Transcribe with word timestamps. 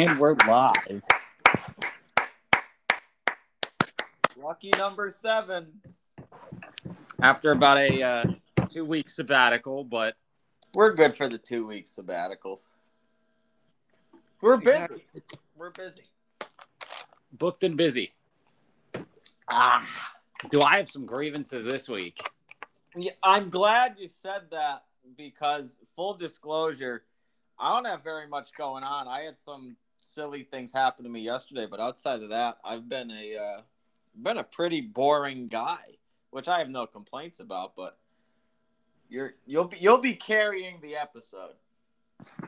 And 0.00 0.18
we're 0.18 0.34
live. 0.48 1.02
Lucky 4.34 4.70
number 4.78 5.10
seven. 5.10 5.82
After 7.20 7.52
about 7.52 7.76
a 7.76 8.02
uh, 8.02 8.24
two 8.70 8.86
week 8.86 9.10
sabbatical, 9.10 9.84
but 9.84 10.14
We're 10.72 10.94
good 10.94 11.14
for 11.14 11.28
the 11.28 11.36
two 11.36 11.66
week 11.66 11.84
sabbaticals. 11.84 12.68
We're 14.40 14.56
busy. 14.56 15.04
We're 15.54 15.68
busy. 15.68 16.04
booked 17.34 17.62
and 17.62 17.76
busy. 17.76 18.14
Ah. 19.50 19.86
Do 20.50 20.62
I 20.62 20.78
have 20.78 20.88
some 20.88 21.04
grievances 21.04 21.66
this 21.66 21.90
week? 21.90 22.22
Yeah, 22.96 23.12
I'm 23.22 23.50
glad 23.50 23.96
you 23.98 24.08
said 24.08 24.44
that 24.50 24.84
because 25.18 25.78
full 25.94 26.14
disclosure, 26.14 27.04
I 27.58 27.74
don't 27.74 27.84
have 27.84 28.02
very 28.02 28.26
much 28.26 28.54
going 28.56 28.82
on. 28.82 29.06
I 29.06 29.20
had 29.24 29.38
some 29.38 29.76
silly 30.00 30.42
things 30.44 30.72
happened 30.72 31.06
to 31.06 31.10
me 31.10 31.20
yesterday, 31.20 31.66
but 31.70 31.80
outside 31.80 32.22
of 32.22 32.30
that, 32.30 32.58
I've 32.64 32.88
been 32.88 33.10
a 33.10 33.36
uh, 33.36 33.60
been 34.20 34.38
a 34.38 34.44
pretty 34.44 34.80
boring 34.80 35.48
guy, 35.48 35.84
which 36.30 36.48
I 36.48 36.58
have 36.58 36.68
no 36.68 36.86
complaints 36.86 37.40
about. 37.40 37.76
But 37.76 37.98
you're 39.08 39.34
you'll 39.46 39.68
be 39.68 39.76
you'll 39.78 39.98
be 39.98 40.14
carrying 40.14 40.80
the 40.80 40.96
episode. 40.96 41.54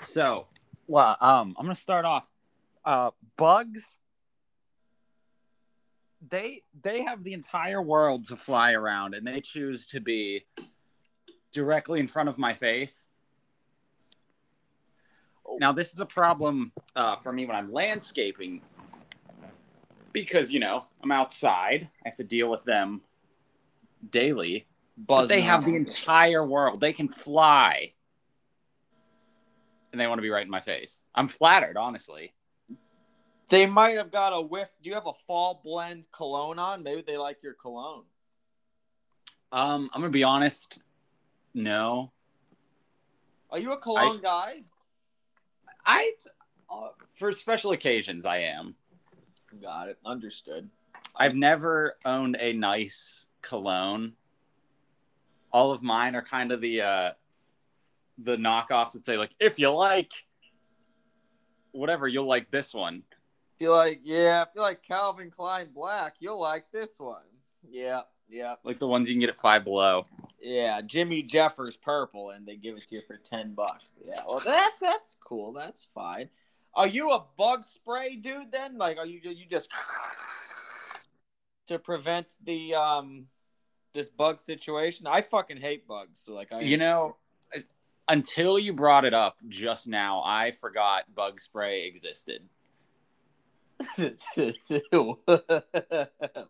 So, 0.01 0.47
well, 0.87 1.17
um, 1.21 1.55
I'm 1.59 1.65
gonna 1.65 1.75
start 1.75 2.05
off. 2.05 2.27
Uh, 2.85 3.11
bugs. 3.37 3.85
They 6.29 6.63
they 6.83 7.03
have 7.03 7.25
the 7.25 7.33
entire 7.33 7.83
world 7.83 8.29
to 8.29 8.37
fly 8.37 8.73
around, 8.73 9.15
and 9.15 9.27
they 9.27 9.41
choose 9.41 9.87
to 9.87 10.01
be 10.01 10.45
directly 11.53 12.01
in 12.01 12.09
front 12.09 12.29
of 12.29 12.39
my 12.39 12.55
face. 12.55 13.09
Now, 15.61 15.73
this 15.73 15.93
is 15.93 16.01
a 16.01 16.07
problem 16.07 16.73
uh, 16.97 17.17
for 17.17 17.33
me 17.33 17.47
when 17.47 17.57
I'm 17.57 17.73
landscaping 17.73 18.63
because 20.13 20.53
you 20.53 20.61
know 20.61 20.85
I'm 21.03 21.13
outside. 21.13 21.89
I 22.05 22.09
have 22.09 22.17
to 22.17 22.25
deal 22.25 22.51
with 22.51 22.65
them 22.65 23.03
daily. 24.11 24.67
But 24.97 25.27
they 25.27 25.41
have 25.41 25.65
the 25.65 25.75
entire 25.75 26.45
world. 26.47 26.81
They 26.81 26.93
can 26.93 27.09
fly. 27.09 27.93
And 29.91 30.01
they 30.01 30.07
want 30.07 30.19
to 30.19 30.23
be 30.23 30.31
right 30.31 30.45
in 30.45 30.51
my 30.51 30.61
face. 30.61 31.05
I'm 31.15 31.29
flattered, 31.29 31.77
honestly. 31.77 32.35
They 33.49 33.67
might 33.67 33.97
have 33.99 34.11
got 34.11 34.33
a 34.33 34.41
whiff. 34.41 34.71
Do 34.83 34.89
you 34.89 34.95
have 34.95 35.07
a 35.07 35.13
fall 35.27 35.61
blend 35.63 36.09
cologne 36.13 36.59
on? 36.59 36.83
Maybe 36.83 37.03
they 37.07 37.19
like 37.19 37.43
your 37.43 37.55
cologne. 37.55 38.05
Um, 39.51 39.91
I'm 39.93 40.01
gonna 40.01 40.11
be 40.11 40.25
honest. 40.25 40.79
No, 41.55 42.13
Are 43.51 43.59
you 43.59 43.73
a 43.73 43.77
cologne 43.77 44.23
guy? 44.23 44.63
I 45.85 46.13
uh, 46.71 46.89
for 47.13 47.33
special 47.33 47.73
occasions 47.73 48.27
I 48.27 48.39
am. 48.39 48.75
Got 49.61 49.89
it. 49.91 49.99
Understood. 50.05 50.69
I've 51.15 51.35
never 51.35 51.97
owned 52.05 52.37
a 52.41 52.53
nice 52.53 53.27
cologne. 53.43 54.13
All 55.53 55.73
of 55.73 55.83
mine 55.83 56.15
are 56.15 56.23
kind 56.23 56.53
of 56.53 56.61
the 56.61 56.83
uh 56.83 57.11
the 58.19 58.37
knockoffs 58.37 58.93
that 58.93 59.05
say 59.05 59.19
like 59.19 59.31
if 59.41 59.59
you 59.59 59.71
like 59.71 60.13
whatever 61.73 62.07
you'll 62.07 62.27
like 62.27 62.51
this 62.51 62.73
one. 62.73 63.03
Feel 63.59 63.73
like 63.73 64.01
yeah. 64.03 64.45
I 64.47 64.53
feel 64.53 64.63
like 64.63 64.83
Calvin 64.83 65.31
Klein 65.31 65.69
Black. 65.75 66.15
You'll 66.21 66.41
like 66.41 66.71
this 66.73 66.99
one. 66.99 67.23
Yeah. 67.69 68.03
Yeah. 68.29 68.55
Like 68.65 68.79
the 68.79 68.89
ones 68.89 69.09
you 69.09 69.15
can 69.15 69.21
get 69.21 69.31
at 69.31 69.39
Five 69.39 69.65
Below. 69.65 70.07
Yeah. 70.43 70.81
Jimmy 70.83 71.23
Jeffers 71.23 71.77
purple, 71.77 72.31
and 72.31 72.47
they 72.47 72.57
give 72.57 72.77
it 72.77 72.89
to 72.89 72.97
you 72.97 73.03
for 73.07 73.17
ten 73.17 73.55
bucks. 73.55 74.01
Yeah. 74.07 74.21
Well, 74.27 74.41
that 74.41 74.73
that's 74.81 75.17
cool. 75.25 75.53
That's 75.53 75.87
fine. 75.95 76.29
Are 76.75 76.87
you 76.87 77.11
a 77.11 77.25
bug 77.37 77.65
spray 77.65 78.17
dude 78.17 78.51
then? 78.51 78.79
Like, 78.79 78.99
are 78.99 79.07
you 79.07 79.21
you 79.23 79.47
just 79.47 79.69
to 81.69 81.79
prevent 81.79 82.35
the 82.45 82.75
um 82.75 83.27
this 83.95 84.11
bug 84.11 84.41
situation? 84.41 85.07
I 85.07 85.21
fucking 85.21 85.59
hate 85.59 85.87
bugs. 85.87 86.21
So 86.25 86.33
like, 86.33 86.53
I 86.53 86.61
You 86.61 86.77
know, 86.77 87.17
until 88.09 88.59
you 88.59 88.73
brought 88.73 89.05
it 89.05 89.15
up 89.15 89.37
just 89.49 89.87
now, 89.87 90.23
I 90.25 90.51
forgot 90.51 91.15
bug 91.15 91.41
spray 91.41 91.87
existed. 91.87 92.43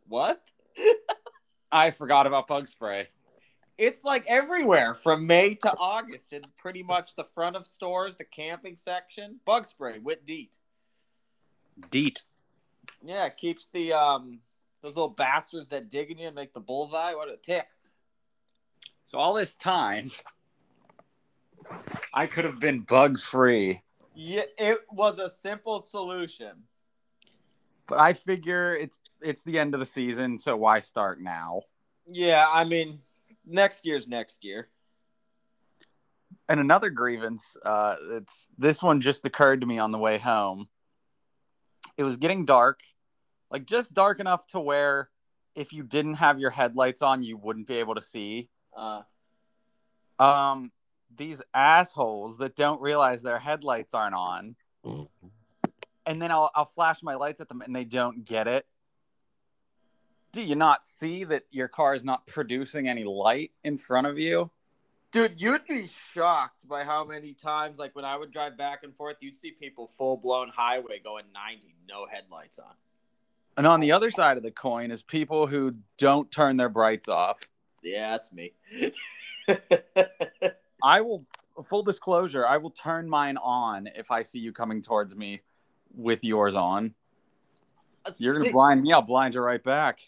what? 0.09 0.42
I 1.72 1.91
forgot 1.91 2.26
about 2.26 2.48
bug 2.48 2.69
spray. 2.69 3.09
It's 3.82 4.04
like 4.04 4.25
everywhere 4.28 4.94
from 4.94 5.26
May 5.26 5.56
to 5.56 5.75
August, 5.76 6.32
in 6.32 6.43
pretty 6.56 6.84
much 6.84 7.16
the 7.16 7.25
front 7.25 7.56
of 7.56 7.66
stores, 7.66 8.15
the 8.15 8.22
camping 8.22 8.76
section, 8.76 9.41
bug 9.44 9.66
spray 9.66 9.98
with 9.98 10.25
DEET. 10.25 10.56
Deet. 11.91 12.22
Yeah, 13.04 13.25
it 13.26 13.37
keeps 13.37 13.66
the 13.72 13.92
um 13.92 14.38
those 14.82 14.94
little 14.94 15.09
bastards 15.09 15.66
that 15.71 15.88
dig 15.88 16.12
in 16.12 16.19
you 16.19 16.28
and 16.28 16.37
make 16.37 16.53
the 16.54 16.60
bullseye. 16.60 17.15
What 17.15 17.28
it 17.28 17.42
ticks. 17.42 17.91
So 19.04 19.19
all 19.19 19.34
this 19.34 19.56
time, 19.56 20.12
I 22.15 22.28
could 22.28 22.44
have 22.44 22.60
been 22.60 22.82
bug 22.82 23.19
free, 23.19 23.81
Yeah, 24.15 24.42
it 24.59 24.78
was 24.92 25.19
a 25.19 25.28
simple 25.28 25.81
solution. 25.81 26.53
but 27.88 27.98
I 27.98 28.12
figure 28.12 28.76
it's 28.76 28.97
it's 29.21 29.42
the 29.42 29.59
end 29.59 29.75
of 29.75 29.81
the 29.81 29.87
season, 29.87 30.38
so 30.38 30.56
why 30.56 30.78
start 30.78 31.21
now? 31.21 31.62
Yeah, 32.06 32.47
I 32.48 32.62
mean, 32.62 33.00
next 33.47 33.86
year's 33.86 34.08
next 34.08 34.44
year. 34.44 34.69
And 36.48 36.60
another 36.60 36.91
grievance, 36.91 37.56
uh, 37.64 37.97
it's 38.10 38.48
this 38.58 38.82
one 38.82 39.00
just 39.00 39.26
occurred 39.26 39.60
to 39.60 39.66
me 39.66 39.78
on 39.78 39.91
the 39.92 39.98
way 39.98 40.19
home. 40.19 40.69
It 41.97 42.04
was 42.04 42.16
getting 42.16 42.44
dark, 42.44 42.80
like 43.50 43.66
just 43.66 43.92
dark 43.94 44.19
enough 44.20 44.47
to 44.48 44.60
where 44.60 45.10
if 45.54 45.72
you 45.72 45.82
didn't 45.82 46.14
have 46.14 46.38
your 46.41 46.50
headlights 46.50 47.03
on, 47.03 47.22
you 47.22 47.36
wouldn't 47.36 47.66
be 47.66 47.76
able 47.76 47.94
to 47.94 48.00
see. 48.00 48.48
Uh, 48.76 49.03
Um, 50.19 50.72
these 51.16 51.42
assholes 51.53 52.38
that 52.38 52.56
don't 52.56 52.80
realize 52.80 53.22
their 53.22 53.38
headlights 53.38 53.92
aren't 53.92 54.14
on, 54.14 54.56
and 56.06 56.22
then 56.22 56.30
I'll 56.30 56.50
I'll 56.54 56.64
flash 56.64 57.03
my 57.03 57.14
lights 57.16 57.41
at 57.41 57.48
them 57.48 57.60
and 57.60 57.74
they 57.74 57.84
don't 57.84 58.24
get 58.24 58.47
it. 58.48 58.66
Do 60.32 60.43
you 60.43 60.54
not 60.54 60.87
see 60.87 61.25
that 61.25 61.44
your 61.50 61.69
car 61.69 61.94
is 61.94 62.04
not 62.04 62.26
producing 62.26 62.88
any 62.88 63.04
light 63.04 63.53
in 63.65 63.78
front 63.78 64.06
of 64.06 64.19
you? 64.19 64.50
dude, 65.12 65.41
you'd 65.41 65.66
be 65.66 65.87
shocked 65.87 66.66
by 66.66 66.82
how 66.82 67.04
many 67.04 67.34
times, 67.34 67.78
like 67.78 67.94
when 67.94 68.04
I 68.04 68.16
would 68.16 68.32
drive 68.32 68.56
back 68.56 68.82
and 68.82 68.97
forth, 68.97 69.19
you'd 69.21 69.37
see 69.37 69.53
people 69.53 69.87
full 69.87 70.16
blown 70.16 70.48
highway 70.48 70.98
going 71.03 71.26
ninety, 71.32 71.76
no 71.88 72.06
headlights 72.10 72.59
on. 72.59 72.72
And 73.56 73.66
on 73.66 73.81
the 73.81 73.92
other 73.92 74.10
side 74.10 74.38
of 74.38 74.42
the 74.42 74.50
coin 74.50 74.91
is 74.91 75.03
people 75.03 75.47
who 75.47 75.75
don't 75.98 76.31
turn 76.31 76.56
their 76.56 76.71
brights 76.71 77.09
off. 77.09 77.38
Yeah, 77.82 78.10
that's 78.10 78.32
me. 78.32 78.53
I 80.82 81.03
will 81.03 81.25
full 81.69 81.82
disclosure, 81.82 82.47
I 82.47 82.56
will 82.56 82.71
turn 82.71 83.09
mine 83.09 83.37
on 83.37 83.88
if 83.94 84.10
I 84.10 84.22
see 84.22 84.38
you 84.38 84.53
coming 84.53 84.82
towards 84.82 85.15
me 85.15 85.42
with 85.94 86.25
yours 86.25 86.54
on. 86.54 86.94
Uh, 88.04 88.10
You're 88.16 88.38
gonna 88.38 88.50
blind 88.50 88.82
me, 88.82 88.92
I'll 88.92 89.03
blind 89.03 89.34
you 89.34 89.41
right 89.41 89.62
back. 89.62 89.98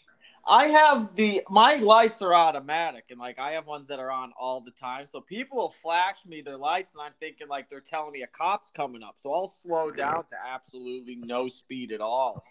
I 0.47 0.65
have 0.67 1.15
the 1.15 1.41
my 1.49 1.75
lights 1.75 2.21
are 2.21 2.33
automatic, 2.33 3.05
and 3.09 3.19
like 3.19 3.39
I 3.39 3.51
have 3.51 3.65
ones 3.65 3.87
that 3.87 3.99
are 3.99 4.11
on 4.11 4.31
all 4.37 4.61
the 4.61 4.71
time. 4.71 5.07
So 5.07 5.19
people 5.19 5.57
will 5.57 5.75
flash 5.81 6.25
me 6.25 6.41
their 6.41 6.57
lights, 6.57 6.93
and 6.93 7.01
I'm 7.01 7.13
thinking 7.19 7.47
like 7.47 7.67
they're 7.67 7.79
telling 7.79 8.11
me 8.11 8.21
a 8.21 8.27
cop's 8.27 8.69
coming 8.69 9.01
up. 9.01 9.15
So 9.17 9.31
I'll 9.31 9.53
slow 9.63 9.89
down 9.89 10.25
to 10.29 10.35
absolutely 10.47 11.15
no 11.15 11.47
speed 11.47 11.91
at 11.91 12.01
all, 12.01 12.43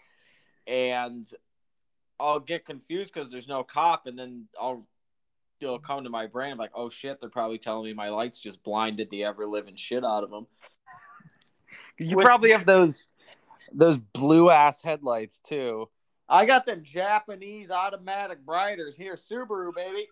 and 0.67 1.29
I'll 2.19 2.41
get 2.41 2.65
confused 2.65 3.13
because 3.13 3.31
there's 3.31 3.47
no 3.47 3.63
cop, 3.63 4.07
and 4.07 4.19
then 4.19 4.47
I'll 4.59 4.85
it'll 5.61 5.79
come 5.79 6.03
to 6.03 6.09
my 6.09 6.27
brain 6.27 6.57
like, 6.57 6.71
oh 6.75 6.89
shit, 6.89 7.21
they're 7.21 7.29
probably 7.29 7.57
telling 7.57 7.85
me 7.85 7.93
my 7.93 8.09
lights 8.09 8.39
just 8.39 8.61
blinded 8.63 9.09
the 9.09 9.23
ever 9.23 9.47
living 9.47 9.75
shit 9.75 10.03
out 10.03 10.23
of 10.23 10.29
them. 10.29 10.47
You 11.97 12.17
With- 12.17 12.25
probably 12.25 12.51
have 12.51 12.65
those 12.65 13.07
those 13.71 13.97
blue 13.97 14.49
ass 14.49 14.81
headlights 14.81 15.39
too. 15.39 15.89
I 16.27 16.45
got 16.45 16.65
them 16.65 16.81
Japanese 16.83 17.69
automatic 17.69 18.43
brighters 18.45 18.95
here, 18.97 19.15
Subaru 19.15 19.73
baby. 19.73 20.07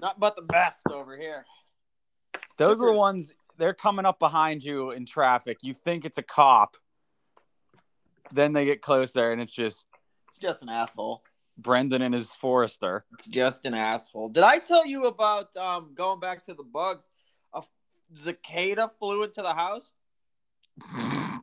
Nothing 0.00 0.18
but 0.18 0.36
the 0.36 0.42
best 0.42 0.82
over 0.90 1.16
here. 1.16 1.46
Those 2.56 2.80
are 2.80 2.86
the 2.86 2.92
ones 2.92 3.32
they're 3.56 3.74
coming 3.74 4.04
up 4.04 4.18
behind 4.18 4.64
you 4.64 4.90
in 4.90 5.06
traffic. 5.06 5.58
You 5.62 5.74
think 5.74 6.04
it's 6.04 6.18
a 6.18 6.22
cop. 6.22 6.76
Then 8.32 8.52
they 8.52 8.64
get 8.64 8.82
closer 8.82 9.30
and 9.32 9.40
it's 9.40 9.52
just 9.52 9.86
It's 10.28 10.38
just 10.38 10.62
an 10.62 10.68
asshole. 10.68 11.22
Brendan 11.58 12.02
and 12.02 12.12
his 12.12 12.32
Forester. 12.32 13.04
It's 13.12 13.26
just 13.26 13.64
an 13.64 13.74
asshole. 13.74 14.28
Did 14.28 14.42
I 14.42 14.58
tell 14.58 14.84
you 14.84 15.06
about 15.06 15.56
um 15.56 15.92
going 15.94 16.18
back 16.20 16.44
to 16.46 16.54
the 16.54 16.64
bugs? 16.64 17.08
A 17.54 17.62
cicada 18.12 18.90
flew 18.98 19.22
into 19.22 19.42
the 19.42 19.54
house. 19.54 19.92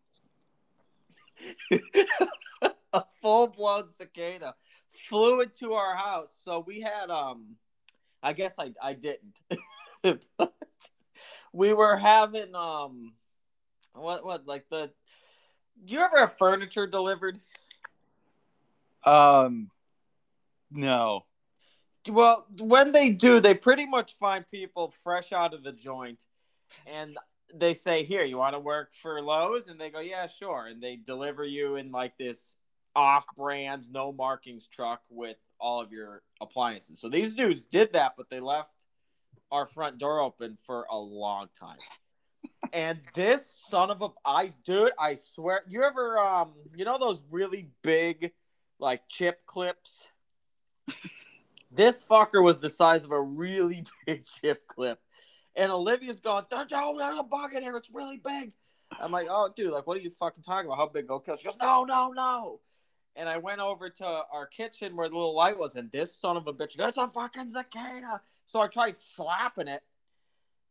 a 2.99 3.03
full 3.21 3.47
blown 3.47 3.89
cicada 3.89 4.55
flew 5.09 5.41
into 5.41 5.73
our 5.73 5.95
house. 5.95 6.35
So 6.43 6.63
we 6.65 6.81
had 6.81 7.09
um 7.09 7.55
I 8.21 8.33
guess 8.33 8.55
I 8.59 8.73
I 8.81 8.93
didn't. 8.93 9.39
We 11.53 11.71
were 11.71 11.95
having 11.95 12.55
um 12.55 13.13
what 13.93 14.25
what 14.25 14.47
like 14.47 14.65
the 14.69 14.91
Do 15.85 15.93
you 15.95 16.01
ever 16.01 16.19
have 16.19 16.37
furniture 16.37 16.87
delivered? 16.87 17.37
Um, 19.05 19.69
no. 20.71 21.25
Well, 22.09 22.47
when 22.57 22.91
they 22.91 23.09
do, 23.09 23.39
they 23.39 23.53
pretty 23.53 23.85
much 23.85 24.17
find 24.17 24.49
people 24.49 24.93
fresh 25.03 25.31
out 25.31 25.53
of 25.53 25.63
the 25.63 25.71
joint, 25.71 26.25
and 26.87 27.17
they 27.53 27.73
say, 27.73 28.03
"Here, 28.03 28.23
you 28.23 28.37
want 28.37 28.55
to 28.55 28.59
work 28.59 28.91
for 29.01 29.21
Lowe's?" 29.21 29.67
And 29.67 29.79
they 29.79 29.89
go, 29.89 29.99
"Yeah, 29.99 30.25
sure." 30.25 30.67
And 30.67 30.81
they 30.81 30.95
deliver 30.95 31.45
you 31.45 31.75
in 31.75 31.91
like 31.91 32.17
this 32.17 32.55
off-brands, 32.95 33.89
no 33.89 34.11
markings 34.11 34.67
truck 34.67 35.01
with 35.09 35.37
all 35.59 35.81
of 35.81 35.91
your 35.91 36.21
appliances. 36.41 36.99
So 36.99 37.09
these 37.09 37.33
dudes 37.33 37.65
did 37.65 37.93
that, 37.93 38.13
but 38.17 38.29
they 38.29 38.39
left 38.39 38.73
our 39.51 39.65
front 39.65 39.97
door 39.97 40.19
open 40.19 40.57
for 40.65 40.85
a 40.89 40.97
long 40.97 41.47
time. 41.59 41.77
and 42.73 42.99
this 43.13 43.63
son 43.69 43.91
of 43.91 44.01
a 44.01 44.09
I 44.25 44.49
dude, 44.65 44.91
I 44.99 45.15
swear, 45.15 45.61
you 45.67 45.83
ever 45.83 46.19
um, 46.19 46.53
you 46.75 46.85
know 46.85 46.97
those 46.97 47.21
really 47.31 47.69
big 47.81 48.31
like 48.79 49.07
chip 49.07 49.45
clips? 49.45 50.03
this 51.71 52.03
fucker 52.09 52.43
was 52.43 52.59
the 52.59 52.69
size 52.69 53.05
of 53.05 53.11
a 53.11 53.21
really 53.21 53.85
big 54.05 54.25
chip 54.25 54.67
clip. 54.67 54.99
And 55.55 55.71
Olivia's 55.71 56.19
going, 56.19 56.45
there's, 56.49 56.65
oh, 56.73 56.97
there's 56.97 57.19
a 57.19 57.23
bug 57.23 57.53
in 57.53 57.61
here. 57.61 57.77
It's 57.77 57.89
really 57.93 58.17
big. 58.17 58.53
I'm 58.99 59.11
like, 59.11 59.27
oh, 59.29 59.51
dude, 59.55 59.71
like, 59.71 59.85
what 59.85 59.95
are 59.97 59.99
you 59.99 60.09
fucking 60.09 60.41
talking 60.41 60.65
about? 60.65 60.79
How 60.79 60.87
big 60.87 61.07
go 61.07 61.19
kill? 61.19 61.37
She 61.37 61.43
goes, 61.43 61.57
no, 61.61 61.83
no, 61.83 62.09
no 62.09 62.59
and 63.15 63.29
I 63.29 63.37
went 63.37 63.59
over 63.59 63.89
to 63.89 64.05
our 64.05 64.47
kitchen 64.47 64.95
where 64.95 65.09
the 65.09 65.15
little 65.15 65.35
light 65.35 65.57
was, 65.57 65.75
and 65.75 65.91
this 65.91 66.15
son 66.15 66.37
of 66.37 66.47
a 66.47 66.53
bitch, 66.53 66.75
that's 66.75 66.97
a 66.97 67.07
fucking 67.07 67.49
cicada. 67.49 68.21
So 68.45 68.59
I 68.59 68.67
tried 68.67 68.97
slapping 68.97 69.67
it 69.67 69.83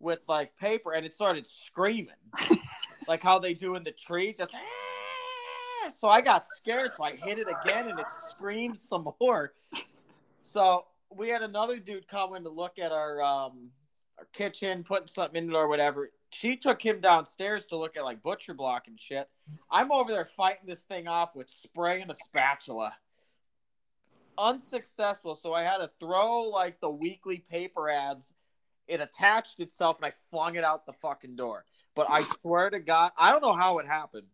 with 0.01 0.21
like 0.29 0.57
paper, 0.57 0.93
and 0.93 1.07
it 1.07 1.15
started 1.15 1.47
screaming, 1.47 2.15
like 3.09 3.23
how 3.23 3.39
they 3.39 3.55
do 3.55 3.77
in 3.77 3.85
the 3.85 3.93
tree, 3.93 4.33
just. 4.33 4.51
Ah! 4.55 5.89
So 5.91 6.09
I 6.09 6.21
got 6.21 6.47
scared, 6.47 6.93
so 6.97 7.05
I 7.05 7.17
hit 7.17 7.39
it 7.39 7.49
again, 7.49 7.89
and 7.89 7.99
it 7.99 8.07
screamed 8.31 8.79
some 8.79 9.09
more. 9.21 9.53
So 10.43 10.87
we 11.11 11.29
had 11.29 11.43
another 11.43 11.79
dude 11.79 12.07
come 12.09 12.35
in 12.35 12.45
to 12.45 12.51
look 12.51 12.79
at 12.79 12.93
our 12.93 13.23
um 13.23 13.71
our 14.19 14.27
kitchen, 14.33 14.85
putting 14.85 15.09
something 15.09 15.45
in 15.45 15.51
it 15.51 15.57
or 15.57 15.69
whatever 15.69 16.11
she 16.33 16.57
took 16.57 16.85
him 16.85 17.01
downstairs 17.01 17.67
to 17.67 17.77
look 17.77 17.97
at 17.97 18.05
like 18.05 18.23
butcher 18.23 18.55
block 18.55 18.89
and 18.89 18.99
shit. 18.99 19.29
I'm 19.71 19.93
over 19.93 20.11
there 20.11 20.25
fighting 20.25 20.67
this 20.67 20.81
thing 20.81 21.07
off 21.07 21.37
with 21.37 21.51
spray 21.51 22.01
and 22.01 22.11
a 22.11 22.15
spatula. 22.15 22.95
Unsuccessful, 24.39 25.35
so 25.35 25.53
I 25.53 25.63
had 25.63 25.79
to 25.79 25.91
throw 26.01 26.45
like 26.45 26.81
the 26.81 26.91
weekly 26.91 27.45
paper 27.51 27.91
ads. 27.91 28.33
It 28.89 29.03
attached 29.03 29.61
itself 29.61 29.99
and 29.99 30.07
I 30.07 30.15
flung 30.31 30.57
it 30.57 30.65
out 30.65 30.87
the 30.87 30.95
fucking 30.95 31.37
door. 31.37 31.67
But 31.95 32.07
I 32.09 32.25
swear 32.41 32.71
to 32.71 32.81
God, 32.81 33.13
I 33.17 33.31
don't 33.31 33.43
know 33.43 33.53
how 33.53 33.79
it 33.79 33.87
happened. 33.87 34.27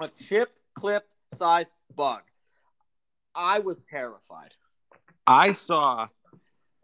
A 0.00 0.08
chip 0.08 0.54
clipped 0.74 1.14
size 1.34 1.70
bug. 1.94 2.22
I 3.34 3.58
was 3.58 3.82
terrified. 3.82 4.54
I 5.26 5.52
saw 5.52 6.08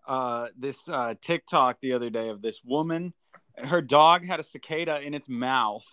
uh, 0.06 0.48
this 0.58 0.86
uh, 0.86 1.14
TikTok 1.22 1.78
the 1.80 1.94
other 1.94 2.10
day 2.10 2.28
of 2.28 2.42
this 2.42 2.60
woman 2.62 3.14
her 3.56 3.80
dog 3.80 4.24
had 4.24 4.40
a 4.40 4.42
cicada 4.42 5.00
in 5.00 5.14
its 5.14 5.28
mouth. 5.28 5.84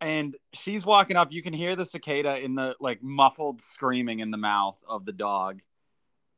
And 0.00 0.36
she's 0.52 0.84
walking 0.84 1.16
up. 1.16 1.32
You 1.32 1.42
can 1.42 1.52
hear 1.52 1.76
the 1.76 1.84
cicada 1.84 2.38
in 2.38 2.54
the 2.54 2.76
like 2.80 3.02
muffled 3.02 3.60
screaming 3.62 4.20
in 4.20 4.30
the 4.30 4.36
mouth 4.36 4.78
of 4.88 5.04
the 5.04 5.12
dog. 5.12 5.60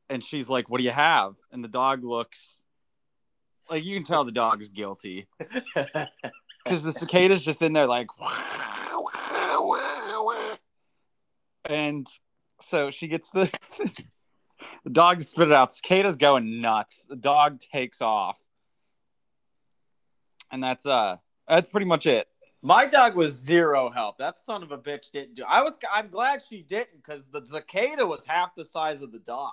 And 0.09 0.23
she's 0.23 0.49
like 0.49 0.69
what 0.69 0.79
do 0.79 0.85
you 0.85 0.91
have? 0.91 1.35
And 1.51 1.63
the 1.65 1.69
dog 1.69 2.05
looks 2.05 2.63
like 3.71 3.85
you 3.85 3.97
can 3.97 4.05
tell 4.05 4.25
the 4.25 4.33
dog's 4.33 4.69
guilty. 4.69 5.27
Because 6.63 6.83
the 6.83 6.93
cicada's 6.93 7.43
just 7.43 7.63
in 7.63 7.73
there 7.73 7.87
like 7.87 8.09
and 11.65 12.07
so 12.61 12.91
she 12.91 13.09
gets 13.09 13.31
the 13.31 13.51
the 14.85 14.91
dog 14.91 15.23
spit 15.23 15.49
it 15.49 15.55
out. 15.55 15.75
Cicada's 15.75 16.17
going 16.17 16.61
nuts. 16.61 17.07
The 17.09 17.17
dog 17.17 17.61
takes 17.61 18.03
off 18.03 18.37
and 20.51 20.63
that's 20.63 20.87
uh 20.87 21.17
that's 21.49 21.69
pretty 21.69 21.87
much 21.87 22.07
it. 22.07 22.29
My 22.63 22.87
dog 22.87 23.17
was 23.17 23.33
zero 23.33 23.89
help. 23.89 24.19
That 24.19 24.39
son 24.39 24.63
of 24.63 24.71
a 24.71 24.79
bitch 24.79 25.11
didn't 25.13 25.35
do. 25.35 25.45
I 25.49 25.63
was. 25.63 25.79
I'm 25.93 26.09
glad 26.09 26.43
she 26.47 26.63
didn't 26.63 27.03
because 27.03 27.27
the 27.27 27.45
cicada 27.45 28.07
was 28.07 28.25
half 28.25 28.55
the 28.55 28.65
size 28.65 29.03
of 29.03 29.13
the 29.13 29.19
dog. 29.19 29.53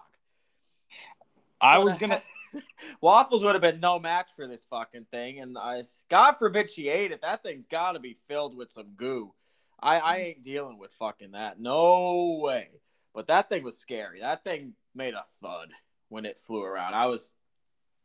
I 1.61 1.79
was 1.79 1.95
gonna. 1.95 2.21
Waffles 3.01 3.43
would 3.43 3.55
have 3.55 3.61
been 3.61 3.79
no 3.79 3.99
match 3.99 4.29
for 4.35 4.47
this 4.47 4.65
fucking 4.69 5.05
thing, 5.11 5.39
and 5.39 5.57
I, 5.57 5.83
God 6.09 6.33
forbid 6.33 6.69
she 6.69 6.89
ate 6.89 7.11
it. 7.11 7.21
That 7.21 7.43
thing's 7.43 7.65
got 7.65 7.93
to 7.93 7.99
be 7.99 8.17
filled 8.27 8.55
with 8.55 8.71
some 8.71 8.93
goo. 8.95 9.33
I, 9.79 9.97
I 9.99 10.17
ain't 10.17 10.43
dealing 10.43 10.79
with 10.79 10.91
fucking 10.93 11.31
that. 11.31 11.59
No 11.59 12.39
way. 12.41 12.69
But 13.13 13.27
that 13.27 13.49
thing 13.49 13.63
was 13.63 13.77
scary. 13.77 14.21
That 14.21 14.43
thing 14.43 14.73
made 14.95 15.13
a 15.13 15.23
thud 15.41 15.69
when 16.09 16.25
it 16.25 16.39
flew 16.39 16.63
around. 16.63 16.93
I 16.93 17.07
was, 17.07 17.31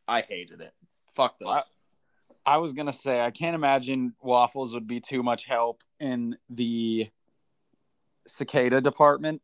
I 0.06 0.22
hated 0.22 0.60
it. 0.60 0.74
Fuck 1.14 1.38
those. 1.38 1.56
I, 1.56 1.62
I 2.44 2.58
was 2.58 2.72
gonna 2.72 2.92
say 2.92 3.20
I 3.20 3.30
can't 3.30 3.54
imagine 3.54 4.14
waffles 4.20 4.74
would 4.74 4.86
be 4.86 5.00
too 5.00 5.22
much 5.22 5.44
help 5.44 5.82
in 6.00 6.36
the 6.50 7.08
cicada 8.26 8.80
department. 8.80 9.42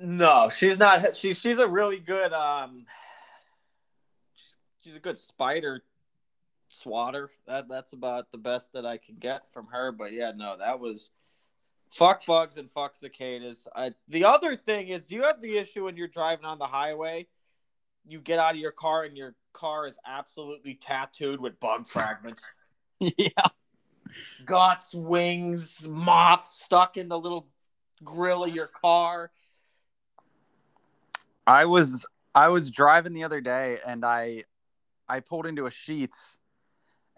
No, 0.00 0.48
she's 0.48 0.78
not. 0.78 1.16
She's 1.16 1.38
she's 1.38 1.58
a 1.58 1.66
really 1.66 1.98
good 1.98 2.32
um. 2.32 2.86
She's 4.82 4.96
a 4.96 5.00
good 5.00 5.18
spider 5.18 5.82
swatter. 6.68 7.28
That 7.46 7.68
that's 7.68 7.92
about 7.92 8.32
the 8.32 8.38
best 8.38 8.72
that 8.72 8.86
I 8.86 8.96
can 8.96 9.16
get 9.18 9.42
from 9.52 9.66
her. 9.66 9.92
But 9.92 10.12
yeah, 10.12 10.32
no, 10.34 10.56
that 10.56 10.80
was 10.80 11.10
fuck 11.90 12.24
bugs 12.26 12.56
and 12.56 12.70
fuck 12.70 12.96
cicadas. 12.96 13.68
I, 13.76 13.92
the 14.08 14.24
other 14.24 14.56
thing 14.56 14.88
is, 14.88 15.06
do 15.06 15.14
you 15.14 15.22
have 15.22 15.40
the 15.40 15.58
issue 15.58 15.84
when 15.84 15.96
you're 15.96 16.08
driving 16.08 16.46
on 16.46 16.58
the 16.58 16.66
highway? 16.66 17.26
You 18.06 18.20
get 18.20 18.38
out 18.38 18.54
of 18.54 18.60
your 18.60 18.72
car 18.72 19.04
and 19.04 19.16
you're 19.16 19.34
car 19.52 19.86
is 19.86 19.98
absolutely 20.06 20.74
tattooed 20.74 21.40
with 21.40 21.58
bug 21.60 21.86
fragments. 21.86 22.42
yeah. 22.98 23.28
Guts, 24.44 24.94
wings, 24.94 25.86
moths 25.88 26.62
stuck 26.62 26.96
in 26.96 27.08
the 27.08 27.18
little 27.18 27.48
grill 28.04 28.44
of 28.44 28.54
your 28.54 28.66
car. 28.66 29.30
I 31.46 31.64
was 31.64 32.06
I 32.34 32.48
was 32.48 32.70
driving 32.70 33.14
the 33.14 33.24
other 33.24 33.40
day 33.40 33.78
and 33.86 34.04
I 34.04 34.44
I 35.08 35.20
pulled 35.20 35.46
into 35.46 35.66
a 35.66 35.70
Sheetz 35.70 36.36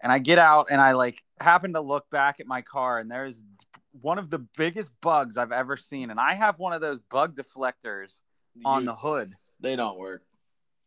and 0.01 0.11
I 0.11 0.19
get 0.19 0.39
out 0.39 0.67
and 0.71 0.81
I 0.81 0.93
like 0.93 1.21
happen 1.39 1.73
to 1.73 1.81
look 1.81 2.09
back 2.09 2.39
at 2.39 2.47
my 2.47 2.61
car 2.61 2.99
and 2.99 3.09
there's 3.09 3.41
one 4.01 4.17
of 4.17 4.29
the 4.29 4.39
biggest 4.57 4.89
bugs 5.01 5.37
I've 5.37 5.51
ever 5.51 5.77
seen 5.77 6.09
and 6.09 6.19
I 6.19 6.33
have 6.33 6.59
one 6.59 6.73
of 6.73 6.81
those 6.81 6.99
bug 6.99 7.35
deflectors 7.35 8.19
on 8.63 8.85
the 8.85 8.95
hood. 8.95 9.35
They 9.59 9.75
don't 9.75 9.97
work 9.97 10.23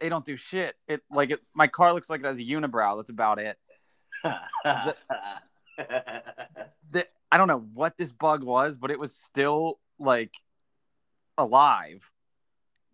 they 0.01 0.09
don't 0.09 0.25
do 0.25 0.37
shit. 0.37 0.77
It 0.87 1.03
like 1.11 1.31
it, 1.31 1.41
my 1.55 1.67
car 1.67 1.93
looks 1.93 2.11
like 2.11 2.21
it 2.21 2.27
has 2.27 2.39
a 2.39 2.45
unibrow. 2.45 2.97
That's 2.99 3.11
about 3.11 3.39
it. 3.39 3.57
the, 4.23 4.97
the, 6.91 7.07
I 7.31 7.37
don't 7.37 7.49
know 7.49 7.65
what 7.75 7.97
this 7.97 8.13
bug 8.13 8.43
was, 8.43 8.79
but 8.79 8.91
it 8.91 8.99
was 8.99 9.15
still 9.15 9.79
like 9.99 10.33
alive. 11.37 12.09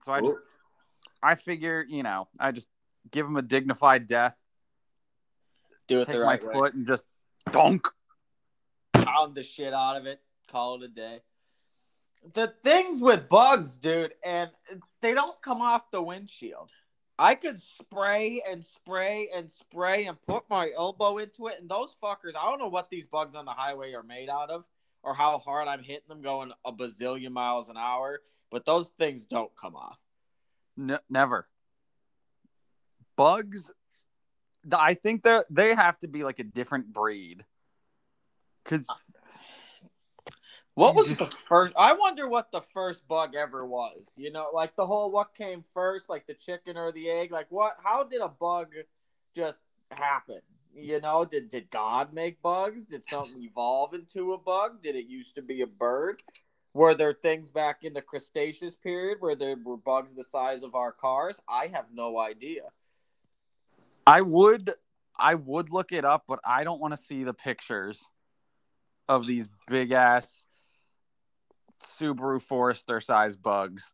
So 0.04 0.12
I 0.12 0.20
just, 0.20 0.37
Ooh. 0.37 0.42
I 1.23 1.34
figure, 1.34 1.84
you 1.88 2.02
know, 2.02 2.28
I 2.38 2.52
just 2.52 2.68
give 3.11 3.26
him 3.26 3.37
a 3.37 3.42
dignified 3.42 4.06
death. 4.06 4.37
Do 5.88 6.00
it 6.00 6.06
take 6.06 6.16
the 6.16 6.20
right 6.20 6.42
my 6.42 6.49
way. 6.49 6.54
foot 6.54 6.75
and 6.75 6.87
just 6.87 7.04
donk. 7.50 7.88
Pound 8.92 9.34
the 9.34 9.42
shit 9.42 9.75
out 9.75 9.96
of 9.96 10.06
it. 10.06 10.20
Call 10.49 10.76
it 10.76 10.82
a 10.82 10.88
day 10.88 11.20
the 12.32 12.54
things 12.62 13.02
with 13.02 13.28
bugs, 13.28 13.76
dude, 13.76 14.14
and 14.25 14.50
they 15.02 15.14
don't 15.14 15.40
come 15.42 15.61
off 15.61 15.90
the 15.90 16.02
windshield. 16.02 16.70
I 17.18 17.37
could 17.37 17.61
spray 17.61 18.42
and 18.49 18.64
spray 18.64 19.28
and 19.35 19.49
spray 19.49 20.06
and 20.06 20.21
put 20.23 20.44
my 20.50 20.71
elbow 20.76 21.18
into 21.18 21.47
it, 21.47 21.61
and 21.61 21.68
those 21.68 21.94
fuckers, 22.02 22.37
I 22.37 22.50
don't 22.50 22.59
know 22.59 22.68
what 22.68 22.90
these 22.90 23.06
bugs 23.06 23.35
on 23.35 23.44
the 23.44 23.52
highway 23.52 23.94
are 23.94 24.02
made 24.02 24.28
out 24.28 24.50
of 24.50 24.64
or 25.02 25.14
how 25.14 25.38
hard 25.38 25.68
I'm 25.68 25.83
hitting 25.83 26.09
them 26.09 26.23
going 26.23 26.52
a 26.64 26.73
bazillion 26.73 27.30
miles 27.30 27.68
an 27.68 27.76
hour, 27.76 28.21
but 28.50 28.64
those 28.64 28.88
things 28.99 29.26
don't 29.26 29.54
come 29.56 29.76
off. 29.76 29.99
N- 30.78 30.99
never. 31.09 31.47
Bugs, 33.16 33.73
I 34.73 34.94
think 34.94 35.23
they 35.23 35.40
they 35.50 35.75
have 35.75 35.99
to 36.00 36.09
be 36.09 36.25
like 36.25 36.40
a 36.40 36.44
different 36.44 36.92
breed. 36.92 37.44
Because 38.64 38.87
what 40.75 40.95
was 40.95 41.09
just... 41.09 41.21
the 41.21 41.26
first? 41.26 41.75
I 41.76 41.93
wonder 41.93 42.28
what 42.28 42.50
the 42.50 42.61
first 42.61 43.07
bug 43.07 43.35
ever 43.35 43.64
was. 43.64 44.11
You 44.16 44.33
know, 44.33 44.49
like 44.52 44.75
the 44.76 44.87
whole 44.87 45.11
what 45.11 45.35
came 45.35 45.64
first, 45.73 46.09
like 46.09 46.26
the 46.26 46.35
chicken 46.35 46.76
or 46.76 46.90
the 46.93 47.11
egg. 47.11 47.31
Like 47.31 47.47
what? 47.50 47.76
How 47.83 48.04
did 48.04 48.21
a 48.21 48.28
bug 48.28 48.69
just 49.37 49.61
happen? 49.90 50.40
You 50.75 51.00
know, 51.00 51.25
did 51.25 51.49
did 51.49 51.71
God 51.71 52.12
make 52.12 52.43
bugs? 52.43 52.87
Did 52.87 53.07
something 53.07 53.43
evolve 53.43 53.95
into 53.95 54.33
a 54.33 54.38
bug? 54.38 54.83
Did 54.83 54.97
it 54.97 55.07
used 55.07 55.37
to 55.37 55.43
be 55.43 55.62
a 55.62 55.66
bird? 55.66 56.23
Were 56.73 56.95
there 56.95 57.12
things 57.14 57.50
back 57.50 57.85
in 57.85 57.95
the 57.95 58.02
Cretaceous 58.02 58.75
period 58.75 59.19
where 59.21 59.37
there 59.37 59.57
were 59.64 59.76
bugs 59.76 60.12
the 60.12 60.25
size 60.25 60.64
of 60.64 60.75
our 60.75 60.90
cars? 60.90 61.40
I 61.49 61.69
have 61.69 61.87
no 61.95 62.19
idea. 62.19 62.62
I 64.09 64.23
would 64.23 64.73
I 65.16 65.37
would 65.37 65.71
look 65.71 65.93
it 65.93 66.04
up, 66.04 66.25
but 66.26 66.40
I 66.45 66.64
don't 66.64 66.81
want 66.81 66.97
to 66.97 67.00
see 67.00 67.23
the 67.23 67.33
pictures 67.33 68.04
of 69.09 69.25
these 69.25 69.49
big 69.69 69.93
ass 69.93 70.47
Subaru 71.85 72.41
Forester 72.41 73.00
size 73.00 73.37
bugs. 73.37 73.93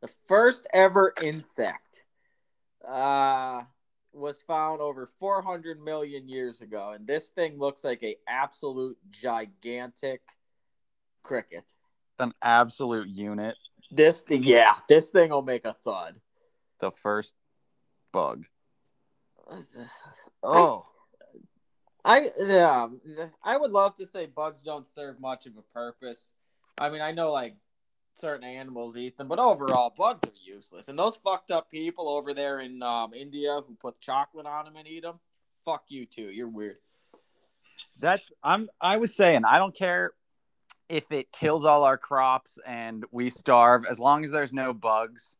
The 0.00 0.10
first 0.26 0.66
ever 0.72 1.14
insect 1.22 2.02
uh, 2.86 3.62
was 4.12 4.40
found 4.42 4.80
over 4.80 5.08
400 5.18 5.82
million 5.82 6.28
years 6.28 6.60
ago, 6.60 6.92
and 6.94 7.06
this 7.06 7.28
thing 7.28 7.58
looks 7.58 7.84
like 7.84 8.02
a 8.02 8.16
absolute 8.28 8.98
gigantic 9.10 10.20
cricket. 11.22 11.64
An 12.18 12.32
absolute 12.42 13.08
unit. 13.08 13.56
This 13.90 14.22
thing, 14.22 14.42
yeah, 14.42 14.74
this 14.88 15.08
thing 15.10 15.30
will 15.30 15.42
make 15.42 15.64
a 15.64 15.72
thud. 15.72 16.20
The 16.80 16.90
first 16.90 17.34
bug. 18.12 18.44
Oh, 20.46 20.84
I 22.04 22.28
yeah, 22.38 22.88
I 23.42 23.56
would 23.56 23.70
love 23.70 23.96
to 23.96 24.06
say 24.06 24.26
bugs 24.26 24.60
don't 24.60 24.86
serve 24.86 25.18
much 25.18 25.46
of 25.46 25.56
a 25.56 25.62
purpose. 25.62 26.28
I 26.78 26.90
mean, 26.90 27.00
I 27.00 27.12
know 27.12 27.32
like 27.32 27.56
certain 28.14 28.46
animals 28.48 28.96
eat 28.96 29.16
them, 29.16 29.28
but 29.28 29.38
overall, 29.38 29.92
bugs 29.96 30.22
are 30.24 30.32
useless. 30.44 30.88
And 30.88 30.98
those 30.98 31.16
fucked 31.16 31.50
up 31.50 31.70
people 31.70 32.08
over 32.08 32.34
there 32.34 32.60
in 32.60 32.82
um, 32.82 33.12
India 33.12 33.60
who 33.66 33.74
put 33.74 34.00
chocolate 34.00 34.46
on 34.46 34.64
them 34.64 34.76
and 34.76 34.86
eat 34.86 35.02
them, 35.02 35.20
fuck 35.64 35.84
you 35.88 36.06
too. 36.06 36.30
You're 36.30 36.48
weird. 36.48 36.76
that's 37.98 38.30
I'm. 38.42 38.68
I 38.80 38.96
was 38.98 39.16
saying 39.16 39.44
I 39.44 39.58
don't 39.58 39.76
care 39.76 40.12
if 40.88 41.10
it 41.10 41.32
kills 41.32 41.64
all 41.64 41.84
our 41.84 41.98
crops 41.98 42.58
and 42.66 43.04
we 43.10 43.30
starve, 43.30 43.84
as 43.88 43.98
long 43.98 44.24
as 44.24 44.30
there's 44.30 44.52
no 44.52 44.72
bugs. 44.72 45.36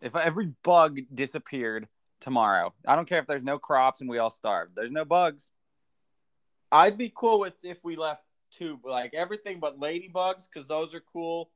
If 0.00 0.14
every 0.14 0.52
bug 0.62 1.00
disappeared 1.14 1.88
tomorrow, 2.20 2.74
I 2.86 2.96
don't 2.96 3.08
care 3.08 3.18
if 3.18 3.26
there's 3.26 3.44
no 3.44 3.58
crops 3.58 4.00
and 4.00 4.10
we 4.10 4.18
all 4.18 4.30
starve. 4.30 4.70
There's 4.74 4.92
no 4.92 5.04
bugs. 5.04 5.50
I'd 6.70 6.98
be 6.98 7.12
cool 7.14 7.40
with 7.40 7.54
if 7.64 7.82
we 7.84 7.96
left 7.96 8.24
like 8.84 9.14
everything 9.14 9.60
but 9.60 9.78
ladybugs, 9.78 10.48
because 10.48 10.66
those 10.66 10.94
are 10.94 11.02
cool, 11.12 11.50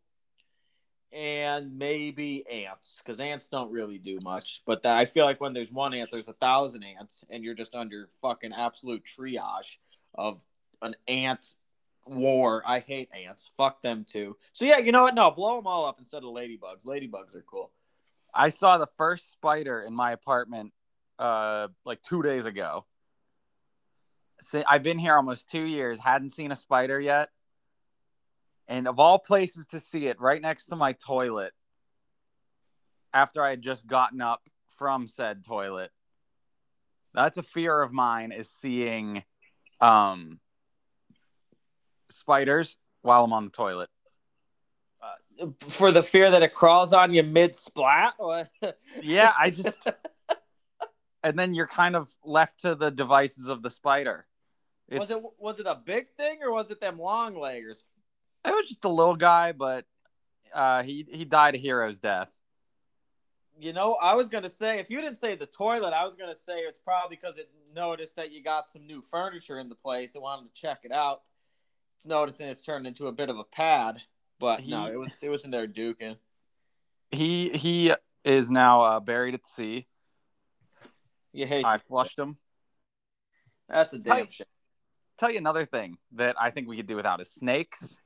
and 1.12 1.78
maybe 1.78 2.44
ants, 2.50 3.02
because 3.04 3.20
ants 3.20 3.48
don't 3.48 3.72
really 3.72 3.98
do 3.98 4.18
much. 4.22 4.62
But 4.66 4.82
that, 4.84 4.96
I 4.96 5.06
feel 5.06 5.24
like 5.24 5.40
when 5.40 5.52
there's 5.52 5.72
one 5.72 5.94
ant, 5.94 6.10
there's 6.12 6.28
a 6.28 6.34
thousand 6.34 6.84
ants, 6.84 7.24
and 7.30 7.42
you're 7.44 7.54
just 7.54 7.74
under 7.74 8.08
fucking 8.22 8.52
absolute 8.52 9.04
triage 9.04 9.76
of 10.14 10.42
an 10.82 10.94
ant 11.08 11.54
war. 12.06 12.62
I 12.66 12.80
hate 12.80 13.10
ants. 13.12 13.50
Fuck 13.56 13.82
them 13.82 14.04
too. 14.08 14.36
So 14.52 14.64
yeah, 14.64 14.78
you 14.78 14.92
know 14.92 15.02
what? 15.02 15.14
No, 15.14 15.30
blow 15.30 15.56
them 15.56 15.66
all 15.66 15.84
up 15.86 15.98
instead 15.98 16.22
of 16.24 16.30
ladybugs. 16.30 16.84
Ladybugs 16.84 17.34
are 17.34 17.44
cool. 17.48 17.72
I 18.34 18.50
saw 18.50 18.78
the 18.78 18.88
first 18.96 19.32
spider 19.32 19.82
in 19.82 19.94
my 19.94 20.12
apartment 20.12 20.72
uh 21.18 21.68
like 21.84 22.02
2 22.02 22.22
days 22.22 22.46
ago. 22.46 22.86
I've 24.68 24.82
been 24.82 24.98
here 24.98 25.14
almost 25.14 25.50
2 25.50 25.62
years, 25.62 25.98
hadn't 25.98 26.32
seen 26.32 26.52
a 26.52 26.56
spider 26.56 27.00
yet. 27.00 27.30
And 28.68 28.86
of 28.86 28.98
all 29.00 29.18
places 29.18 29.66
to 29.68 29.80
see 29.80 30.06
it, 30.06 30.20
right 30.20 30.40
next 30.40 30.66
to 30.66 30.76
my 30.76 30.92
toilet 30.92 31.52
after 33.12 33.42
I 33.42 33.50
had 33.50 33.62
just 33.62 33.86
gotten 33.86 34.20
up 34.20 34.42
from 34.78 35.08
said 35.08 35.44
toilet. 35.44 35.90
That's 37.12 37.38
a 37.38 37.42
fear 37.42 37.80
of 37.82 37.92
mine 37.92 38.32
is 38.32 38.48
seeing 38.48 39.24
um 39.80 40.38
spiders 42.10 42.76
while 43.02 43.24
I'm 43.24 43.32
on 43.32 43.46
the 43.46 43.50
toilet. 43.50 43.88
For 45.68 45.90
the 45.90 46.02
fear 46.02 46.30
that 46.30 46.42
it 46.42 46.54
crawls 46.54 46.92
on 46.92 47.12
you 47.12 47.22
mid 47.22 47.54
splat. 47.54 48.14
Yeah, 49.02 49.32
I 49.38 49.50
just 49.50 49.86
and 51.22 51.38
then 51.38 51.54
you're 51.54 51.66
kind 51.66 51.96
of 51.96 52.08
left 52.24 52.60
to 52.60 52.74
the 52.74 52.90
devices 52.90 53.48
of 53.48 53.62
the 53.62 53.70
spider. 53.70 54.26
It's, 54.90 54.98
was 54.98 55.10
it 55.10 55.22
was 55.38 55.60
it 55.60 55.66
a 55.66 55.76
big 55.76 56.10
thing 56.16 56.40
or 56.42 56.50
was 56.50 56.70
it 56.70 56.80
them 56.80 56.98
long 56.98 57.34
leggers? 57.34 57.82
It 58.44 58.50
was 58.50 58.66
just 58.68 58.84
a 58.84 58.88
little 58.88 59.16
guy, 59.16 59.52
but 59.52 59.86
uh, 60.52 60.82
he 60.82 61.06
he 61.08 61.24
died 61.24 61.54
a 61.54 61.58
hero's 61.58 61.98
death. 61.98 62.28
You 63.58 63.72
know, 63.72 63.96
I 64.02 64.14
was 64.14 64.26
gonna 64.26 64.48
say 64.48 64.80
if 64.80 64.90
you 64.90 65.00
didn't 65.00 65.18
say 65.18 65.36
the 65.36 65.46
toilet, 65.46 65.92
I 65.92 66.04
was 66.04 66.16
gonna 66.16 66.34
say 66.34 66.60
it's 66.60 66.78
probably 66.78 67.16
because 67.16 67.36
it 67.36 67.50
noticed 67.74 68.16
that 68.16 68.32
you 68.32 68.42
got 68.42 68.68
some 68.68 68.86
new 68.86 69.00
furniture 69.00 69.60
in 69.60 69.68
the 69.68 69.76
place 69.76 70.14
and 70.14 70.22
wanted 70.22 70.52
to 70.52 70.60
check 70.60 70.80
it 70.82 70.92
out. 70.92 71.22
It's 71.96 72.06
noticing 72.06 72.48
it's 72.48 72.64
turned 72.64 72.86
into 72.86 73.06
a 73.06 73.12
bit 73.12 73.28
of 73.28 73.38
a 73.38 73.44
pad, 73.44 74.00
but 74.40 74.66
no, 74.66 74.86
it 74.86 74.98
was 74.98 75.22
it 75.22 75.28
was 75.28 75.44
in 75.44 75.52
there 75.52 75.68
duking. 75.68 76.16
He 77.12 77.50
he 77.50 77.92
is 78.24 78.50
now 78.50 78.82
uh, 78.82 79.00
buried 79.00 79.34
at 79.34 79.46
sea. 79.46 79.86
You 81.32 81.46
hate 81.46 81.64
I 81.64 81.76
flushed 81.76 82.18
him. 82.18 82.38
that's 83.68 83.92
a 83.92 83.98
damn 83.98 84.26
shame. 84.28 84.46
Tell 85.20 85.30
you 85.30 85.36
another 85.36 85.66
thing 85.66 85.98
that 86.12 86.34
I 86.40 86.50
think 86.50 86.66
we 86.66 86.78
could 86.78 86.86
do 86.86 86.96
without 86.96 87.20
is 87.20 87.30
snakes. 87.30 87.98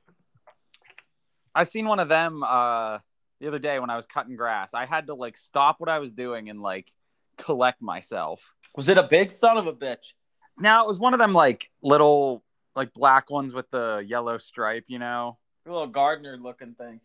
I 1.55 1.63
seen 1.63 1.87
one 1.87 2.01
of 2.01 2.09
them 2.09 2.43
uh, 2.43 2.99
the 3.39 3.47
other 3.47 3.57
day 3.57 3.79
when 3.79 3.89
I 3.89 3.95
was 3.95 4.05
cutting 4.05 4.35
grass. 4.35 4.73
I 4.73 4.85
had 4.85 5.07
to 5.07 5.13
like 5.13 5.37
stop 5.37 5.79
what 5.79 5.87
I 5.87 5.99
was 5.99 6.11
doing 6.11 6.49
and 6.49 6.61
like 6.61 6.91
collect 7.37 7.81
myself. 7.81 8.41
Was 8.75 8.89
it 8.89 8.97
a 8.97 9.03
big 9.03 9.31
son 9.31 9.57
of 9.57 9.65
a 9.65 9.71
bitch? 9.71 10.11
Now 10.59 10.83
it 10.83 10.87
was 10.89 10.99
one 10.99 11.13
of 11.13 11.19
them 11.19 11.31
like 11.31 11.71
little 11.81 12.43
like 12.75 12.93
black 12.93 13.29
ones 13.29 13.53
with 13.53 13.71
the 13.71 14.03
yellow 14.05 14.37
stripe, 14.37 14.83
you 14.87 14.99
know. 14.99 15.37
A 15.65 15.71
little 15.71 15.87
gardener 15.87 16.35
looking 16.35 16.73
thing, 16.73 16.99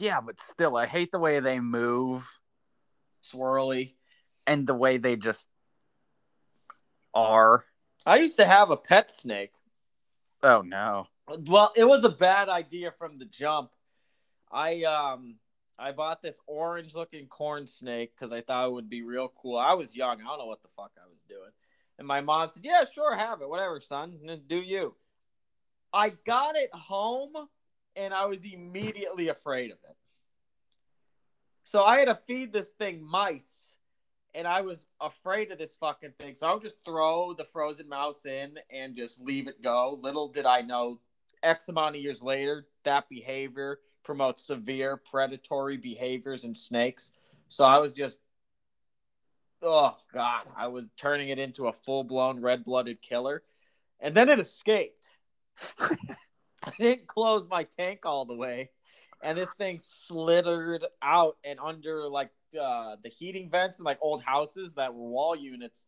Yeah, 0.00 0.20
but 0.20 0.40
still, 0.40 0.76
I 0.76 0.86
hate 0.86 1.12
the 1.12 1.20
way 1.20 1.38
they 1.38 1.60
move 1.60 2.26
swirly. 3.22 3.94
and 4.44 4.66
the 4.66 4.74
way 4.74 4.98
they 4.98 5.14
just 5.14 5.46
are. 7.14 7.64
I 8.04 8.18
used 8.18 8.36
to 8.38 8.46
have 8.46 8.70
a 8.70 8.76
pet 8.76 9.10
snake. 9.10 9.52
Oh 10.42 10.62
no. 10.62 11.06
Well, 11.46 11.72
it 11.76 11.84
was 11.84 12.04
a 12.04 12.08
bad 12.08 12.48
idea 12.48 12.90
from 12.90 13.18
the 13.18 13.24
jump. 13.24 13.70
I 14.50 14.82
um 14.82 15.36
I 15.78 15.92
bought 15.92 16.22
this 16.22 16.38
orange 16.46 16.94
looking 16.94 17.26
corn 17.26 17.66
snake 17.66 18.12
because 18.14 18.32
I 18.32 18.40
thought 18.40 18.66
it 18.66 18.72
would 18.72 18.90
be 18.90 19.02
real 19.02 19.32
cool. 19.36 19.56
I 19.56 19.74
was 19.74 19.94
young. 19.94 20.20
I 20.20 20.24
don't 20.24 20.38
know 20.38 20.46
what 20.46 20.62
the 20.62 20.68
fuck 20.76 20.92
I 20.96 21.08
was 21.08 21.22
doing. 21.28 21.50
And 21.98 22.06
my 22.06 22.20
mom 22.20 22.48
said, 22.48 22.64
Yeah, 22.64 22.84
sure, 22.84 23.16
have 23.16 23.40
it. 23.40 23.48
Whatever, 23.48 23.80
son. 23.80 24.18
Do 24.46 24.56
you. 24.56 24.94
I 25.92 26.10
got 26.24 26.56
it 26.56 26.74
home 26.74 27.32
and 27.96 28.14
I 28.14 28.26
was 28.26 28.44
immediately 28.44 29.28
afraid 29.28 29.70
of 29.70 29.78
it. 29.88 29.96
So 31.64 31.84
I 31.84 31.98
had 31.98 32.08
to 32.08 32.14
feed 32.14 32.52
this 32.52 32.70
thing 32.70 33.02
mice 33.04 33.71
and 34.34 34.46
I 34.46 34.62
was 34.62 34.86
afraid 35.00 35.52
of 35.52 35.58
this 35.58 35.74
fucking 35.78 36.12
thing. 36.18 36.34
So 36.34 36.46
I 36.46 36.52
would 36.54 36.62
just 36.62 36.84
throw 36.84 37.34
the 37.34 37.44
frozen 37.44 37.88
mouse 37.88 38.24
in 38.24 38.58
and 38.70 38.96
just 38.96 39.20
leave 39.20 39.48
it 39.48 39.62
go. 39.62 39.98
Little 40.00 40.28
did 40.28 40.46
I 40.46 40.62
know, 40.62 41.00
X 41.42 41.68
amount 41.68 41.96
of 41.96 42.02
years 42.02 42.22
later, 42.22 42.66
that 42.84 43.08
behavior 43.08 43.80
promotes 44.04 44.46
severe 44.46 44.96
predatory 44.96 45.76
behaviors 45.76 46.44
in 46.44 46.54
snakes. 46.54 47.12
So 47.48 47.64
I 47.64 47.78
was 47.78 47.92
just, 47.92 48.16
oh 49.60 49.96
God, 50.12 50.44
I 50.56 50.68
was 50.68 50.88
turning 50.96 51.28
it 51.28 51.38
into 51.38 51.68
a 51.68 51.72
full 51.72 52.04
blown 52.04 52.40
red 52.40 52.64
blooded 52.64 53.02
killer. 53.02 53.42
And 54.00 54.14
then 54.14 54.28
it 54.28 54.38
escaped. 54.38 55.06
I 55.78 56.70
didn't 56.78 57.06
close 57.06 57.46
my 57.48 57.64
tank 57.64 58.00
all 58.04 58.24
the 58.24 58.36
way. 58.36 58.70
And 59.22 59.38
this 59.38 59.50
thing 59.58 59.80
slithered 60.06 60.84
out 61.00 61.36
and 61.44 61.60
under 61.60 62.08
like 62.08 62.30
uh, 62.58 62.96
the 63.02 63.08
heating 63.08 63.48
vents 63.50 63.78
in 63.78 63.84
like 63.84 63.98
old 64.00 64.22
houses 64.22 64.74
that 64.74 64.94
were 64.94 65.08
wall 65.08 65.36
units. 65.36 65.84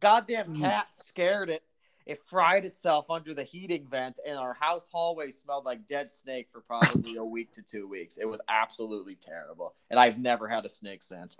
Goddamn 0.00 0.54
Mm. 0.54 0.60
cat 0.60 0.86
scared 0.92 1.48
it. 1.50 1.62
It 2.04 2.22
fried 2.22 2.64
itself 2.64 3.10
under 3.10 3.34
the 3.34 3.42
heating 3.42 3.86
vent, 3.86 4.20
and 4.24 4.36
our 4.36 4.54
house 4.54 4.88
hallway 4.92 5.30
smelled 5.32 5.64
like 5.64 5.88
dead 5.88 6.12
snake 6.12 6.48
for 6.52 6.60
probably 6.60 7.16
a 7.16 7.24
week 7.24 7.52
to 7.54 7.62
two 7.62 7.88
weeks. 7.88 8.16
It 8.16 8.26
was 8.26 8.40
absolutely 8.48 9.16
terrible, 9.20 9.74
and 9.90 9.98
I've 9.98 10.18
never 10.18 10.46
had 10.46 10.64
a 10.64 10.68
snake 10.68 11.02
since. 11.02 11.36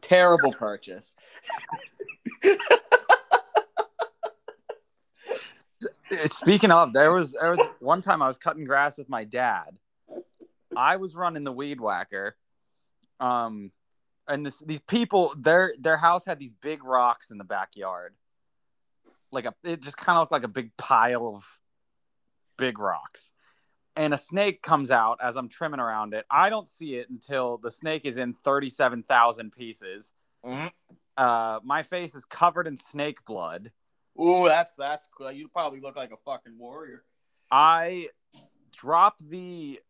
Terrible 0.00 0.50
purchase. 0.52 1.12
Speaking 6.26 6.70
of, 6.70 6.92
there 6.92 7.12
was 7.14 7.32
there 7.32 7.52
was 7.52 7.74
one 7.78 8.02
time 8.02 8.20
I 8.20 8.26
was 8.28 8.36
cutting 8.36 8.64
grass 8.64 8.98
with 8.98 9.08
my 9.08 9.24
dad. 9.24 9.76
I 10.76 10.96
was 10.96 11.14
running 11.14 11.44
the 11.44 11.52
weed 11.52 11.80
whacker. 11.80 12.36
Um 13.20 13.70
and 14.30 14.46
this 14.46 14.62
these 14.64 14.80
people 14.80 15.34
their 15.36 15.74
their 15.78 15.96
house 15.96 16.24
had 16.24 16.38
these 16.38 16.54
big 16.62 16.84
rocks 16.84 17.30
in 17.30 17.38
the 17.38 17.44
backyard. 17.44 18.14
Like 19.30 19.44
a 19.44 19.54
it 19.64 19.80
just 19.82 19.96
kind 19.96 20.16
of 20.16 20.22
looked 20.22 20.32
like 20.32 20.44
a 20.44 20.48
big 20.48 20.76
pile 20.76 21.34
of 21.36 21.44
big 22.56 22.78
rocks. 22.78 23.32
And 23.96 24.14
a 24.14 24.18
snake 24.18 24.62
comes 24.62 24.90
out 24.90 25.18
as 25.20 25.36
I'm 25.36 25.48
trimming 25.48 25.80
around 25.80 26.14
it. 26.14 26.24
I 26.30 26.48
don't 26.48 26.68
see 26.68 26.94
it 26.94 27.10
until 27.10 27.58
the 27.58 27.70
snake 27.70 28.06
is 28.06 28.16
in 28.16 28.34
37,000 28.44 29.52
pieces. 29.52 30.12
Mhm. 30.44 30.70
Uh 31.16 31.60
my 31.64 31.82
face 31.82 32.14
is 32.14 32.24
covered 32.24 32.66
in 32.66 32.78
snake 32.78 33.24
blood. 33.24 33.72
Ooh, 34.20 34.48
that's 34.48 34.74
that's 34.76 35.08
cool. 35.16 35.32
You 35.32 35.48
probably 35.48 35.80
look 35.80 35.96
like 35.96 36.12
a 36.12 36.16
fucking 36.16 36.56
warrior. 36.58 37.04
I 37.50 38.08
drop 38.72 39.18
the 39.20 39.80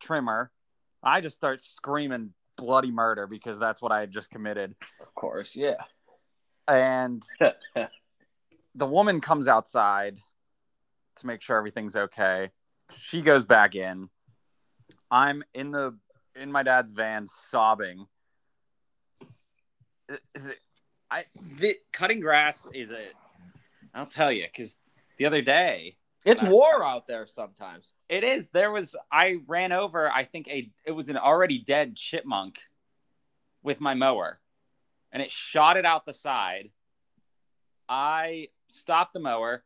trimmer. 0.00 0.52
I 1.02 1.20
just 1.20 1.36
start 1.36 1.60
screaming 1.60 2.34
bloody 2.60 2.90
murder 2.90 3.26
because 3.26 3.58
that's 3.58 3.80
what 3.80 3.92
I 3.92 4.00
had 4.00 4.12
just 4.12 4.30
committed. 4.30 4.74
Of 5.00 5.14
course, 5.14 5.56
yeah. 5.56 5.76
And 6.68 7.24
the 8.74 8.86
woman 8.86 9.20
comes 9.20 9.48
outside 9.48 10.16
to 11.16 11.26
make 11.26 11.42
sure 11.42 11.56
everything's 11.56 11.96
okay. 11.96 12.50
She 12.94 13.22
goes 13.22 13.44
back 13.44 13.74
in. 13.74 14.08
I'm 15.10 15.42
in 15.54 15.70
the 15.70 15.96
in 16.36 16.52
my 16.52 16.62
dad's 16.62 16.92
van 16.92 17.26
sobbing. 17.26 18.06
Is 20.34 20.46
it, 20.46 20.58
I 21.10 21.24
the 21.58 21.76
cutting 21.92 22.20
grass 22.20 22.58
is 22.72 22.90
a 22.90 23.02
I'll 23.94 24.06
tell 24.06 24.30
you 24.30 24.46
cuz 24.54 24.78
the 25.18 25.26
other 25.26 25.42
day 25.42 25.96
It's 26.24 26.42
war 26.42 26.84
out 26.84 27.06
there 27.06 27.26
sometimes. 27.26 27.92
it 28.08 28.24
is 28.24 28.48
there 28.50 28.70
was 28.70 28.94
I 29.10 29.38
ran 29.46 29.72
over 29.72 30.10
I 30.10 30.24
think 30.24 30.48
a 30.48 30.70
it 30.84 30.92
was 30.92 31.08
an 31.08 31.16
already 31.16 31.58
dead 31.58 31.96
chipmunk 31.96 32.60
with 33.62 33.80
my 33.80 33.94
mower 33.94 34.40
and 35.12 35.22
it 35.22 35.30
shot 35.30 35.76
it 35.76 35.84
out 35.84 36.06
the 36.06 36.14
side. 36.14 36.70
I 37.88 38.48
stopped 38.68 39.14
the 39.14 39.20
mower. 39.20 39.64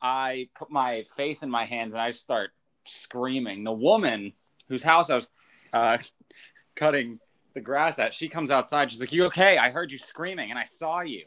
I 0.00 0.48
put 0.56 0.70
my 0.70 1.04
face 1.16 1.42
in 1.42 1.50
my 1.50 1.64
hands 1.64 1.92
and 1.92 2.00
I 2.00 2.10
start 2.10 2.50
screaming. 2.86 3.64
The 3.64 3.72
woman 3.72 4.32
whose 4.68 4.82
house 4.82 5.10
I 5.10 5.16
was 5.16 5.28
uh, 5.72 5.98
cutting 6.76 7.18
the 7.54 7.60
grass 7.60 7.98
at, 7.98 8.14
she 8.14 8.28
comes 8.28 8.50
outside. 8.50 8.90
She's 8.90 9.00
like, 9.00 9.12
"You 9.12 9.24
okay? 9.26 9.58
I 9.58 9.70
heard 9.70 9.90
you 9.90 9.98
screaming 9.98 10.50
and 10.50 10.58
I 10.58 10.64
saw 10.64 11.00
you." 11.00 11.24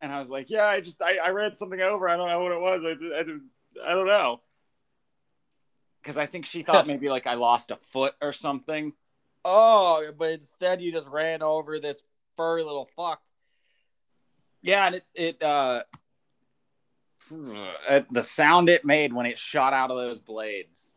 And 0.00 0.12
I 0.12 0.20
was 0.20 0.28
like, 0.28 0.50
"Yeah, 0.50 0.66
I 0.66 0.80
just 0.80 1.00
I, 1.00 1.16
I 1.16 1.30
read 1.30 1.58
something 1.58 1.80
over. 1.80 2.08
I 2.08 2.16
don't 2.16 2.28
know 2.28 2.42
what 2.42 2.52
it 2.52 2.60
was. 2.60 2.84
I, 2.84 3.18
I, 3.18 3.90
I 3.90 3.94
don't 3.94 4.06
know." 4.06 4.40
Because 6.02 6.16
I 6.16 6.26
think 6.26 6.46
she 6.46 6.62
thought 6.62 6.86
maybe 6.86 7.08
like 7.08 7.26
I 7.26 7.34
lost 7.34 7.70
a 7.70 7.76
foot 7.76 8.14
or 8.20 8.32
something. 8.32 8.92
Oh, 9.44 10.04
but 10.18 10.30
instead 10.32 10.82
you 10.82 10.92
just 10.92 11.08
ran 11.08 11.42
over 11.42 11.78
this 11.78 12.02
furry 12.36 12.62
little 12.62 12.88
fuck. 12.96 13.20
Yeah, 14.62 14.86
and 14.86 14.94
it 14.96 15.04
it 15.14 15.42
uh, 15.42 15.82
uh, 17.88 18.00
the 18.10 18.22
sound 18.22 18.68
it 18.68 18.84
made 18.84 19.12
when 19.12 19.26
it 19.26 19.38
shot 19.38 19.72
out 19.72 19.90
of 19.90 19.96
those 19.96 20.20
blades. 20.20 20.92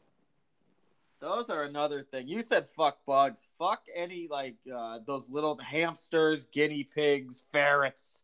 Those 1.19 1.49
are 1.49 1.63
another 1.63 2.01
thing. 2.01 2.27
You 2.27 2.41
said 2.41 2.67
fuck 2.75 3.05
bugs. 3.05 3.47
Fuck 3.57 3.83
any 3.93 4.27
like 4.29 4.55
uh, 4.73 4.99
those 5.05 5.29
little 5.29 5.57
hamsters, 5.57 6.45
guinea 6.45 6.83
pigs, 6.83 7.43
ferrets. 7.51 8.21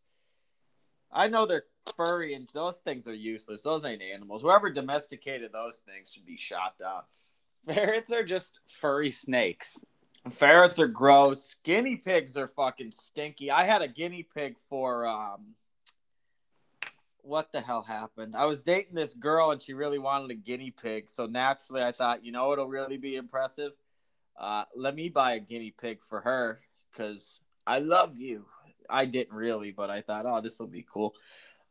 I 1.15 1.27
know 1.29 1.45
they're 1.45 1.63
furry 1.95 2.33
and 2.33 2.49
those 2.53 2.77
things 2.77 3.07
are 3.07 3.13
useless. 3.13 3.61
Those 3.61 3.85
ain't 3.85 4.01
animals. 4.01 4.41
Whoever 4.41 4.69
domesticated 4.69 5.53
those 5.53 5.77
things 5.77 6.11
should 6.11 6.25
be 6.25 6.35
shot 6.35 6.77
down. 6.77 7.03
Ferrets 7.65 8.11
are 8.11 8.23
just 8.23 8.59
furry 8.67 9.09
snakes. 9.09 9.83
Ferrets 10.29 10.77
are 10.77 10.87
gross. 10.87 11.55
Guinea 11.63 11.95
pigs 11.95 12.35
are 12.35 12.49
fucking 12.49 12.91
stinky. 12.91 13.49
I 13.49 13.63
had 13.63 13.81
a 13.81 13.87
guinea 13.87 14.23
pig 14.23 14.57
for 14.69 15.07
um 15.07 15.55
what 17.21 17.51
the 17.51 17.61
hell 17.61 17.81
happened? 17.81 18.35
I 18.35 18.45
was 18.45 18.61
dating 18.61 18.93
this 18.93 19.13
girl 19.13 19.49
and 19.51 19.61
she 19.61 19.73
really 19.73 19.97
wanted 19.97 20.29
a 20.29 20.35
guinea 20.35 20.69
pig. 20.69 21.09
So 21.09 21.25
naturally 21.25 21.81
I 21.81 21.91
thought, 21.91 22.25
you 22.25 22.31
know 22.31 22.51
it'll 22.51 22.67
really 22.67 22.97
be 22.97 23.15
impressive? 23.15 23.71
Uh 24.37 24.65
let 24.75 24.95
me 24.95 25.07
buy 25.09 25.33
a 25.33 25.39
guinea 25.39 25.71
pig 25.71 26.03
for 26.03 26.21
her 26.21 26.59
cuz 26.93 27.41
I 27.65 27.79
love 27.79 28.17
you. 28.17 28.45
I 28.89 29.05
didn't 29.05 29.35
really, 29.35 29.71
but 29.71 29.89
I 29.89 30.01
thought, 30.01 30.25
"Oh, 30.25 30.41
this 30.41 30.59
will 30.59 30.67
be 30.67 30.85
cool." 30.91 31.15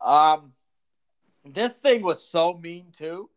Um 0.01 0.53
this 1.45 1.75
thing 1.75 2.03
was 2.03 2.27
so 2.27 2.55
mean 2.55 2.87
too. 2.93 3.31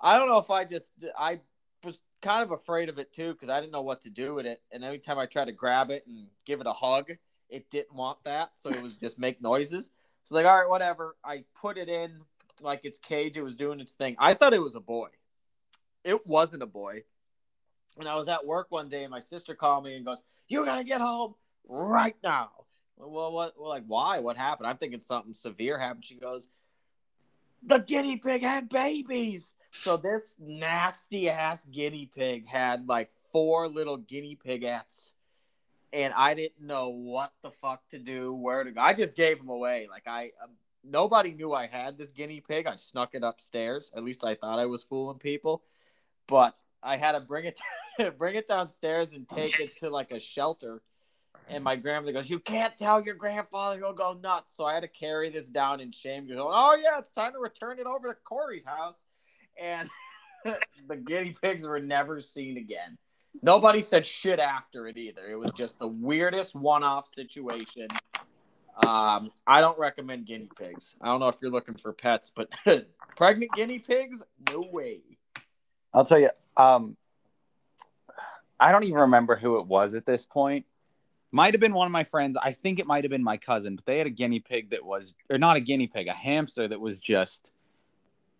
I 0.00 0.18
don't 0.18 0.28
know 0.28 0.38
if 0.38 0.50
I 0.50 0.64
just 0.64 0.92
I 1.18 1.40
was 1.82 1.98
kind 2.20 2.42
of 2.42 2.50
afraid 2.50 2.88
of 2.88 2.98
it 2.98 3.12
too 3.12 3.32
because 3.32 3.48
I 3.48 3.60
didn't 3.60 3.72
know 3.72 3.82
what 3.82 4.02
to 4.02 4.10
do 4.10 4.34
with 4.34 4.46
it. 4.46 4.62
And 4.70 4.84
every 4.84 4.98
time 4.98 5.18
I 5.18 5.26
tried 5.26 5.46
to 5.46 5.52
grab 5.52 5.90
it 5.90 6.04
and 6.06 6.26
give 6.44 6.60
it 6.60 6.66
a 6.66 6.72
hug, 6.72 7.12
it 7.48 7.70
didn't 7.70 7.94
want 7.94 8.22
that, 8.24 8.52
so 8.54 8.70
it 8.70 8.82
was 8.82 8.94
just 8.94 9.18
make 9.18 9.40
noises. 9.40 9.90
So 10.24 10.34
like, 10.34 10.46
all 10.46 10.58
right, 10.58 10.68
whatever. 10.68 11.16
I 11.24 11.44
put 11.54 11.78
it 11.78 11.88
in 11.88 12.20
like 12.60 12.84
its 12.84 12.98
cage. 12.98 13.36
It 13.36 13.42
was 13.42 13.56
doing 13.56 13.80
its 13.80 13.92
thing. 13.92 14.16
I 14.18 14.34
thought 14.34 14.54
it 14.54 14.62
was 14.62 14.74
a 14.74 14.80
boy. 14.80 15.08
It 16.02 16.26
wasn't 16.26 16.62
a 16.62 16.66
boy. 16.66 17.04
And 17.98 18.08
I 18.08 18.16
was 18.16 18.28
at 18.28 18.44
work 18.44 18.66
one 18.70 18.88
day, 18.88 19.04
and 19.04 19.10
my 19.10 19.20
sister 19.20 19.54
called 19.54 19.84
me 19.84 19.96
and 19.96 20.04
goes, 20.04 20.20
"You 20.48 20.64
gotta 20.64 20.84
get 20.84 21.00
home 21.00 21.34
right 21.68 22.16
now." 22.22 22.50
Well, 22.96 23.32
what? 23.32 23.54
Well, 23.58 23.68
like, 23.68 23.84
why? 23.86 24.20
What 24.20 24.36
happened? 24.36 24.68
I'm 24.68 24.76
thinking 24.76 25.00
something 25.00 25.34
severe 25.34 25.78
happened. 25.78 26.04
She 26.04 26.14
goes, 26.14 26.48
"The 27.62 27.78
guinea 27.78 28.16
pig 28.16 28.42
had 28.42 28.68
babies." 28.68 29.54
So 29.72 29.96
this 29.96 30.36
nasty 30.38 31.28
ass 31.28 31.64
guinea 31.64 32.06
pig 32.06 32.46
had 32.46 32.88
like 32.88 33.10
four 33.32 33.68
little 33.68 33.96
guinea 33.96 34.36
pigettes, 34.36 35.12
and 35.92 36.14
I 36.14 36.34
didn't 36.34 36.60
know 36.64 36.90
what 36.90 37.32
the 37.42 37.50
fuck 37.50 37.88
to 37.90 37.98
do, 37.98 38.34
where 38.34 38.62
to 38.62 38.70
go. 38.70 38.80
I 38.80 38.94
just 38.94 39.16
gave 39.16 39.38
them 39.38 39.48
away. 39.48 39.88
Like 39.90 40.06
I, 40.06 40.30
um, 40.42 40.50
nobody 40.84 41.32
knew 41.32 41.52
I 41.52 41.66
had 41.66 41.98
this 41.98 42.12
guinea 42.12 42.40
pig. 42.40 42.66
I 42.66 42.76
snuck 42.76 43.14
it 43.14 43.24
upstairs. 43.24 43.90
At 43.96 44.04
least 44.04 44.24
I 44.24 44.36
thought 44.36 44.60
I 44.60 44.66
was 44.66 44.84
fooling 44.84 45.18
people, 45.18 45.64
but 46.28 46.56
I 46.82 46.96
had 46.96 47.12
to 47.12 47.20
bring 47.20 47.46
it, 47.46 47.60
bring 48.18 48.36
it 48.36 48.46
downstairs 48.46 49.12
and 49.12 49.28
take 49.28 49.58
it 49.58 49.76
to 49.78 49.90
like 49.90 50.12
a 50.12 50.20
shelter. 50.20 50.82
And 51.48 51.62
my 51.62 51.76
grandmother 51.76 52.12
goes, 52.12 52.30
"You 52.30 52.38
can't 52.38 52.76
tell 52.76 53.02
your 53.02 53.14
grandfather; 53.14 53.78
he'll 53.78 53.92
go 53.92 54.14
nuts." 54.14 54.56
So 54.56 54.64
I 54.64 54.74
had 54.74 54.80
to 54.80 54.88
carry 54.88 55.30
this 55.30 55.48
down 55.48 55.80
in 55.80 55.92
shame. 55.92 56.26
Going, 56.26 56.38
"Oh 56.40 56.76
yeah, 56.80 56.98
it's 56.98 57.10
time 57.10 57.32
to 57.32 57.38
return 57.38 57.78
it 57.78 57.86
over 57.86 58.08
to 58.08 58.14
Corey's 58.24 58.64
house." 58.64 59.06
and 59.60 59.88
the 60.88 60.96
guinea 60.96 61.34
pigs 61.40 61.66
were 61.66 61.80
never 61.80 62.20
seen 62.20 62.56
again. 62.56 62.98
Nobody 63.42 63.80
said 63.80 64.06
shit 64.06 64.38
after 64.38 64.86
it 64.86 64.96
either. 64.96 65.26
It 65.26 65.36
was 65.36 65.50
just 65.52 65.78
the 65.78 65.88
weirdest 65.88 66.54
one-off 66.54 67.08
situation. 67.08 67.88
Um, 68.86 69.30
I 69.46 69.60
don't 69.60 69.78
recommend 69.78 70.26
guinea 70.26 70.48
pigs. 70.56 70.96
I 71.00 71.06
don't 71.06 71.20
know 71.20 71.28
if 71.28 71.36
you're 71.42 71.50
looking 71.50 71.74
for 71.74 71.92
pets, 71.92 72.30
but 72.34 72.54
pregnant 73.16 73.52
guinea 73.52 73.80
pigs, 73.80 74.22
no 74.50 74.64
way. 74.72 75.00
I'll 75.92 76.04
tell 76.04 76.18
you. 76.18 76.30
Um, 76.56 76.96
I 78.58 78.70
don't 78.70 78.84
even 78.84 78.98
remember 78.98 79.36
who 79.36 79.58
it 79.58 79.66
was 79.66 79.94
at 79.94 80.06
this 80.06 80.26
point. 80.26 80.64
Might 81.34 81.52
have 81.52 81.60
been 81.60 81.74
one 81.74 81.86
of 81.86 81.90
my 81.90 82.04
friends. 82.04 82.36
I 82.40 82.52
think 82.52 82.78
it 82.78 82.86
might 82.86 83.02
have 83.02 83.10
been 83.10 83.24
my 83.24 83.36
cousin, 83.36 83.74
but 83.74 83.84
they 83.86 83.98
had 83.98 84.06
a 84.06 84.10
guinea 84.10 84.38
pig 84.38 84.70
that 84.70 84.84
was, 84.84 85.16
or 85.28 85.36
not 85.36 85.56
a 85.56 85.60
guinea 85.60 85.88
pig, 85.88 86.06
a 86.06 86.12
hamster 86.12 86.68
that 86.68 86.80
was 86.80 87.00
just 87.00 87.50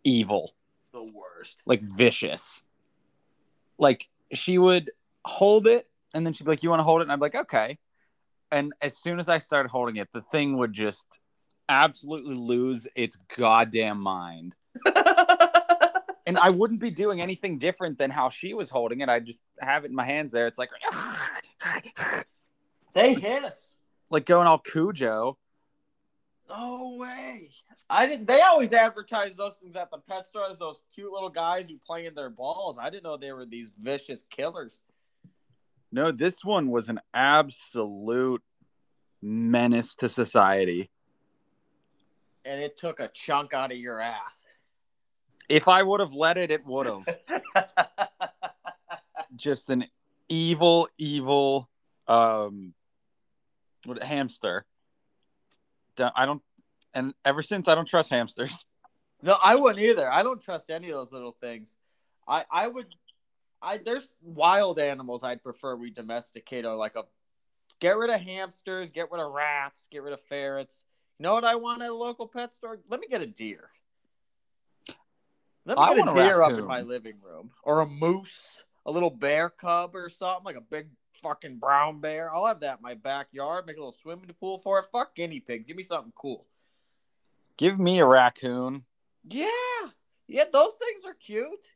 evil 0.04 0.54
The 0.92 1.02
worst. 1.02 1.58
like 1.66 1.82
vicious. 1.82 2.62
Like 3.78 4.06
she 4.32 4.58
would 4.58 4.92
hold 5.24 5.66
it 5.66 5.88
and 6.14 6.24
then 6.24 6.34
she'd 6.34 6.44
be 6.44 6.50
like, 6.50 6.62
You 6.62 6.70
want 6.70 6.78
to 6.78 6.84
hold 6.84 7.00
it? 7.00 7.04
And 7.04 7.12
I'd 7.12 7.16
be 7.16 7.22
like, 7.22 7.34
Okay. 7.34 7.78
And 8.52 8.72
as 8.80 8.96
soon 8.96 9.18
as 9.18 9.28
I 9.28 9.38
started 9.38 9.70
holding 9.70 9.96
it, 9.96 10.08
the 10.14 10.22
thing 10.30 10.56
would 10.58 10.72
just 10.72 11.18
absolutely 11.68 12.36
lose 12.36 12.86
its 12.94 13.18
goddamn 13.36 14.00
mind. 14.00 14.54
And 16.26 16.38
I 16.38 16.48
wouldn't 16.48 16.80
be 16.80 16.90
doing 16.90 17.20
anything 17.20 17.58
different 17.58 17.98
than 17.98 18.10
how 18.10 18.30
she 18.30 18.54
was 18.54 18.70
holding 18.70 19.02
it. 19.02 19.10
I'd 19.10 19.26
just 19.26 19.38
have 19.60 19.84
it 19.84 19.88
in 19.90 19.94
my 19.94 20.06
hands 20.06 20.32
there. 20.32 20.46
It's 20.46 20.56
like 20.56 20.70
They 22.94 23.14
hit 23.14 23.44
us. 23.44 23.74
like 24.10 24.24
going 24.24 24.46
all 24.46 24.58
Cujo. 24.58 25.36
No 26.48 26.96
way. 26.98 27.50
I 27.88 28.06
didn't. 28.06 28.28
They 28.28 28.40
always 28.42 28.72
advertise 28.72 29.34
those 29.34 29.54
things 29.54 29.76
at 29.76 29.90
the 29.90 29.98
pet 29.98 30.26
store 30.26 30.48
as 30.48 30.58
those 30.58 30.78
cute 30.94 31.10
little 31.10 31.30
guys 31.30 31.68
who 31.68 31.78
play 31.78 32.06
in 32.06 32.14
their 32.14 32.30
balls. 32.30 32.76
I 32.78 32.90
didn't 32.90 33.04
know 33.04 33.16
they 33.16 33.32
were 33.32 33.46
these 33.46 33.72
vicious 33.78 34.24
killers. 34.30 34.80
No, 35.90 36.12
this 36.12 36.44
one 36.44 36.70
was 36.70 36.88
an 36.88 37.00
absolute 37.12 38.42
menace 39.22 39.94
to 39.96 40.08
society. 40.08 40.90
And 42.44 42.60
it 42.60 42.76
took 42.76 43.00
a 43.00 43.08
chunk 43.08 43.54
out 43.54 43.72
of 43.72 43.78
your 43.78 44.00
ass. 44.00 44.44
If 45.48 45.66
I 45.66 45.82
would 45.82 46.00
have 46.00 46.14
let 46.14 46.36
it, 46.36 46.50
it 46.50 46.64
would 46.66 46.86
have. 46.86 47.06
just 49.36 49.70
an 49.70 49.86
evil, 50.28 50.88
evil 50.98 51.68
um 52.06 52.74
what 53.86 54.02
hamster. 54.02 54.66
I 55.98 56.26
don't 56.26 56.42
and 56.92 57.14
ever 57.24 57.42
since 57.42 57.68
I 57.68 57.74
don't 57.74 57.88
trust 57.88 58.10
hamsters. 58.10 58.64
No, 59.22 59.36
I 59.42 59.54
wouldn't 59.54 59.82
either. 59.82 60.12
I 60.12 60.22
don't 60.22 60.42
trust 60.42 60.68
any 60.68 60.88
of 60.88 60.96
those 60.96 61.10
little 61.10 61.32
things. 61.32 61.76
I 62.28 62.44
I 62.50 62.68
would. 62.68 62.94
I 63.62 63.78
there's 63.78 64.06
wild 64.20 64.78
animals 64.78 65.22
I'd 65.22 65.42
prefer 65.42 65.76
we 65.76 65.90
domesticate 65.90 66.66
or 66.66 66.76
like 66.76 66.94
a 66.94 67.04
get 67.80 67.96
rid 67.96 68.10
of 68.10 68.20
hamsters, 68.20 68.90
get 68.90 69.10
rid 69.10 69.22
of 69.22 69.32
rats, 69.32 69.88
get 69.90 70.02
rid 70.02 70.12
of 70.12 70.20
ferrets. 70.20 70.84
You 71.18 71.22
know 71.22 71.32
what 71.32 71.44
I 71.44 71.54
want 71.54 71.80
at 71.80 71.88
a 71.88 71.94
local 71.94 72.28
pet 72.28 72.52
store? 72.52 72.78
Let 72.90 73.00
me 73.00 73.06
get 73.08 73.22
a 73.22 73.26
deer. 73.26 73.70
Let 75.64 75.78
me 75.78 75.84
I 75.84 75.94
get 75.94 75.96
a 75.96 76.00
want 76.00 76.18
a 76.18 76.22
deer 76.22 76.42
up 76.42 76.58
in 76.58 76.66
my 76.66 76.82
living 76.82 77.16
room 77.22 77.50
or 77.62 77.80
a 77.80 77.86
moose, 77.86 78.62
a 78.84 78.90
little 78.90 79.08
bear 79.08 79.48
cub 79.48 79.94
or 79.94 80.10
something 80.10 80.44
like 80.44 80.56
a 80.56 80.60
big 80.60 80.88
fucking 81.24 81.56
brown 81.56 82.00
bear. 82.00 82.32
I'll 82.32 82.46
have 82.46 82.60
that 82.60 82.76
in 82.78 82.82
my 82.82 82.94
backyard. 82.94 83.66
Make 83.66 83.76
a 83.76 83.80
little 83.80 83.92
swimming 83.92 84.30
pool 84.38 84.58
for 84.58 84.78
it. 84.78 84.86
Fuck 84.92 85.14
guinea 85.14 85.40
pig. 85.40 85.66
Give 85.66 85.76
me 85.76 85.82
something 85.82 86.12
cool. 86.14 86.46
Give 87.56 87.80
me 87.80 87.98
a 88.00 88.04
raccoon. 88.06 88.84
Yeah, 89.26 89.48
yeah, 90.28 90.44
those 90.52 90.74
things 90.74 91.04
are 91.06 91.14
cute. 91.14 91.70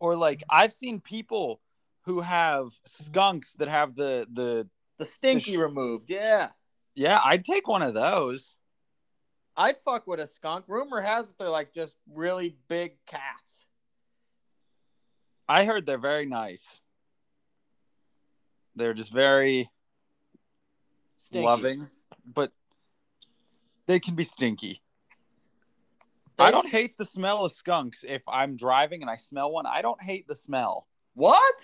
Or 0.00 0.16
like 0.16 0.42
I've 0.50 0.72
seen 0.72 1.00
people 1.00 1.60
who 2.02 2.20
have 2.20 2.70
skunks 2.86 3.54
that 3.54 3.68
have 3.68 3.94
the 3.94 4.26
the 4.32 4.68
The 4.98 5.04
stinky 5.04 5.56
removed. 5.56 6.10
Yeah. 6.10 6.48
yeah, 6.94 7.20
I'd 7.24 7.44
take 7.44 7.68
one 7.68 7.82
of 7.82 7.94
those. 7.94 8.56
I'd 9.56 9.76
fuck 9.78 10.06
with 10.06 10.20
a 10.20 10.26
skunk. 10.26 10.64
Rumor 10.68 11.00
has 11.00 11.30
it 11.30 11.38
they're 11.38 11.48
like 11.48 11.72
just 11.72 11.94
really 12.12 12.56
big 12.68 12.92
cats. 13.06 13.66
I 15.48 15.64
heard 15.64 15.86
they're 15.86 15.98
very 15.98 16.26
nice. 16.26 16.80
They're 18.78 18.94
just 18.94 19.12
very 19.12 19.68
Stinky. 21.16 21.44
loving, 21.44 21.88
but 22.24 22.52
they 23.86 23.98
can 23.98 24.14
be 24.14 24.24
stinky. 24.24 24.80
They- 26.36 26.44
I 26.44 26.50
don't 26.52 26.68
hate 26.68 26.96
the 26.96 27.04
smell 27.04 27.44
of 27.44 27.52
skunks 27.52 28.04
if 28.06 28.22
I'm 28.28 28.56
driving 28.56 29.02
and 29.02 29.10
I 29.10 29.16
smell 29.16 29.50
one. 29.50 29.66
I 29.66 29.82
don't 29.82 30.00
hate 30.00 30.28
the 30.28 30.36
smell. 30.36 30.86
What? 31.14 31.54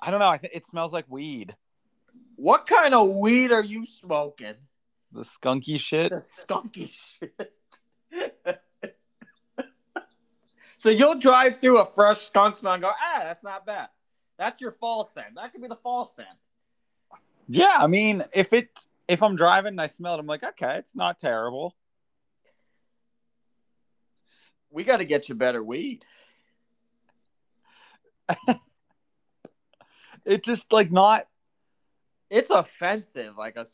I 0.00 0.10
don't 0.10 0.20
know. 0.20 0.28
I 0.30 0.38
think 0.38 0.54
it 0.54 0.66
smells 0.66 0.94
like 0.94 1.04
weed. 1.08 1.54
What 2.36 2.66
kind 2.66 2.94
of 2.94 3.10
weed 3.16 3.52
are 3.52 3.62
you 3.62 3.84
smoking? 3.84 4.54
The 5.12 5.20
skunky 5.20 5.78
shit. 5.78 6.10
The 6.10 6.16
skunky 6.16 6.90
shit. 6.90 7.52
so 10.78 10.88
you'll 10.88 11.18
drive 11.18 11.60
through 11.60 11.82
a 11.82 11.84
fresh 11.84 12.20
skunk 12.20 12.56
smell 12.56 12.72
and 12.72 12.82
go, 12.82 12.88
ah, 12.88 13.20
that's 13.22 13.44
not 13.44 13.66
bad. 13.66 13.90
That's 14.40 14.58
your 14.58 14.70
fall 14.70 15.04
scent. 15.04 15.34
That 15.36 15.52
could 15.52 15.60
be 15.60 15.68
the 15.68 15.76
fall 15.76 16.06
scent. 16.06 16.26
Yeah, 17.46 17.76
I 17.78 17.86
mean, 17.88 18.24
if 18.32 18.54
it 18.54 18.70
if 19.06 19.22
I'm 19.22 19.36
driving 19.36 19.74
and 19.74 19.80
I 19.80 19.86
smell 19.86 20.14
it, 20.14 20.18
I'm 20.18 20.26
like, 20.26 20.42
okay, 20.42 20.76
it's 20.76 20.96
not 20.96 21.18
terrible. 21.18 21.76
We 24.70 24.82
got 24.82 24.96
to 24.96 25.04
get 25.04 25.28
you 25.28 25.34
better 25.34 25.62
weed. 25.62 26.04
It 30.24 30.44
just 30.44 30.70
like 30.70 30.92
not. 30.92 31.26
It's 32.28 32.50
offensive. 32.50 33.36
Like 33.36 33.56
a, 33.56 33.66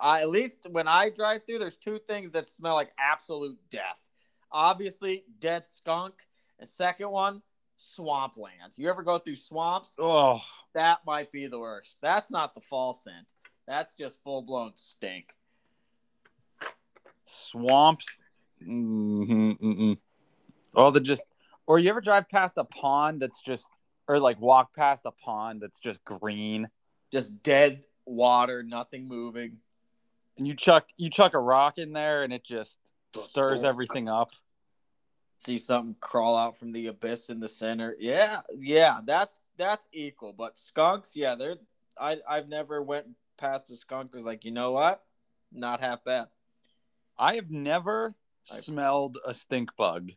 I, 0.00 0.20
at 0.22 0.28
least 0.28 0.58
when 0.68 0.88
I 0.88 1.10
drive 1.10 1.42
through, 1.46 1.60
there's 1.60 1.76
two 1.76 1.98
things 1.98 2.32
that 2.32 2.50
smell 2.50 2.74
like 2.74 2.90
absolute 2.98 3.56
death. 3.70 3.98
Obviously, 4.50 5.24
dead 5.40 5.66
skunk. 5.66 6.14
And 6.58 6.68
second 6.68 7.10
one, 7.10 7.40
swampland. 7.76 8.72
You 8.76 8.88
ever 8.88 9.02
go 9.02 9.18
through 9.18 9.36
swamps? 9.36 9.94
Oh, 9.98 10.40
That 10.74 11.00
might 11.06 11.32
be 11.32 11.46
the 11.46 11.58
worst. 11.58 11.96
That's 12.02 12.30
not 12.30 12.54
the 12.54 12.60
fall 12.60 12.92
scent. 12.94 13.26
That's 13.66 13.94
just 13.94 14.22
full 14.22 14.42
blown 14.42 14.72
stink. 14.74 15.34
swamps. 17.26 18.06
Mm-hmm, 18.62 19.50
mm-mm. 19.52 19.98
Oh, 20.74 20.90
the 20.90 21.00
just. 21.00 21.22
Or 21.66 21.78
you 21.78 21.90
ever 21.90 22.00
drive 22.00 22.28
past 22.28 22.54
a 22.58 22.64
pond 22.64 23.20
that's 23.22 23.40
just, 23.40 23.66
or 24.08 24.18
like 24.18 24.40
walk 24.40 24.74
past 24.74 25.02
a 25.04 25.10
pond 25.12 25.60
that's 25.62 25.78
just 25.78 26.04
green, 26.04 26.68
Just 27.12 27.42
dead 27.42 27.84
water, 28.04 28.62
nothing 28.62 29.06
moving. 29.06 29.58
and 30.36 30.46
you 30.46 30.54
chuck 30.56 30.86
you 30.96 31.08
chuck 31.08 31.34
a 31.34 31.38
rock 31.38 31.78
in 31.78 31.92
there, 31.92 32.24
and 32.24 32.32
it 32.32 32.44
just 32.44 32.78
stirs 33.14 33.62
everything 33.62 34.08
up. 34.08 34.30
See 35.44 35.58
something 35.58 35.96
crawl 36.00 36.36
out 36.36 36.56
from 36.56 36.70
the 36.70 36.86
abyss 36.86 37.28
in 37.28 37.40
the 37.40 37.48
center. 37.48 37.96
Yeah, 37.98 38.42
yeah, 38.56 39.00
that's 39.04 39.40
that's 39.56 39.88
equal. 39.92 40.32
But 40.32 40.56
skunks, 40.56 41.16
yeah, 41.16 41.34
they're 41.34 41.56
I 42.00 42.18
I've 42.28 42.48
never 42.48 42.80
went 42.80 43.06
past 43.38 43.68
a 43.70 43.76
skunk 43.76 44.14
was 44.14 44.24
like, 44.24 44.44
you 44.44 44.52
know 44.52 44.70
what? 44.70 45.02
Not 45.50 45.80
half 45.80 46.04
bad. 46.04 46.26
I 47.18 47.34
have 47.34 47.50
never 47.50 48.14
I- 48.52 48.60
smelled 48.60 49.18
a 49.26 49.34
stink 49.34 49.70
bug. 49.76 50.12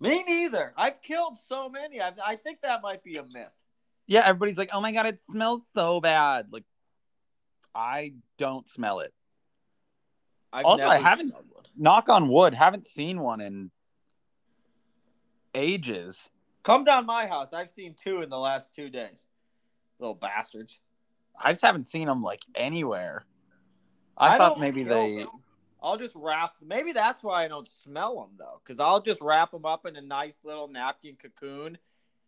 Me 0.00 0.22
neither. 0.22 0.72
I've 0.76 1.02
killed 1.02 1.36
so 1.48 1.68
many. 1.68 2.00
I, 2.00 2.12
I 2.24 2.36
think 2.36 2.60
that 2.60 2.82
might 2.82 3.02
be 3.02 3.16
a 3.16 3.24
myth. 3.24 3.50
Yeah, 4.06 4.20
everybody's 4.24 4.56
like, 4.56 4.70
"Oh 4.72 4.80
my 4.80 4.92
god, 4.92 5.06
it 5.06 5.18
smells 5.32 5.62
so 5.74 6.00
bad." 6.00 6.46
Like, 6.52 6.62
I 7.74 8.14
don't 8.38 8.68
smell 8.70 9.00
it. 9.00 9.12
I've 10.52 10.64
Also, 10.64 10.86
I 10.86 10.98
haven't- 10.98 11.34
Knock 11.76 12.08
on 12.08 12.28
wood, 12.28 12.54
haven't 12.54 12.86
seen 12.86 13.20
one 13.20 13.40
in 13.40 13.70
ages. 15.54 16.28
Come 16.62 16.84
down 16.84 17.06
my 17.06 17.26
house. 17.26 17.52
I've 17.52 17.70
seen 17.70 17.94
two 17.94 18.22
in 18.22 18.30
the 18.30 18.38
last 18.38 18.74
two 18.74 18.90
days. 18.90 19.26
Little 19.98 20.14
bastards. 20.14 20.78
I 21.40 21.52
just 21.52 21.62
haven't 21.62 21.86
seen 21.86 22.08
them 22.08 22.22
like 22.22 22.42
anywhere. 22.54 23.24
I, 24.16 24.36
thought 24.36 24.60
maybe 24.60 24.82
they. 24.82 25.18
them. 25.18 25.28
I'll 25.82 25.96
just 25.96 26.14
wrap. 26.16 26.54
Maybe 26.60 26.92
that's 26.92 27.22
why 27.22 27.44
I 27.44 27.48
don't 27.48 27.68
smell 27.68 28.16
them 28.16 28.30
though, 28.38 28.60
because 28.62 28.80
I'll 28.80 29.00
just 29.00 29.20
wrap 29.20 29.52
them 29.52 29.64
up 29.64 29.86
in 29.86 29.96
a 29.96 30.00
nice 30.00 30.40
little 30.44 30.68
napkin 30.68 31.16
cocoon, 31.16 31.78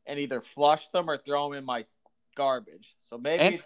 and 0.06 0.18
either 0.18 0.40
flush 0.40 0.88
them 0.90 1.11
or 1.11 1.16
throw 1.16 1.48
them 1.48 1.59
in 1.59 1.64
my 1.64 1.85
garbage. 2.37 2.94
So 3.00 3.18
maybe 3.18 3.42
And- 3.56 3.62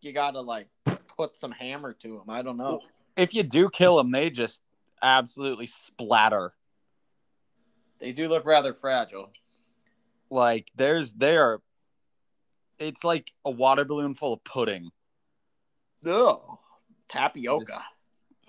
you 0.00 0.12
gotta 0.12 0.40
like 0.40 0.68
put 1.16 1.36
some 1.36 1.50
hammer 1.50 1.92
to 1.92 2.18
them. 2.18 2.30
I 2.30 2.40
don't 2.42 2.56
know. 2.56 2.80
If 3.16 3.34
you 3.34 3.42
do 3.42 3.68
kill 3.68 3.98
them, 3.98 4.10
they 4.10 4.30
just 4.30 4.62
absolutely 5.02 5.66
splatter. 5.66 6.54
They 8.00 8.12
do 8.12 8.28
look 8.28 8.46
rather 8.46 8.74
fragile. 8.74 9.32
Like 10.30 10.70
there's 10.76 11.12
there. 11.12 11.58
It's 12.78 13.04
like 13.04 13.30
a 13.44 13.50
water 13.50 13.84
balloon 13.84 14.14
full 14.14 14.34
of 14.34 14.44
pudding. 14.44 14.90
Ugh. 16.06 16.40
Tapioca. 17.08 17.84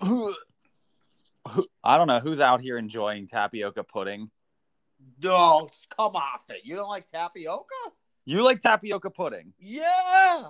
I 0.00 1.96
don't 1.96 2.06
know 2.06 2.20
who's 2.20 2.40
out 2.40 2.60
here 2.60 2.78
enjoying 2.78 3.26
tapioca 3.28 3.84
pudding. 3.84 4.30
No, 5.22 5.68
come 5.96 6.14
off 6.14 6.44
it. 6.48 6.62
You 6.64 6.76
don't 6.76 6.88
like 6.88 7.08
tapioca? 7.08 7.66
You 8.24 8.42
like 8.42 8.60
tapioca 8.60 9.10
pudding? 9.10 9.52
Yeah. 9.58 10.44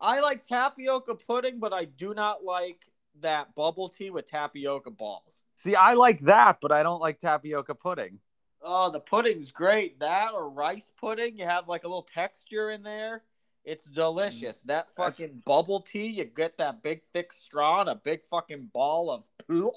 I 0.00 0.20
like 0.20 0.44
tapioca 0.44 1.14
pudding, 1.14 1.58
but 1.58 1.72
I 1.72 1.84
do 1.84 2.14
not 2.14 2.42
like 2.42 2.86
that 3.20 3.54
bubble 3.54 3.88
tea 3.88 4.10
with 4.10 4.26
tapioca 4.26 4.90
balls. 4.90 5.42
See, 5.58 5.74
I 5.74 5.94
like 5.94 6.20
that, 6.20 6.58
but 6.60 6.72
I 6.72 6.82
don't 6.82 7.00
like 7.00 7.18
tapioca 7.18 7.74
pudding. 7.74 8.18
Oh, 8.62 8.90
the 8.90 9.00
pudding's 9.00 9.50
great. 9.50 10.00
That 10.00 10.32
or 10.34 10.50
rice 10.50 10.90
pudding, 11.00 11.38
you 11.38 11.44
have 11.44 11.68
like 11.68 11.84
a 11.84 11.88
little 11.88 12.02
texture 12.02 12.70
in 12.70 12.82
there. 12.82 13.22
It's 13.64 13.84
delicious. 13.84 14.62
That 14.62 14.90
mm. 14.90 14.94
fucking 14.94 15.42
bubble 15.44 15.80
tea, 15.80 16.06
you 16.06 16.24
get 16.24 16.58
that 16.58 16.82
big 16.82 17.02
thick 17.12 17.32
straw 17.32 17.80
and 17.80 17.90
a 17.90 17.94
big 17.94 18.24
fucking 18.24 18.70
ball 18.72 19.10
of 19.10 19.28
poo 19.46 19.72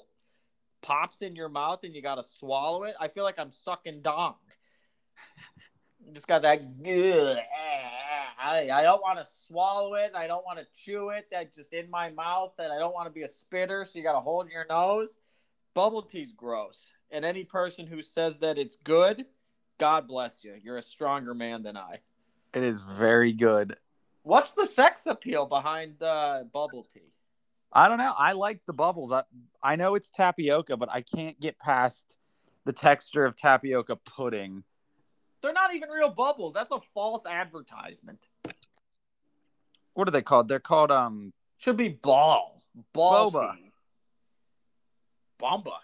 pops 0.82 1.22
in 1.22 1.36
your 1.36 1.48
mouth 1.48 1.84
and 1.84 1.94
you 1.94 2.02
gotta 2.02 2.24
swallow 2.38 2.84
it. 2.84 2.94
I 2.98 3.08
feel 3.08 3.24
like 3.24 3.38
I'm 3.38 3.50
sucking 3.50 4.02
dong. 4.02 4.34
Just 6.12 6.26
got 6.26 6.42
that. 6.42 6.60
Ugh, 6.60 7.38
I, 8.42 8.70
I 8.70 8.82
don't 8.82 9.02
want 9.02 9.18
to 9.18 9.26
swallow 9.46 9.94
it. 9.94 10.12
I 10.14 10.26
don't 10.26 10.44
want 10.44 10.58
to 10.58 10.66
chew 10.74 11.10
it. 11.10 11.28
That 11.30 11.52
just 11.54 11.74
in 11.74 11.90
my 11.90 12.10
mouth, 12.10 12.54
and 12.58 12.72
I 12.72 12.78
don't 12.78 12.94
want 12.94 13.06
to 13.06 13.12
be 13.12 13.22
a 13.22 13.28
spitter. 13.28 13.84
So 13.84 13.98
you 13.98 14.02
got 14.02 14.14
to 14.14 14.20
hold 14.20 14.50
your 14.50 14.64
nose. 14.68 15.18
Bubble 15.74 16.02
tea's 16.02 16.32
gross, 16.32 16.90
and 17.10 17.24
any 17.24 17.44
person 17.44 17.86
who 17.86 18.02
says 18.02 18.38
that 18.38 18.58
it's 18.58 18.76
good, 18.76 19.26
God 19.78 20.08
bless 20.08 20.42
you. 20.42 20.54
You're 20.62 20.78
a 20.78 20.82
stronger 20.82 21.34
man 21.34 21.62
than 21.62 21.76
I. 21.76 22.00
It 22.52 22.62
is 22.62 22.82
very 22.82 23.32
good. 23.32 23.76
What's 24.22 24.52
the 24.52 24.66
sex 24.66 25.06
appeal 25.06 25.46
behind 25.46 26.02
uh, 26.02 26.44
bubble 26.52 26.84
tea? 26.84 27.12
I 27.72 27.88
don't 27.88 27.98
know. 27.98 28.12
I 28.18 28.32
like 28.32 28.60
the 28.66 28.72
bubbles. 28.72 29.12
I, 29.12 29.22
I 29.62 29.76
know 29.76 29.94
it's 29.94 30.10
tapioca, 30.10 30.76
but 30.76 30.90
I 30.90 31.02
can't 31.02 31.38
get 31.40 31.58
past 31.58 32.16
the 32.64 32.72
texture 32.72 33.24
of 33.24 33.36
tapioca 33.36 33.96
pudding. 33.96 34.64
They're 35.40 35.52
not 35.52 35.74
even 35.74 35.88
real 35.88 36.10
bubbles. 36.10 36.52
That's 36.52 36.72
a 36.72 36.80
false 36.80 37.24
advertisement. 37.26 38.28
What 39.94 40.08
are 40.08 40.10
they 40.10 40.22
called? 40.22 40.48
They're 40.48 40.60
called 40.60 40.90
um 40.90 41.32
Should 41.58 41.76
be 41.76 41.88
ball. 41.88 42.60
Ball 42.92 43.30
Boba. 43.30 43.56
tea. 43.56 43.69
Bomba. 45.40 45.80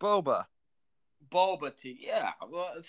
boba. 0.00 0.44
Boba 1.30 1.76
tea. 1.76 1.98
Yeah. 2.00 2.32
Well, 2.48 2.70
it's- 2.70 2.88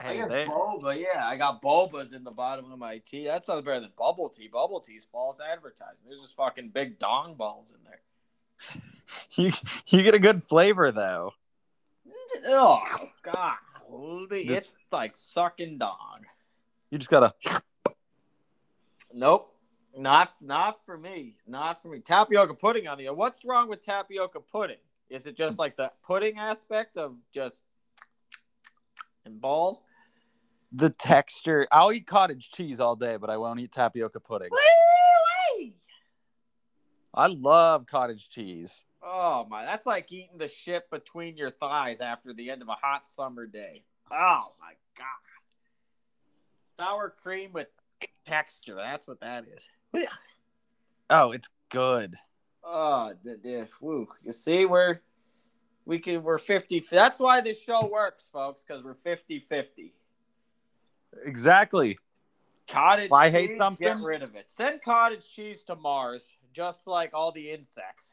I 0.00 0.04
Hey, 0.04 0.18
got 0.18 0.28
they, 0.28 0.44
boba, 0.46 1.00
yeah. 1.00 1.26
I 1.26 1.36
got 1.36 1.60
bobas 1.60 2.14
in 2.14 2.22
the 2.22 2.30
bottom 2.30 2.70
of 2.70 2.78
my 2.78 2.98
tea. 2.98 3.26
That's 3.26 3.48
not 3.48 3.64
better 3.64 3.80
than 3.80 3.92
bubble 3.98 4.28
tea. 4.28 4.46
Bubble 4.48 4.80
tea 4.80 4.92
is 4.94 5.04
false 5.04 5.40
advertising. 5.40 6.08
There's 6.08 6.22
just 6.22 6.36
fucking 6.36 6.68
big 6.70 6.98
dong 7.00 7.34
balls 7.34 7.72
in 7.72 7.78
there. 7.84 8.82
you 9.32 9.52
you 9.88 10.02
get 10.04 10.14
a 10.14 10.18
good 10.20 10.44
flavor 10.44 10.92
though. 10.92 11.32
Oh 12.46 12.82
god, 13.22 13.56
it's 14.30 14.84
like 14.92 15.16
sucking 15.16 15.78
dong. 15.78 16.24
You 16.90 16.98
just 16.98 17.10
gotta. 17.10 17.34
Nope, 19.12 19.54
not 19.98 20.32
not 20.40 20.84
for 20.86 20.96
me. 20.96 21.34
Not 21.46 21.82
for 21.82 21.88
me. 21.88 21.98
Tapioca 21.98 22.54
pudding 22.54 22.86
on 22.86 22.98
the. 22.98 23.08
What's 23.08 23.44
wrong 23.44 23.68
with 23.68 23.84
tapioca 23.84 24.40
pudding? 24.40 24.78
Is 25.10 25.26
it 25.26 25.36
just 25.36 25.58
like 25.58 25.76
the 25.76 25.90
pudding 26.06 26.38
aspect 26.38 26.96
of 26.96 27.16
just 27.34 27.62
and 29.24 29.40
balls? 29.40 29.82
The 30.72 30.90
texture. 30.90 31.66
I'll 31.72 31.92
eat 31.92 32.06
cottage 32.06 32.50
cheese 32.50 32.78
all 32.78 32.94
day, 32.94 33.16
but 33.16 33.30
I 33.30 33.38
won't 33.38 33.58
eat 33.58 33.72
tapioca 33.72 34.20
pudding. 34.20 34.50
Woo-wee! 34.50 35.74
I 37.14 37.26
love 37.26 37.86
cottage 37.86 38.28
cheese. 38.30 38.84
Oh 39.02 39.46
my, 39.48 39.64
that's 39.64 39.86
like 39.86 40.12
eating 40.12 40.38
the 40.38 40.48
shit 40.48 40.90
between 40.90 41.36
your 41.36 41.50
thighs 41.50 42.00
after 42.00 42.32
the 42.32 42.50
end 42.50 42.62
of 42.62 42.68
a 42.68 42.76
hot 42.80 43.06
summer 43.06 43.46
day. 43.46 43.84
Oh 44.10 44.48
my 44.60 44.74
god. 44.96 45.06
Sour 46.76 47.14
cream 47.22 47.52
with 47.52 47.68
texture. 48.26 48.74
That's 48.74 49.06
what 49.06 49.20
that 49.20 49.44
is. 49.44 49.64
Oh, 51.10 51.32
it's 51.32 51.48
good. 51.70 52.16
Oh, 52.64 53.12
the, 53.24 53.38
the, 53.42 53.68
woo. 53.80 54.06
You 54.22 54.32
see, 54.32 54.66
we're 54.66 55.00
we 55.86 55.98
can 55.98 56.22
we're 56.22 56.36
50 56.38 56.80
that's 56.90 57.18
why 57.18 57.40
this 57.40 57.58
show 57.58 57.86
works 57.86 58.28
folks 58.30 58.62
because 58.62 58.84
we're 58.84 58.92
50 58.92 59.38
50 59.38 59.94
Exactly. 61.24 61.98
cottage 62.68 63.06
If 63.06 63.12
I 63.12 63.30
hate 63.30 63.48
cheese, 63.48 63.56
something- 63.56 63.86
get 63.86 64.00
rid 64.00 64.22
of 64.22 64.34
it 64.36 64.52
send 64.52 64.82
cottage 64.82 65.26
cheese 65.30 65.62
to 65.62 65.76
mars 65.76 66.28
just 66.52 66.86
like 66.86 67.14
all 67.14 67.32
the 67.32 67.50
insects 67.50 68.10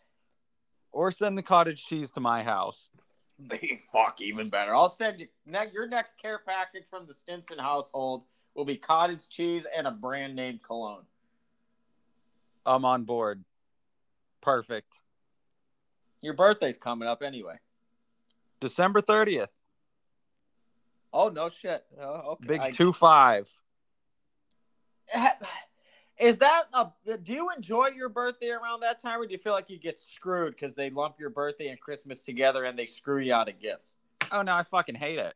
Or 0.93 1.11
send 1.11 1.37
the 1.37 1.43
cottage 1.43 1.85
cheese 1.85 2.11
to 2.11 2.21
my 2.21 2.43
house. 2.43 2.89
fuck 3.91 4.21
even 4.21 4.49
better 4.49 4.73
i'll 4.73 4.89
send 4.89 5.19
you 5.19 5.27
ne- 5.45 5.69
your 5.73 5.85
next 5.85 6.17
care 6.17 6.39
package 6.47 6.87
from 6.89 7.05
the 7.05 7.13
stinson 7.13 7.57
household 7.59 8.23
will 8.53 8.63
be 8.63 8.77
cottage 8.77 9.27
cheese 9.27 9.67
and 9.75 9.85
a 9.85 9.91
brand 9.91 10.33
name 10.33 10.57
cologne 10.65 11.03
I'm 12.65 12.85
on 12.85 13.03
board. 13.03 13.43
Perfect. 14.41 15.01
your 16.21 16.33
birthday's 16.33 16.77
coming 16.77 17.07
up 17.07 17.21
anyway 17.23 17.55
December 18.61 19.01
30th. 19.01 19.47
oh 21.13 21.29
no 21.29 21.49
shit 21.49 21.83
oh, 22.01 22.33
okay 22.33 22.47
Big 22.47 22.61
I- 22.61 22.71
2 22.71 22.93
5. 22.93 23.47
Is 26.17 26.37
that 26.37 26.63
a? 26.73 26.87
Do 27.17 27.33
you 27.33 27.49
enjoy 27.55 27.87
your 27.87 28.07
birthday 28.09 28.49
around 28.49 28.79
that 28.81 29.01
time, 29.01 29.19
or 29.19 29.25
do 29.25 29.33
you 29.33 29.37
feel 29.37 29.51
like 29.53 29.69
you 29.69 29.77
get 29.77 29.99
screwed 29.99 30.51
because 30.55 30.73
they 30.73 30.89
lump 30.89 31.19
your 31.19 31.29
birthday 31.29 31.67
and 31.67 31.79
Christmas 31.79 32.21
together 32.21 32.63
and 32.63 32.79
they 32.79 32.85
screw 32.85 33.19
you 33.19 33.33
out 33.33 33.49
of 33.49 33.59
gifts? 33.59 33.97
Oh 34.31 34.41
no, 34.41 34.53
I 34.53 34.63
fucking 34.63 34.95
hate 34.95 35.19
it. 35.19 35.33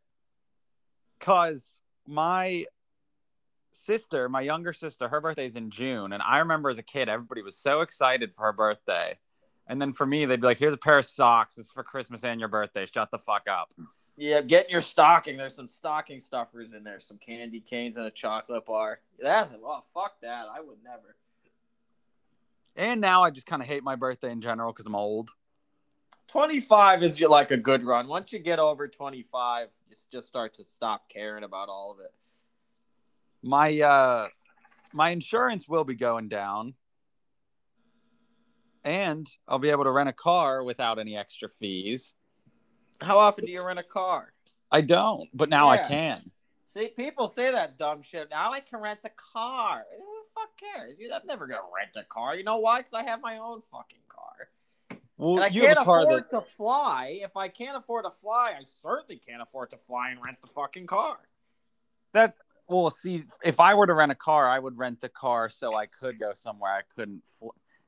Cause 1.20 1.74
my 2.08 2.66
sister, 3.86 4.30
my 4.30 4.42
younger 4.42 4.74
sister, 4.74 5.08
her 5.08 5.22
birthday's 5.22 5.56
in 5.56 5.70
June, 5.70 6.14
and 6.14 6.22
I 6.22 6.40
remember 6.40 6.70
as 6.70 6.78
a 6.78 6.84
kid, 6.84 7.10
everybody 7.10 7.42
was 7.42 7.58
so 7.58 7.82
excited 7.82 8.34
for 8.36 8.46
her 8.46 8.54
birthday. 8.54 9.18
And 9.68 9.82
then 9.82 9.94
for 9.94 10.06
me, 10.06 10.26
they'd 10.26 10.42
be 10.42 10.48
like, 10.48 10.58
"Here's 10.58 10.74
a 10.74 10.78
pair 10.78 10.98
of 10.98 11.06
socks. 11.06 11.58
It's 11.58 11.72
for 11.72 11.84
Christmas 11.84 12.24
and 12.24 12.40
your 12.40 12.50
birthday. 12.50 12.86
Shut 12.86 13.12
the 13.12 13.20
fuck 13.20 13.48
up." 13.48 13.72
Yeah, 14.18 14.42
get 14.42 14.66
in 14.66 14.72
your 14.72 14.82
stocking. 14.82 15.38
There's 15.38 15.56
some 15.56 15.68
stocking 15.68 16.20
stuffers 16.20 16.74
in 16.74 16.84
there, 16.84 17.00
some 17.00 17.18
candy 17.20 17.62
canes 17.62 17.96
and 17.96 18.06
a 18.06 18.12
chocolate 18.12 18.66
bar. 18.66 19.00
That 19.20 19.52
oh 19.64 19.82
fuck 19.94 20.20
that. 20.22 20.48
I 20.54 20.60
would 20.60 20.84
never. 20.84 21.16
And 22.76 23.00
now 23.00 23.24
I 23.24 23.30
just 23.30 23.48
kind 23.48 23.62
of 23.62 23.68
hate 23.68 23.84
my 23.84 23.96
birthday 23.96 24.32
in 24.32 24.42
general 24.42 24.74
because 24.74 24.86
I'm 24.86 24.96
old. 24.96 25.30
25 26.28 27.02
is 27.02 27.20
like 27.22 27.52
a 27.52 27.58
good 27.58 27.84
run. 27.86 28.08
Once 28.08 28.34
you 28.34 28.40
get 28.40 28.60
over 28.60 28.88
25, 28.88 29.70
just 29.88 30.12
just 30.12 30.28
start 30.28 30.54
to 30.56 30.64
stop 30.64 31.08
caring 31.10 31.44
about 31.44 31.70
all 31.70 31.92
of 31.92 32.00
it. 32.00 32.14
My 33.42 33.80
uh, 33.80 34.28
my 34.94 35.12
insurance 35.12 35.68
will 35.68 35.84
be 35.84 35.96
going 35.96 36.28
down, 36.28 36.74
and 38.84 39.30
I'll 39.48 39.60
be 39.60 39.70
able 39.70 39.86
to 39.86 39.92
rent 39.92 40.10
a 40.10 40.14
car 40.14 40.64
without 40.64 41.00
any 41.00 41.18
extra 41.18 41.50
fees. 41.50 42.14
How 43.02 43.18
often 43.18 43.46
do 43.46 43.52
you 43.52 43.64
rent 43.64 43.80
a 43.80 43.84
car? 43.84 44.34
I 44.72 44.82
don't, 44.82 45.30
but 45.34 45.50
now 45.50 45.70
I 45.70 45.78
can. 45.78 46.32
See, 46.66 46.90
people 46.90 47.28
say 47.28 47.52
that 47.52 47.78
dumb 47.78 48.04
shit. 48.04 48.30
Now 48.30 48.52
I 48.52 48.60
can 48.60 48.80
rent 48.80 49.00
a 49.04 49.10
car. 49.10 49.86
Who 49.98 49.98
the 49.98 50.30
fuck 50.36 50.50
cares? 50.58 50.94
I'm 51.12 51.26
never 51.26 51.48
gonna 51.48 51.62
rent 51.76 51.92
a 51.96 52.04
car. 52.04 52.36
You 52.36 52.44
know 52.44 52.58
why? 52.58 52.80
Because 52.80 52.94
I 52.94 53.04
have 53.04 53.22
my 53.22 53.38
own 53.38 53.62
fucking 53.72 54.02
car. 54.08 55.00
Well, 55.18 55.36
And 55.36 55.46
I 55.46 55.48
you 55.48 55.62
can't 55.62 55.80
afford 55.80 56.08
that 56.10 56.30
to 56.30 56.42
fly. 56.42 57.20
If 57.24 57.36
I 57.36 57.48
can't 57.48 57.76
afford 57.76 58.06
to 58.06 58.12
fly, 58.12 58.54
I 58.58 58.64
certainly 58.66 59.18
can't 59.18 59.42
afford 59.42 59.72
to 59.72 59.78
fly 59.78 60.12
and 60.12 60.20
rent 60.24 60.40
the 60.42 60.48
fucking 60.48 60.86
car. 60.88 61.18
that 62.14 62.36
well 62.70 62.90
see 62.90 63.24
if 63.44 63.60
i 63.60 63.74
were 63.74 63.88
to 63.88 63.94
rent 63.94 64.12
a 64.12 64.16
car 64.16 64.48
i 64.48 64.60
would 64.60 64.78
rent 64.78 65.02
the 65.02 65.10
car 65.10 65.50
so 65.50 65.76
i 65.76 65.86
could 65.86 66.20
go 66.20 66.34
somewhere 66.34 66.72
i 66.72 66.82
couldn't 66.96 67.24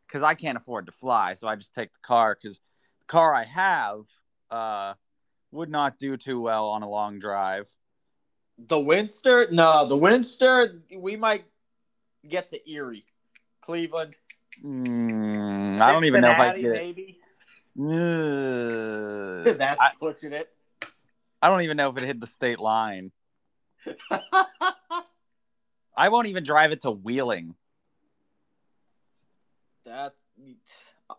because 0.07 0.23
i 0.23 0.33
can't 0.33 0.57
afford 0.57 0.85
to 0.85 0.91
fly 0.91 1.33
so 1.33 1.47
i 1.47 1.55
just 1.55 1.73
take 1.73 1.91
the 1.93 1.99
car 2.01 2.37
because 2.41 2.59
the 2.99 3.05
car 3.05 3.33
i 3.33 3.43
have 3.43 4.01
uh 4.49 4.93
would 5.51 5.69
not 5.69 5.99
do 5.99 6.17
too 6.17 6.39
well 6.39 6.67
on 6.69 6.81
a 6.81 6.89
long 6.89 7.19
drive 7.19 7.67
The 8.57 8.77
Winster? 8.77 9.51
No, 9.51 9.87
the 9.87 9.97
Winster, 9.97 10.79
we 10.95 11.15
might 11.15 11.45
get 12.27 12.49
to 12.49 12.69
Erie. 12.69 13.05
Cleveland. 13.61 14.17
Mm, 14.63 15.81
i 15.81 15.91
don't 15.91 16.05
even 16.05 16.21
know 16.21 16.31
if 16.31 16.39
i 16.39 16.55
get 16.57 16.71
maybe. 16.71 17.19
Uh, 17.79 19.43
That's 19.57 19.79
I, 19.79 19.91
pushing 19.99 20.33
it. 20.33 20.49
I 21.41 21.49
don't 21.49 21.61
even 21.61 21.77
know 21.77 21.89
if 21.89 21.97
it 21.97 22.03
hit 22.03 22.19
the 22.19 22.27
state 22.27 22.59
line 22.59 23.11
i 25.95 26.09
won't 26.09 26.27
even 26.27 26.43
drive 26.43 26.71
it 26.71 26.81
to 26.81 26.91
wheeling. 26.91 27.55
That 29.85 30.13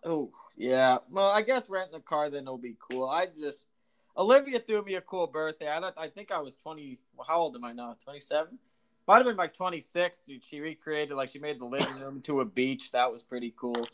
oh 0.04 0.30
yeah. 0.56 0.98
Well 1.10 1.28
i 1.28 1.42
guess 1.42 1.68
renting 1.68 1.96
a 1.96 2.00
car 2.00 2.30
then 2.30 2.44
will 2.44 2.58
be 2.58 2.76
cool. 2.78 3.08
I 3.08 3.26
just 3.26 3.66
olivia 4.16 4.58
threw 4.58 4.82
me 4.82 4.94
a 4.94 5.00
cool 5.00 5.26
birthday. 5.26 5.68
I 5.68 5.80
don't 5.80 5.94
i 5.98 6.08
think 6.08 6.30
i 6.30 6.38
was 6.38 6.56
20 6.56 6.98
well, 7.16 7.26
how 7.28 7.38
old 7.38 7.56
am 7.56 7.64
i 7.64 7.72
now? 7.72 7.96
27 8.04 8.58
might 9.08 9.16
have 9.16 9.26
been 9.26 9.36
like 9.36 9.52
26 9.54 10.22
dude 10.26 10.44
she 10.44 10.60
recreated 10.60 11.16
like 11.16 11.28
she 11.28 11.38
made 11.38 11.58
the 11.60 11.66
living 11.66 11.98
room 11.98 12.16
into 12.16 12.40
a 12.40 12.44
beach. 12.44 12.92
That 12.92 13.10
was 13.10 13.22
pretty 13.22 13.52
cool 13.56 13.86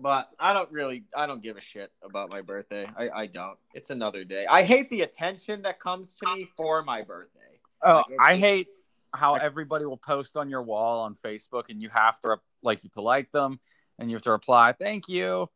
but 0.00 0.30
i 0.38 0.52
don't 0.52 0.70
really 0.72 1.04
i 1.16 1.26
don't 1.26 1.42
give 1.42 1.56
a 1.56 1.60
shit 1.60 1.92
about 2.02 2.30
my 2.30 2.40
birthday 2.40 2.86
i, 2.96 3.08
I 3.10 3.26
don't 3.26 3.58
it's 3.74 3.90
another 3.90 4.24
day 4.24 4.46
i 4.50 4.62
hate 4.62 4.90
the 4.90 5.02
attention 5.02 5.62
that 5.62 5.80
comes 5.80 6.14
to 6.14 6.34
me 6.34 6.46
for 6.56 6.82
my 6.82 7.02
birthday 7.02 7.40
Oh, 7.82 8.02
Like, 8.08 8.18
I 8.18 8.36
hate 8.36 8.68
how 9.12 9.34
everybody 9.34 9.84
will 9.84 9.96
post 9.96 10.36
on 10.36 10.50
your 10.50 10.62
wall 10.62 11.00
on 11.00 11.14
Facebook 11.14 11.64
and 11.68 11.82
you 11.82 11.88
have 11.88 12.20
to 12.20 12.36
like 12.62 12.84
you 12.84 12.90
to 12.90 13.00
like 13.00 13.30
them 13.32 13.58
and 13.98 14.10
you 14.10 14.16
have 14.16 14.22
to 14.24 14.30
reply, 14.30 14.72
"Thank 14.72 15.08
you." 15.08 15.48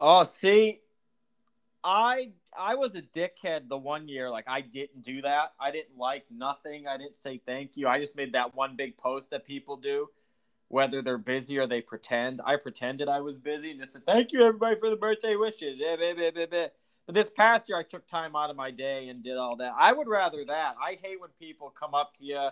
Oh, 0.00 0.24
see, 0.24 0.80
I 1.84 2.32
I 2.56 2.74
was 2.74 2.94
a 2.94 3.02
dickhead 3.02 3.68
the 3.68 3.76
one 3.76 4.08
year. 4.08 4.30
Like 4.30 4.44
I 4.46 4.62
didn't 4.62 5.02
do 5.02 5.22
that. 5.22 5.52
I 5.60 5.70
didn't 5.70 5.98
like 5.98 6.24
nothing. 6.30 6.86
I 6.86 6.96
didn't 6.96 7.16
say 7.16 7.40
thank 7.46 7.76
you. 7.76 7.86
I 7.86 7.98
just 7.98 8.16
made 8.16 8.32
that 8.32 8.54
one 8.54 8.76
big 8.76 8.96
post 8.96 9.30
that 9.30 9.44
people 9.44 9.76
do, 9.76 10.08
whether 10.70 11.02
they're 11.02 11.18
busy 11.18 11.58
or 11.58 11.66
they 11.66 11.80
pretend. 11.80 12.40
I 12.44 12.54
pretended 12.54 13.08
I 13.08 13.20
was 13.20 13.38
busy 13.38 13.72
and 13.72 13.80
just 13.80 13.92
said 13.92 14.06
thank 14.06 14.32
you 14.32 14.42
everybody 14.42 14.76
for 14.78 14.88
the 14.88 14.96
birthday 14.96 15.34
wishes. 15.34 15.80
Yeah, 15.80 15.96
blah, 15.96 16.14
blah, 16.14 16.30
blah, 16.30 16.46
blah. 16.46 16.66
But 17.06 17.14
this 17.16 17.28
past 17.36 17.68
year, 17.68 17.76
I 17.76 17.82
took 17.82 18.06
time 18.06 18.36
out 18.36 18.50
of 18.50 18.56
my 18.56 18.70
day 18.70 19.08
and 19.08 19.20
did 19.20 19.36
all 19.36 19.56
that. 19.56 19.72
I 19.76 19.92
would 19.92 20.06
rather 20.06 20.44
that. 20.44 20.76
I 20.80 20.96
hate 21.02 21.20
when 21.20 21.30
people 21.40 21.70
come 21.70 21.92
up 21.92 22.14
to 22.14 22.24
you 22.24 22.50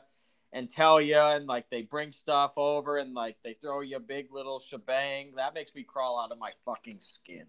and 0.53 0.69
tell 0.69 1.01
you 1.01 1.17
and 1.17 1.47
like 1.47 1.71
they 1.71 1.83
bring 1.83 2.11
stuff 2.11 2.55
over 2.57 2.99
and 2.99 3.15
like 3.15 3.37
they 3.45 3.53
throw 3.53 3.83
you 3.83 3.97
a 3.97 4.01
big 4.01 4.33
little 4.33 4.59
shebang. 4.59 5.35
That 5.37 5.55
makes 5.55 5.73
me 5.73 5.85
crawl 5.85 6.21
out 6.21 6.33
of 6.33 6.39
my 6.39 6.51
fucking 6.65 6.99
skin. 6.99 7.47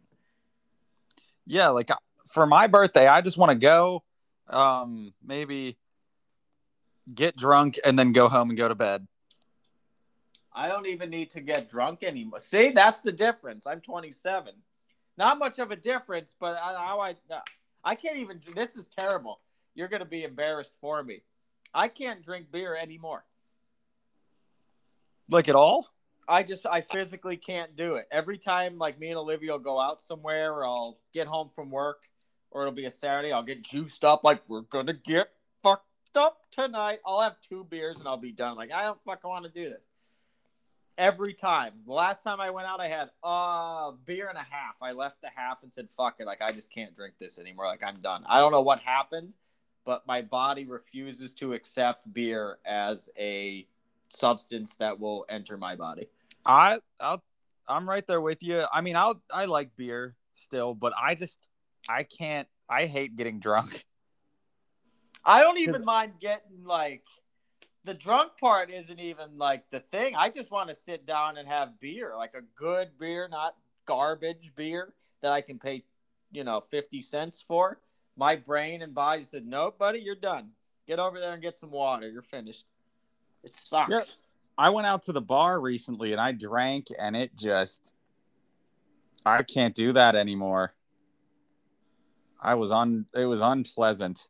Yeah, 1.48 1.70
like 1.70 1.90
for 2.32 2.46
my 2.46 2.68
birthday, 2.68 3.08
I 3.08 3.22
just 3.22 3.38
want 3.38 3.50
to 3.50 3.56
go 3.56 4.04
um 4.48 5.14
maybe 5.26 5.80
get 7.12 7.36
drunk 7.36 7.80
and 7.84 7.98
then 7.98 8.14
go 8.14 8.30
home 8.30 8.50
and 8.50 8.58
go 8.58 8.68
to 8.68 8.76
bed. 8.76 9.08
I 10.60 10.68
don't 10.68 10.88
even 10.88 11.10
need 11.10 11.30
to 11.32 11.40
get 11.40 11.70
drunk 11.70 12.04
anymore. 12.04 12.42
See, 12.42 12.72
that's 12.72 13.00
the 13.00 13.14
difference. 13.14 13.66
I'm 13.66 13.80
27. 13.80 14.54
Not 15.18 15.40
much 15.40 15.58
of 15.58 15.72
a 15.72 15.78
difference, 15.78 16.36
but 16.38 16.58
I, 16.62 16.74
how 16.74 17.00
I 17.00 17.16
I 17.86 17.96
can't 17.96 18.18
even. 18.18 18.42
This 18.54 18.76
is 18.76 18.88
terrible. 18.88 19.40
You're 19.74 19.88
gonna 19.88 20.04
be 20.04 20.26
embarrassed 20.26 20.74
for 20.82 21.02
me. 21.02 21.22
I 21.74 21.88
can't 21.88 22.22
drink 22.22 22.52
beer 22.52 22.76
anymore. 22.76 23.24
Like 25.30 25.48
at 25.48 25.56
all? 25.56 25.88
I 26.28 26.44
just 26.44 26.66
I 26.66 26.82
physically 26.82 27.38
can't 27.38 27.78
do 27.78 27.96
it. 27.96 28.08
Every 28.12 28.38
time 28.38 28.78
like 28.78 29.00
me 29.00 29.12
and 29.12 29.18
Olivia 29.18 29.54
will 29.54 29.60
go 29.60 29.80
out 29.80 30.02
somewhere 30.02 30.54
or 30.54 30.66
I'll 30.66 31.00
get 31.14 31.28
home 31.28 31.48
from 31.48 31.72
work 31.72 32.10
or 32.52 32.64
it'll 32.64 32.74
be 32.74 32.86
a 32.86 32.92
Saturday, 32.92 33.32
I'll 33.32 33.44
get 33.44 33.64
juiced 33.64 34.04
up 34.04 34.26
like 34.26 34.42
we're 34.50 34.62
gonna 34.62 34.94
get 34.94 35.30
fucked 35.64 36.18
up 36.18 36.42
tonight. 36.52 37.00
I'll 37.06 37.22
have 37.22 37.40
two 37.40 37.64
beers 37.64 38.00
and 38.00 38.10
I'll 38.10 38.18
be 38.18 38.34
done. 38.34 38.58
Like 38.58 38.74
I 38.74 38.84
don't 38.84 39.00
fucking 39.06 39.30
want 39.30 39.46
to 39.46 39.52
do 39.52 39.70
this. 39.70 39.88
Every 41.00 41.34
time. 41.34 41.76
The 41.86 41.94
last 41.94 42.24
time 42.24 42.42
I 42.42 42.50
went 42.50 42.68
out 42.68 42.82
I 42.82 42.88
had 42.88 43.10
a 43.24 43.92
beer 44.06 44.28
and 44.28 44.38
a 44.38 44.42
half. 44.42 44.76
I 44.82 44.92
left 44.92 45.22
the 45.22 45.30
half 45.34 45.64
and 45.64 45.72
said 45.72 45.88
fuck 45.96 46.18
it. 46.20 46.28
Like 46.28 46.42
I 46.42 46.52
just 46.52 46.70
can't 46.70 46.94
drink 46.94 47.14
this 47.18 47.40
anymore. 47.40 47.68
Like 47.68 47.84
I'm 47.84 48.02
done. 48.02 48.26
I 48.28 48.40
don't 48.40 48.52
know 48.52 48.62
what 48.62 48.80
happened, 48.80 49.38
but 49.86 50.06
my 50.06 50.22
body 50.22 50.66
refuses 50.66 51.32
to 51.36 51.54
accept 51.54 52.14
beer 52.14 52.58
as 52.66 53.10
a 53.18 53.66
substance 54.10 54.76
that 54.76 55.00
will 55.00 55.26
enter 55.30 55.58
my 55.58 55.78
body. 55.78 56.10
I 56.46 56.80
I'll 57.00 57.24
I'm 57.66 57.88
right 57.88 58.06
there 58.06 58.20
with 58.20 58.44
you. 58.44 58.66
I 58.74 58.82
mean, 58.82 58.98
I'll 58.98 59.22
I 59.32 59.46
like 59.46 59.76
beer 59.78 60.16
still, 60.36 60.74
but 60.74 60.92
I 61.02 61.16
just 61.16 61.38
I 61.88 62.04
can't 62.04 62.48
I 62.70 62.88
hate 62.88 63.16
getting 63.16 63.40
drunk. 63.40 63.86
I 65.24 65.42
don't 65.42 65.60
even 65.60 65.86
mind 65.96 66.14
getting 66.20 66.66
like 66.66 67.06
the 67.84 67.94
drunk 67.94 68.34
part 68.40 68.70
isn't 68.70 69.00
even 69.00 69.38
like 69.38 69.70
the 69.72 69.80
thing. 69.80 70.16
I 70.16 70.30
just 70.30 70.52
want 70.52 70.70
to 70.70 70.76
sit 70.76 71.06
down 71.06 71.38
and 71.38 71.48
have 71.48 71.80
beer, 71.80 72.14
like 72.16 72.34
a 72.34 72.42
good 72.56 72.98
beer, 73.00 73.28
not 73.30 73.56
garbage 73.86 74.54
beer 74.56 74.94
that 75.22 75.32
I 75.32 75.42
can 75.42 75.60
pay, 75.60 75.84
you 76.32 76.44
know, 76.44 76.60
50 76.60 77.02
cents 77.02 77.44
for. 77.48 77.80
My 78.16 78.36
brain 78.36 78.82
and 78.82 78.94
body 78.94 79.24
said, 79.24 79.46
"Nope, 79.46 79.78
buddy, 79.80 80.00
you're 80.00 80.16
done. 80.16 80.52
Get 80.88 81.00
over 81.00 81.20
there 81.20 81.34
and 81.34 81.42
get 81.42 81.60
some 81.60 81.72
water. 81.72 82.10
You're 82.10 82.22
finished." 82.22 82.66
It 83.44 83.56
sucks. 83.56 83.90
Yep. 83.90 84.04
I 84.58 84.70
went 84.72 84.88
out 84.88 85.04
to 85.04 85.14
the 85.14 85.22
bar 85.22 85.62
recently 85.62 86.12
and 86.12 86.20
I 86.20 86.34
drank 86.34 86.88
and 87.00 87.16
it 87.16 87.34
just 87.38 87.94
I 89.26 89.44
can't 89.44 89.76
do 89.76 89.94
that 89.94 90.16
anymore. 90.16 90.74
I 92.42 92.56
was 92.56 92.72
on. 92.72 93.06
It 93.14 93.26
was 93.26 93.42
unpleasant. 93.42 94.28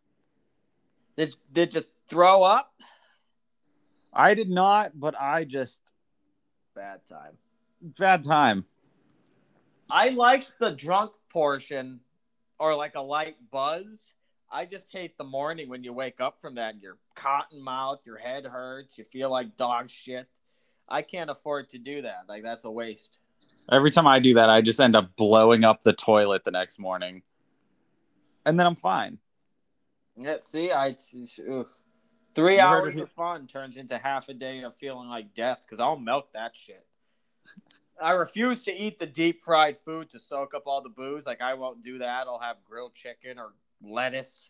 Did 1.15 1.35
did 1.51 1.73
you 1.73 1.83
throw 2.07 2.43
up? 2.43 2.73
I 4.13 4.33
did 4.33 4.49
not, 4.49 4.99
but 4.99 5.19
I 5.19 5.43
just 5.43 5.81
Bad 6.75 7.05
time. 7.05 7.37
bad 7.81 8.23
time. 8.23 8.65
I 9.89 10.09
like 10.09 10.45
the 10.59 10.71
drunk 10.71 11.11
portion 11.29 11.99
or 12.57 12.75
like 12.75 12.95
a 12.95 13.01
light 13.01 13.35
buzz. 13.51 14.13
I 14.51 14.65
just 14.65 14.87
hate 14.91 15.17
the 15.17 15.23
morning 15.23 15.67
when 15.67 15.83
you 15.83 15.93
wake 15.93 16.21
up 16.21 16.39
from 16.39 16.55
that 16.55 16.73
and 16.73 16.81
you're 16.81 16.97
cotton 17.15 17.61
mouth, 17.61 18.05
your 18.05 18.17
head 18.17 18.45
hurts, 18.45 18.97
you 18.97 19.03
feel 19.03 19.29
like 19.29 19.57
dog 19.57 19.89
shit. 19.89 20.27
I 20.87 21.01
can't 21.01 21.29
afford 21.29 21.69
to 21.69 21.77
do 21.77 22.01
that. 22.01 22.25
Like 22.27 22.43
that's 22.43 22.63
a 22.63 22.71
waste. 22.71 23.19
Every 23.71 23.91
time 23.91 24.07
I 24.07 24.19
do 24.19 24.33
that, 24.35 24.49
I 24.49 24.61
just 24.61 24.79
end 24.79 24.95
up 24.95 25.15
blowing 25.15 25.63
up 25.63 25.83
the 25.83 25.93
toilet 25.93 26.43
the 26.43 26.51
next 26.51 26.79
morning, 26.79 27.21
and 28.45 28.59
then 28.59 28.65
I'm 28.65 28.75
fine. 28.75 29.19
Yeah, 30.17 30.37
see, 30.39 30.71
I 30.71 30.95
ugh. 31.51 31.67
Three 32.39 32.56
You 32.56 32.62
hours 32.62 32.95
of 32.95 33.12
fun 33.12 33.47
turns 33.47 33.78
into 33.78 33.97
half 33.97 34.30
a 34.30 34.34
day 34.34 34.62
of 34.62 34.75
feeling 34.75 35.10
like 35.10 35.34
death 35.34 35.60
because 35.62 35.80
I'll 35.80 35.99
milk 35.99 36.34
that 36.34 36.56
shit. 36.56 36.86
I 38.02 38.12
refuse 38.12 38.63
to 38.63 38.71
eat 38.71 38.97
the 38.97 39.06
deep 39.06 39.43
fried 39.43 39.78
food 39.78 40.10
to 40.12 40.19
soak 40.19 40.54
up 40.54 40.63
all 40.65 40.82
the 40.82 40.89
booze. 40.89 41.25
Like 41.25 41.41
I 41.41 41.54
won't 41.54 41.84
do 41.84 41.97
that. 41.97 42.28
I'll 42.28 42.39
have 42.39 42.58
grilled 42.63 42.95
chicken 42.95 43.38
or 43.38 43.54
lettuce, 43.82 44.49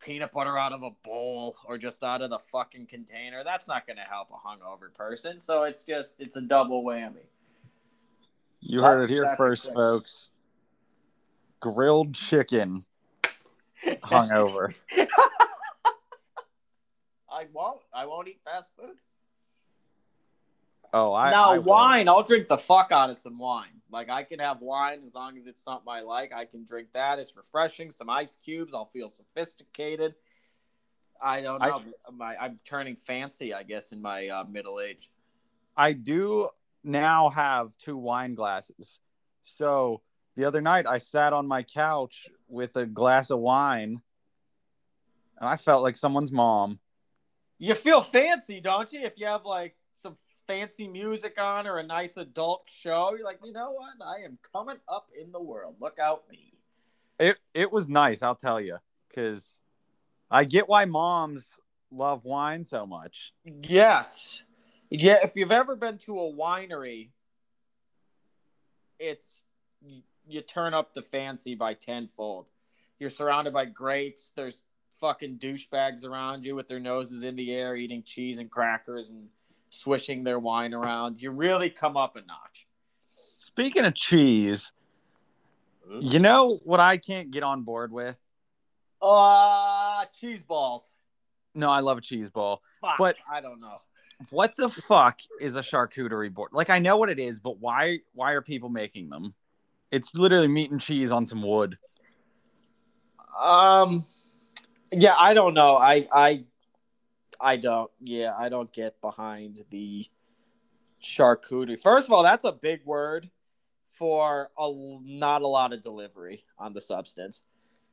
peanut 0.00 0.32
butter 0.32 0.56
out 0.56 0.72
of 0.72 0.82
a 0.82 0.90
bowl 0.90 1.56
or 1.66 1.76
just 1.76 2.02
out 2.02 2.22
of 2.22 2.30
the 2.30 2.38
fucking 2.38 2.86
container. 2.86 3.44
That's 3.44 3.68
not 3.68 3.86
going 3.86 3.98
to 3.98 4.02
help 4.02 4.28
a 4.30 4.48
hungover 4.48 4.92
person. 4.94 5.40
So 5.40 5.64
it's 5.64 5.84
just 5.84 6.14
it's 6.18 6.36
a 6.36 6.42
double 6.42 6.82
whammy. 6.82 7.26
You 8.60 8.82
heard 8.82 9.04
it 9.04 9.10
here 9.10 9.24
That's 9.24 9.36
first, 9.36 9.72
folks. 9.74 10.30
Grilled 11.60 12.14
chicken 12.14 12.84
hungover. 13.84 14.74
I 17.36 17.46
won't. 17.52 17.80
I 17.92 18.06
won't 18.06 18.28
eat 18.28 18.40
fast 18.44 18.70
food. 18.78 18.96
Oh, 20.92 21.12
I 21.12 21.30
now 21.30 21.50
I 21.50 21.58
will. 21.58 21.64
wine, 21.64 22.08
I'll 22.08 22.22
drink 22.22 22.48
the 22.48 22.56
fuck 22.56 22.90
out 22.92 23.10
of 23.10 23.18
some 23.18 23.38
wine. 23.38 23.82
Like 23.90 24.08
I 24.08 24.22
can 24.22 24.38
have 24.38 24.62
wine 24.62 25.00
as 25.04 25.14
long 25.14 25.36
as 25.36 25.46
it's 25.46 25.62
something 25.62 25.86
I 25.88 26.00
like. 26.00 26.32
I 26.34 26.46
can 26.46 26.64
drink 26.64 26.88
that. 26.94 27.18
It's 27.18 27.36
refreshing. 27.36 27.90
Some 27.90 28.08
ice 28.08 28.36
cubes. 28.42 28.72
I'll 28.72 28.86
feel 28.86 29.08
sophisticated. 29.10 30.14
I 31.20 31.42
don't 31.42 31.62
I- 31.62 31.68
know. 31.68 31.82
my, 32.12 32.36
I'm 32.36 32.58
turning 32.64 32.96
fancy, 32.96 33.52
I 33.52 33.62
guess, 33.64 33.92
in 33.92 34.00
my 34.00 34.28
uh, 34.28 34.44
middle 34.44 34.80
age. 34.80 35.10
I 35.76 35.92
do 35.92 36.48
now 36.82 37.28
have 37.30 37.76
two 37.76 37.96
wine 37.98 38.34
glasses. 38.34 39.00
So 39.42 40.00
the 40.36 40.44
other 40.44 40.62
night 40.62 40.86
I 40.86 40.98
sat 40.98 41.32
on 41.34 41.46
my 41.46 41.62
couch 41.62 42.28
with 42.48 42.76
a 42.76 42.86
glass 42.86 43.30
of 43.30 43.38
wine 43.40 44.00
and 45.38 45.48
I 45.48 45.56
felt 45.58 45.82
like 45.82 45.96
someone's 45.96 46.32
mom. 46.32 46.78
You 47.58 47.74
feel 47.74 48.02
fancy, 48.02 48.60
don't 48.60 48.92
you? 48.92 49.00
If 49.00 49.18
you 49.18 49.26
have 49.26 49.44
like 49.44 49.76
some 49.94 50.16
fancy 50.46 50.88
music 50.88 51.40
on 51.40 51.66
or 51.66 51.78
a 51.78 51.82
nice 51.82 52.16
adult 52.16 52.68
show, 52.70 53.14
you're 53.16 53.24
like, 53.24 53.40
you 53.42 53.52
know 53.52 53.72
what? 53.72 53.94
I 54.04 54.24
am 54.24 54.38
coming 54.52 54.76
up 54.88 55.08
in 55.20 55.32
the 55.32 55.40
world. 55.40 55.76
Look 55.80 55.98
out 55.98 56.24
me. 56.30 56.52
It 57.18 57.38
it 57.54 57.72
was 57.72 57.88
nice, 57.88 58.22
I'll 58.22 58.34
tell 58.34 58.60
you, 58.60 58.78
cuz 59.14 59.60
I 60.30 60.44
get 60.44 60.68
why 60.68 60.84
moms 60.84 61.56
love 61.90 62.24
wine 62.24 62.64
so 62.64 62.86
much. 62.86 63.32
Yes. 63.44 64.42
Yeah, 64.90 65.18
if 65.22 65.34
you've 65.34 65.52
ever 65.52 65.76
been 65.76 65.98
to 65.98 66.20
a 66.20 66.32
winery, 66.32 67.08
it's 68.98 69.44
you, 69.80 70.02
you 70.28 70.40
turn 70.42 70.74
up 70.74 70.94
the 70.94 71.02
fancy 71.02 71.54
by 71.54 71.74
tenfold. 71.74 72.46
You're 72.98 73.10
surrounded 73.10 73.52
by 73.52 73.66
grapes. 73.66 74.32
There's 74.36 74.62
fucking 75.00 75.38
douchebags 75.38 76.04
around 76.04 76.44
you 76.44 76.54
with 76.54 76.68
their 76.68 76.80
noses 76.80 77.22
in 77.22 77.36
the 77.36 77.54
air, 77.54 77.76
eating 77.76 78.02
cheese 78.02 78.38
and 78.38 78.50
crackers 78.50 79.10
and 79.10 79.28
swishing 79.70 80.24
their 80.24 80.38
wine 80.38 80.74
around. 80.74 81.20
You 81.20 81.30
really 81.30 81.70
come 81.70 81.96
up 81.96 82.16
a 82.16 82.20
notch. 82.20 82.66
Speaking 83.40 83.84
of 83.84 83.94
cheese, 83.94 84.72
you 86.00 86.18
know 86.18 86.58
what 86.64 86.80
I 86.80 86.96
can't 86.96 87.30
get 87.30 87.42
on 87.42 87.62
board 87.62 87.92
with? 87.92 88.16
Uh, 89.00 90.04
cheese 90.18 90.42
balls. 90.42 90.90
No, 91.54 91.70
I 91.70 91.80
love 91.80 91.98
a 91.98 92.00
cheese 92.00 92.30
ball. 92.30 92.60
Fuck, 92.80 92.98
But- 92.98 93.16
I 93.30 93.40
don't 93.40 93.60
know. 93.60 93.80
What 94.30 94.56
the 94.56 94.70
fuck 94.70 95.18
is 95.42 95.56
a 95.56 95.60
charcuterie 95.60 96.32
board? 96.32 96.52
Like 96.54 96.70
I 96.70 96.78
know 96.78 96.96
what 96.96 97.10
it 97.10 97.18
is, 97.18 97.38
but 97.38 97.58
why 97.60 97.98
why 98.14 98.32
are 98.32 98.40
people 98.40 98.70
making 98.70 99.10
them? 99.10 99.34
It's 99.90 100.14
literally 100.14 100.48
meat 100.48 100.70
and 100.70 100.80
cheese 100.80 101.12
on 101.12 101.26
some 101.26 101.42
wood. 101.42 101.76
Um, 103.38 104.02
yeah, 104.96 105.14
I 105.16 105.34
don't 105.34 105.54
know. 105.54 105.76
I 105.76 106.08
I 106.12 106.44
I 107.40 107.56
don't. 107.56 107.90
Yeah, 108.00 108.34
I 108.36 108.48
don't 108.48 108.72
get 108.72 109.00
behind 109.00 109.64
the 109.70 110.06
charcuterie. 111.02 111.78
First 111.78 112.06
of 112.06 112.12
all, 112.12 112.22
that's 112.22 112.44
a 112.44 112.52
big 112.52 112.84
word 112.84 113.30
for 113.90 114.50
a 114.58 114.98
not 115.02 115.42
a 115.42 115.46
lot 115.46 115.72
of 115.72 115.82
delivery 115.82 116.44
on 116.58 116.72
the 116.72 116.80
substance. 116.80 117.42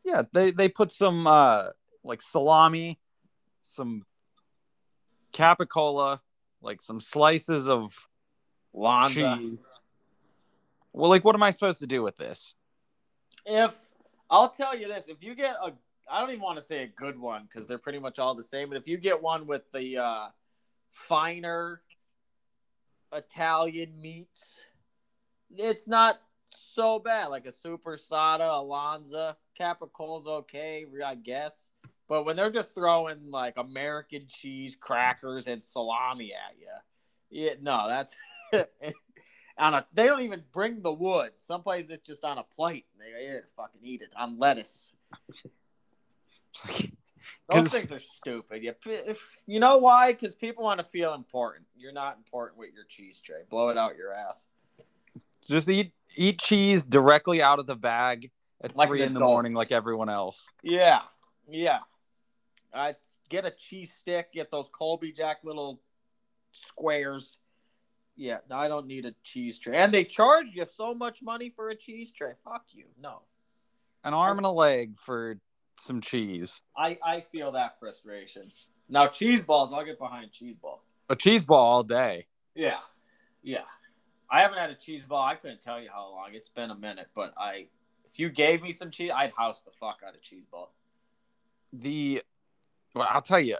Yeah, 0.03 0.23
they 0.31 0.51
they 0.51 0.69
put 0.69 0.91
some 0.91 1.27
uh 1.27 1.67
like 2.03 2.21
salami, 2.21 2.99
some 3.63 4.05
capicola, 5.33 6.19
like 6.61 6.81
some 6.81 6.99
slices 6.99 7.67
of 7.67 7.93
cheese. 9.09 9.57
Well, 10.93 11.09
like 11.09 11.23
what 11.23 11.35
am 11.35 11.43
I 11.43 11.51
supposed 11.51 11.79
to 11.79 11.87
do 11.87 12.03
with 12.03 12.17
this? 12.17 12.55
If 13.45 13.75
I'll 14.29 14.49
tell 14.49 14.77
you 14.77 14.87
this, 14.87 15.07
if 15.07 15.17
you 15.21 15.35
get 15.35 15.55
a, 15.61 15.73
I 16.11 16.19
don't 16.19 16.31
even 16.31 16.41
want 16.41 16.59
to 16.59 16.65
say 16.65 16.83
a 16.83 16.87
good 16.87 17.19
one 17.19 17.43
because 17.43 17.67
they're 17.67 17.77
pretty 17.77 17.99
much 17.99 18.19
all 18.19 18.35
the 18.35 18.43
same. 18.43 18.69
But 18.69 18.77
if 18.77 18.87
you 18.87 18.97
get 18.97 19.21
one 19.21 19.47
with 19.47 19.71
the 19.71 19.97
uh, 19.97 20.27
finer 20.91 21.81
Italian 23.11 23.99
meats, 23.99 24.61
it's 25.49 25.87
not 25.87 26.19
so 26.49 26.99
bad. 26.99 27.27
Like 27.27 27.47
a 27.47 27.51
soppressata, 27.51 28.39
Alonza, 28.39 29.35
Capicola's 29.59 30.27
okay, 30.27 30.85
I 31.05 31.15
guess. 31.15 31.69
But 32.07 32.25
when 32.25 32.35
they're 32.35 32.51
just 32.51 32.73
throwing 32.75 33.31
like 33.31 33.55
American 33.57 34.25
cheese, 34.27 34.75
crackers, 34.79 35.47
and 35.47 35.63
salami 35.63 36.33
at 36.33 36.57
you, 36.59 36.67
yeah, 37.45 37.53
no, 37.61 37.87
that's 37.87 38.15
on 39.57 39.73
a. 39.73 39.85
They 39.93 40.05
don't 40.05 40.21
even 40.21 40.43
bring 40.51 40.81
the 40.81 40.93
wood. 40.93 41.31
Some 41.37 41.63
places 41.63 41.89
it's 41.89 42.05
just 42.05 42.23
on 42.23 42.37
a 42.37 42.43
plate. 42.43 42.85
They 42.99 43.25
yeah, 43.25 43.39
fucking 43.55 43.81
eat 43.83 44.01
it 44.01 44.13
on 44.15 44.37
lettuce. 44.37 44.91
Those 47.49 47.71
things 47.71 47.91
are 47.91 47.99
stupid. 47.99 48.63
You, 48.63 48.73
if, 48.85 49.27
you 49.45 49.59
know 49.59 49.77
why? 49.77 50.13
Because 50.13 50.33
people 50.33 50.63
want 50.63 50.79
to 50.79 50.83
feel 50.83 51.13
important. 51.13 51.65
You're 51.75 51.93
not 51.93 52.17
important 52.17 52.59
with 52.59 52.69
your 52.73 52.85
cheese 52.85 53.21
tray. 53.21 53.41
Blow 53.49 53.69
it 53.69 53.77
out 53.77 53.95
your 53.97 54.13
ass. 54.13 54.47
Just 55.47 55.67
eat 55.67 55.93
eat 56.15 56.39
cheese 56.39 56.83
directly 56.83 57.41
out 57.41 57.59
of 57.59 57.67
the 57.67 57.75
bag 57.75 58.31
at 58.63 58.77
Like 58.77 58.87
three 58.87 59.01
in 59.01 59.13
the 59.13 59.19
adult. 59.19 59.31
morning, 59.31 59.53
like 59.53 59.71
everyone 59.71 60.09
else. 60.09 60.47
Yeah, 60.61 61.01
yeah. 61.49 61.79
I 62.73 62.95
get 63.29 63.45
a 63.45 63.51
cheese 63.51 63.93
stick. 63.93 64.31
Get 64.33 64.49
those 64.49 64.69
Colby 64.69 65.11
Jack 65.11 65.39
little 65.43 65.81
squares. 66.51 67.37
Yeah, 68.15 68.37
I 68.51 68.67
don't 68.67 68.87
need 68.87 69.05
a 69.05 69.13
cheese 69.23 69.57
tray. 69.57 69.75
And 69.75 69.93
they 69.93 70.03
charge 70.03 70.53
you 70.53 70.65
so 70.71 70.93
much 70.93 71.21
money 71.21 71.49
for 71.49 71.69
a 71.69 71.75
cheese 71.75 72.11
tray. 72.11 72.33
Fuck 72.43 72.65
you. 72.71 72.85
No. 72.99 73.23
An 74.03 74.13
arm 74.13 74.37
and 74.37 74.45
a 74.45 74.51
leg 74.51 74.93
for 75.03 75.39
some 75.83 76.01
cheese. 76.01 76.61
I, 76.77 76.97
I 77.03 77.21
feel 77.21 77.51
that 77.53 77.79
frustration. 77.79 78.51
Now 78.89 79.07
cheese 79.07 79.43
balls, 79.43 79.73
I'll 79.73 79.85
get 79.85 79.99
behind 79.99 80.31
cheese 80.31 80.55
balls. 80.61 80.81
A 81.09 81.15
cheese 81.15 81.43
ball 81.43 81.65
all 81.65 81.83
day. 81.83 82.27
Yeah, 82.55 82.79
yeah. 83.41 83.63
I 84.29 84.41
haven't 84.41 84.57
had 84.57 84.69
a 84.69 84.75
cheese 84.75 85.03
ball. 85.03 85.23
I 85.23 85.35
couldn't 85.35 85.61
tell 85.61 85.81
you 85.81 85.89
how 85.93 86.09
long. 86.09 86.29
It's 86.33 86.49
been 86.49 86.71
a 86.71 86.75
minute, 86.75 87.07
but 87.13 87.33
I, 87.37 87.67
if 88.05 88.17
you 88.17 88.29
gave 88.29 88.63
me 88.63 88.71
some 88.71 88.89
cheese, 88.89 89.11
I'd 89.13 89.31
house 89.33 89.61
the 89.61 89.71
fuck 89.71 89.99
out 90.07 90.15
of 90.15 90.21
cheese 90.21 90.45
ball. 90.45 90.73
The 91.71 92.23
well, 92.95 93.07
I'll 93.09 93.21
tell 93.21 93.39
you, 93.39 93.57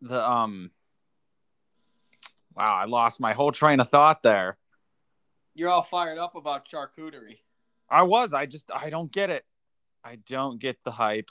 the 0.00 0.28
um 0.28 0.70
wow, 2.54 2.74
I 2.74 2.86
lost 2.86 3.20
my 3.20 3.32
whole 3.32 3.52
train 3.52 3.80
of 3.80 3.88
thought 3.90 4.22
there. 4.22 4.56
You're 5.54 5.70
all 5.70 5.82
fired 5.82 6.18
up 6.18 6.34
about 6.34 6.66
charcuterie. 6.68 7.38
I 7.90 8.02
was, 8.02 8.32
I 8.32 8.46
just 8.46 8.70
I 8.74 8.90
don't 8.90 9.12
get 9.12 9.30
it. 9.30 9.44
I 10.04 10.16
don't 10.26 10.58
get 10.58 10.78
the 10.84 10.90
hype. 10.90 11.30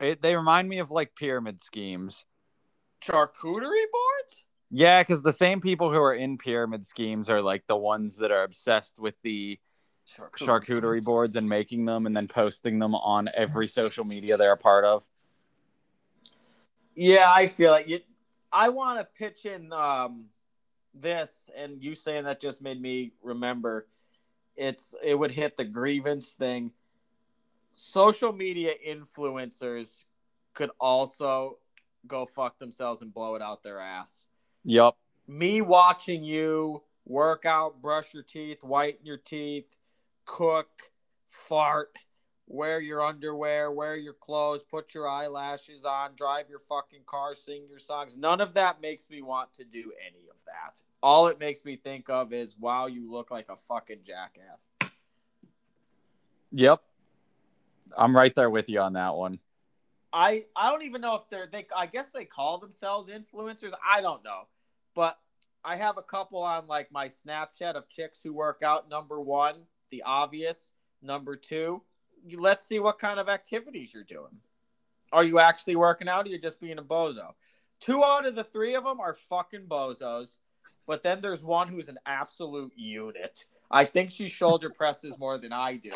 It, 0.00 0.22
they 0.22 0.36
remind 0.36 0.68
me 0.68 0.78
of 0.78 0.90
like 0.90 1.14
pyramid 1.14 1.62
schemes. 1.62 2.24
Charcuterie 3.02 3.90
boards? 3.92 4.44
Yeah, 4.70 5.02
because 5.02 5.22
the 5.22 5.32
same 5.32 5.60
people 5.60 5.90
who 5.90 6.00
are 6.00 6.14
in 6.14 6.38
pyramid 6.38 6.86
schemes 6.86 7.30
are 7.30 7.40
like 7.40 7.64
the 7.66 7.76
ones 7.76 8.16
that 8.18 8.30
are 8.30 8.44
obsessed 8.44 8.98
with 8.98 9.14
the 9.22 9.58
charcuterie 10.38 11.02
boards 11.02 11.36
and 11.36 11.48
making 11.48 11.84
them 11.84 12.06
and 12.06 12.16
then 12.16 12.28
posting 12.28 12.78
them 12.78 12.94
on 12.94 13.28
every 13.34 13.66
social 13.68 14.04
media 14.04 14.36
they're 14.36 14.52
a 14.52 14.56
part 14.56 14.84
of. 14.84 15.06
Yeah, 16.94 17.32
I 17.32 17.46
feel 17.46 17.70
like 17.70 17.88
you. 17.88 18.00
I 18.52 18.70
want 18.70 18.98
to 18.98 19.04
pitch 19.04 19.44
in 19.44 19.72
um, 19.72 20.30
this, 20.94 21.50
and 21.56 21.82
you 21.82 21.94
saying 21.94 22.24
that 22.24 22.40
just 22.40 22.60
made 22.62 22.80
me 22.80 23.12
remember. 23.22 23.86
It's 24.56 24.94
it 25.02 25.14
would 25.14 25.30
hit 25.30 25.56
the 25.56 25.64
grievance 25.64 26.32
thing. 26.32 26.72
Social 27.78 28.32
media 28.32 28.72
influencers 28.86 30.04
could 30.52 30.70
also 30.80 31.58
go 32.08 32.26
fuck 32.26 32.58
themselves 32.58 33.02
and 33.02 33.14
blow 33.14 33.36
it 33.36 33.42
out 33.42 33.62
their 33.62 33.78
ass. 33.78 34.24
Yep. 34.64 34.96
Me 35.28 35.60
watching 35.60 36.24
you 36.24 36.82
work 37.06 37.46
out, 37.46 37.80
brush 37.80 38.12
your 38.12 38.24
teeth, 38.24 38.64
whiten 38.64 39.06
your 39.06 39.16
teeth, 39.16 39.76
cook, 40.24 40.68
fart, 41.28 41.96
wear 42.48 42.80
your 42.80 43.00
underwear, 43.00 43.70
wear 43.70 43.94
your 43.94 44.14
clothes, 44.14 44.64
put 44.68 44.92
your 44.92 45.08
eyelashes 45.08 45.84
on, 45.84 46.16
drive 46.16 46.48
your 46.48 46.58
fucking 46.58 47.02
car, 47.06 47.34
sing 47.34 47.66
your 47.68 47.78
songs. 47.78 48.16
None 48.16 48.40
of 48.40 48.54
that 48.54 48.80
makes 48.80 49.08
me 49.08 49.22
want 49.22 49.52
to 49.52 49.64
do 49.64 49.92
any 50.04 50.26
of 50.30 50.44
that. 50.46 50.82
All 51.00 51.28
it 51.28 51.38
makes 51.38 51.64
me 51.64 51.76
think 51.76 52.10
of 52.10 52.32
is, 52.32 52.56
wow, 52.58 52.86
you 52.86 53.08
look 53.08 53.30
like 53.30 53.48
a 53.48 53.56
fucking 53.56 54.00
jackass. 54.02 54.58
Yep. 56.50 56.82
I'm 57.96 58.16
right 58.16 58.34
there 58.34 58.50
with 58.50 58.68
you 58.68 58.80
on 58.80 58.94
that 58.94 59.14
one. 59.14 59.38
I 60.12 60.44
I 60.56 60.70
don't 60.70 60.84
even 60.84 61.00
know 61.00 61.16
if 61.16 61.28
they're 61.30 61.46
they 61.46 61.66
I 61.76 61.86
guess 61.86 62.10
they 62.10 62.24
call 62.24 62.58
themselves 62.58 63.08
influencers. 63.08 63.72
I 63.86 64.00
don't 64.00 64.24
know. 64.24 64.48
But 64.94 65.18
I 65.64 65.76
have 65.76 65.98
a 65.98 66.02
couple 66.02 66.42
on 66.42 66.66
like 66.66 66.90
my 66.90 67.08
Snapchat 67.08 67.74
of 67.74 67.88
chicks 67.88 68.22
who 68.22 68.32
work 68.32 68.62
out. 68.64 68.88
Number 68.88 69.20
1, 69.20 69.54
the 69.90 70.02
obvious. 70.04 70.72
Number 71.02 71.36
2, 71.36 71.80
let's 72.34 72.66
see 72.66 72.80
what 72.80 72.98
kind 72.98 73.20
of 73.20 73.28
activities 73.28 73.94
you're 73.94 74.02
doing. 74.02 74.40
Are 75.12 75.24
you 75.24 75.38
actually 75.38 75.76
working 75.76 76.08
out 76.08 76.26
or 76.26 76.30
you're 76.30 76.38
just 76.38 76.60
being 76.60 76.78
a 76.78 76.82
bozo? 76.82 77.34
Two 77.80 78.02
out 78.02 78.26
of 78.26 78.34
the 78.34 78.44
three 78.44 78.74
of 78.74 78.84
them 78.84 79.00
are 79.00 79.14
fucking 79.14 79.66
bozos. 79.66 80.36
But 80.86 81.02
then 81.02 81.20
there's 81.20 81.42
one 81.42 81.68
who's 81.68 81.88
an 81.88 81.98
absolute 82.04 82.72
unit. 82.76 83.44
I 83.70 83.84
think 83.84 84.10
she 84.10 84.28
shoulder 84.28 84.70
presses 84.70 85.18
more 85.18 85.38
than 85.38 85.52
I 85.52 85.76
do. 85.76 85.92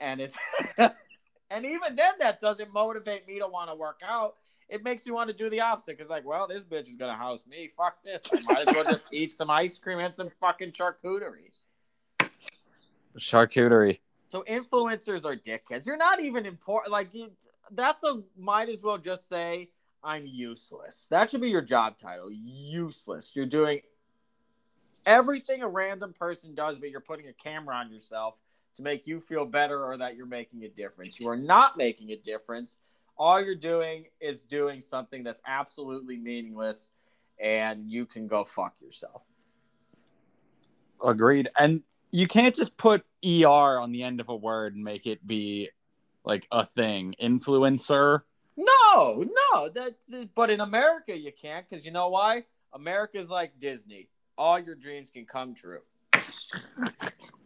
And 0.00 0.20
it's 0.20 0.34
and 1.52 1.66
even 1.66 1.94
then 1.94 2.14
that 2.18 2.40
doesn't 2.40 2.72
motivate 2.72 3.26
me 3.26 3.38
to 3.38 3.46
want 3.46 3.68
to 3.70 3.74
work 3.74 4.00
out. 4.04 4.36
It 4.68 4.82
makes 4.82 5.04
me 5.04 5.12
want 5.12 5.28
to 5.28 5.36
do 5.36 5.50
the 5.50 5.60
opposite 5.60 5.98
because 5.98 6.08
like, 6.08 6.24
well, 6.24 6.48
this 6.48 6.62
bitch 6.62 6.88
is 6.88 6.96
gonna 6.96 7.14
house 7.14 7.46
me. 7.46 7.70
Fuck 7.76 8.02
this. 8.02 8.22
I 8.32 8.40
might 8.40 8.68
as 8.68 8.74
well 8.74 8.84
just 8.84 9.04
eat 9.12 9.32
some 9.32 9.50
ice 9.50 9.76
cream 9.76 9.98
and 9.98 10.14
some 10.14 10.30
fucking 10.40 10.72
charcuterie. 10.72 11.50
Charcuterie. 13.18 14.00
So 14.28 14.44
influencers 14.48 15.26
are 15.26 15.36
dickheads. 15.36 15.84
You're 15.84 15.98
not 15.98 16.22
even 16.22 16.46
important. 16.46 16.90
Like 16.90 17.10
you, 17.12 17.30
that's 17.70 18.02
a 18.02 18.22
might 18.38 18.70
as 18.70 18.82
well 18.82 18.96
just 18.96 19.28
say 19.28 19.68
I'm 20.02 20.26
useless. 20.26 21.06
That 21.10 21.30
should 21.30 21.42
be 21.42 21.50
your 21.50 21.60
job 21.60 21.98
title. 21.98 22.30
Useless. 22.32 23.32
You're 23.36 23.46
doing 23.46 23.80
everything 25.04 25.62
a 25.62 25.68
random 25.68 26.14
person 26.14 26.54
does, 26.54 26.78
but 26.78 26.90
you're 26.90 27.00
putting 27.00 27.28
a 27.28 27.32
camera 27.34 27.76
on 27.76 27.92
yourself 27.92 28.40
to 28.74 28.82
make 28.82 29.06
you 29.06 29.20
feel 29.20 29.44
better 29.44 29.84
or 29.84 29.96
that 29.96 30.16
you're 30.16 30.26
making 30.26 30.64
a 30.64 30.68
difference. 30.68 31.20
You 31.20 31.28
are 31.28 31.36
not 31.36 31.76
making 31.76 32.10
a 32.10 32.16
difference. 32.16 32.76
All 33.18 33.40
you're 33.40 33.54
doing 33.54 34.06
is 34.20 34.42
doing 34.42 34.80
something 34.80 35.22
that's 35.22 35.42
absolutely 35.46 36.16
meaningless, 36.16 36.90
and 37.38 37.90
you 37.90 38.06
can 38.06 38.26
go 38.26 38.44
fuck 38.44 38.74
yourself. 38.80 39.22
Agreed. 41.04 41.48
And 41.58 41.82
you 42.10 42.26
can't 42.26 42.54
just 42.54 42.76
put 42.76 43.04
er 43.24 43.78
on 43.80 43.92
the 43.92 44.02
end 44.02 44.20
of 44.20 44.28
a 44.28 44.36
word 44.36 44.74
and 44.74 44.84
make 44.84 45.06
it 45.06 45.26
be 45.26 45.70
like 46.24 46.46
a 46.50 46.64
thing. 46.64 47.14
Influencer. 47.22 48.20
No, 48.56 49.24
no. 49.52 49.68
That, 49.68 49.94
but 50.34 50.50
in 50.50 50.60
America, 50.60 51.16
you 51.16 51.32
can't 51.32 51.68
because 51.68 51.84
you 51.84 51.92
know 51.92 52.08
why? 52.08 52.44
America's 52.72 53.28
like 53.28 53.58
Disney. 53.58 54.08
All 54.38 54.58
your 54.58 54.74
dreams 54.74 55.10
can 55.10 55.26
come 55.26 55.54
true. 55.54 55.80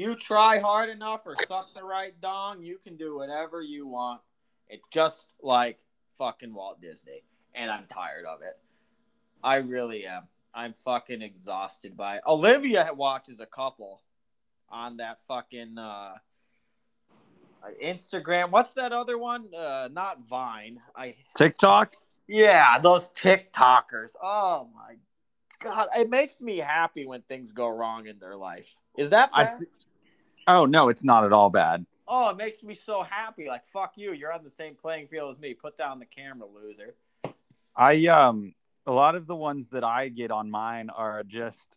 you 0.00 0.14
try 0.16 0.58
hard 0.58 0.88
enough 0.88 1.26
or 1.26 1.36
suck 1.46 1.74
the 1.74 1.84
right 1.84 2.18
dong, 2.22 2.62
you 2.62 2.78
can 2.78 2.96
do 2.96 3.16
whatever 3.16 3.60
you 3.60 3.86
want. 3.86 4.22
It's 4.68 4.82
just 4.90 5.26
like 5.42 5.78
fucking 6.16 6.54
Walt 6.54 6.80
Disney. 6.80 7.22
And 7.54 7.70
I'm 7.70 7.84
tired 7.86 8.24
of 8.24 8.40
it. 8.42 8.58
I 9.42 9.56
really 9.56 10.06
am. 10.06 10.22
I'm 10.54 10.72
fucking 10.72 11.20
exhausted 11.22 11.96
by 11.96 12.16
it. 12.16 12.22
Olivia 12.26 12.90
watches 12.94 13.40
a 13.40 13.46
couple 13.46 14.02
on 14.70 14.96
that 14.98 15.18
fucking 15.28 15.76
uh, 15.78 16.14
Instagram. 17.82 18.50
What's 18.50 18.74
that 18.74 18.92
other 18.92 19.18
one? 19.18 19.54
Uh, 19.54 19.88
not 19.92 20.26
Vine. 20.28 20.80
I 20.96 21.16
TikTok. 21.36 21.94
Yeah, 22.26 22.78
those 22.78 23.10
TikTokers. 23.10 24.12
Oh 24.22 24.68
my 24.74 24.94
god, 25.60 25.88
it 25.96 26.08
makes 26.08 26.40
me 26.40 26.58
happy 26.58 27.06
when 27.06 27.22
things 27.22 27.52
go 27.52 27.68
wrong 27.68 28.06
in 28.06 28.18
their 28.18 28.36
life. 28.36 28.68
Is 28.96 29.10
that 29.10 29.32
bad? 29.32 29.48
I 29.48 29.58
see- 29.58 29.66
oh 30.56 30.66
no, 30.66 30.88
it's 30.88 31.04
not 31.04 31.24
at 31.24 31.32
all 31.32 31.50
bad. 31.50 31.86
Oh, 32.06 32.30
it 32.30 32.36
makes 32.36 32.62
me 32.62 32.74
so 32.74 33.02
happy. 33.02 33.48
Like 33.48 33.66
fuck 33.66 33.92
you, 33.96 34.12
you're 34.12 34.32
on 34.32 34.44
the 34.44 34.50
same 34.50 34.74
playing 34.74 35.08
field 35.08 35.30
as 35.30 35.40
me. 35.40 35.54
Put 35.54 35.76
down 35.76 35.98
the 35.98 36.06
camera, 36.06 36.46
loser. 36.46 36.94
I 37.76 38.06
um 38.06 38.54
a 38.86 38.92
lot 38.92 39.14
of 39.14 39.26
the 39.26 39.36
ones 39.36 39.70
that 39.70 39.84
I 39.84 40.08
get 40.08 40.30
on 40.30 40.50
mine 40.50 40.90
are 40.90 41.22
just 41.22 41.76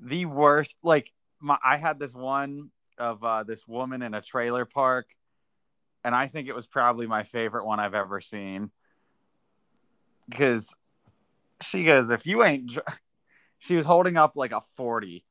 the 0.00 0.26
worst. 0.26 0.76
Like 0.82 1.12
my, 1.40 1.58
I 1.64 1.76
had 1.76 1.98
this 1.98 2.14
one 2.14 2.70
of 2.98 3.22
uh, 3.24 3.42
this 3.44 3.66
woman 3.66 4.02
in 4.02 4.14
a 4.14 4.20
trailer 4.20 4.64
park, 4.64 5.06
and 6.04 6.14
I 6.14 6.28
think 6.28 6.48
it 6.48 6.54
was 6.54 6.66
probably 6.66 7.06
my 7.06 7.24
favorite 7.24 7.64
one 7.64 7.80
I've 7.80 7.94
ever 7.94 8.20
seen 8.20 8.70
because 10.28 10.74
she 11.62 11.84
goes, 11.84 12.10
"If 12.10 12.26
you 12.26 12.44
ain't," 12.44 12.66
dr-, 12.66 13.00
she 13.58 13.76
was 13.76 13.86
holding 13.86 14.16
up 14.16 14.32
like 14.36 14.52
a 14.52 14.60
forty, 14.60 15.24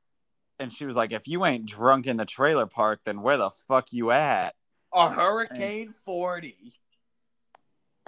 and 0.58 0.72
she 0.72 0.86
was 0.86 0.96
like, 0.96 1.12
"If 1.12 1.26
you 1.28 1.44
ain't 1.44 1.66
drunk 1.66 2.06
in 2.06 2.16
the 2.16 2.24
trailer 2.24 2.66
park, 2.66 3.00
then 3.04 3.22
where 3.22 3.36
the 3.36 3.50
fuck 3.50 3.92
you 3.92 4.10
at?" 4.10 4.54
A 4.92 5.10
Hurricane 5.10 5.92
40. 6.04 6.74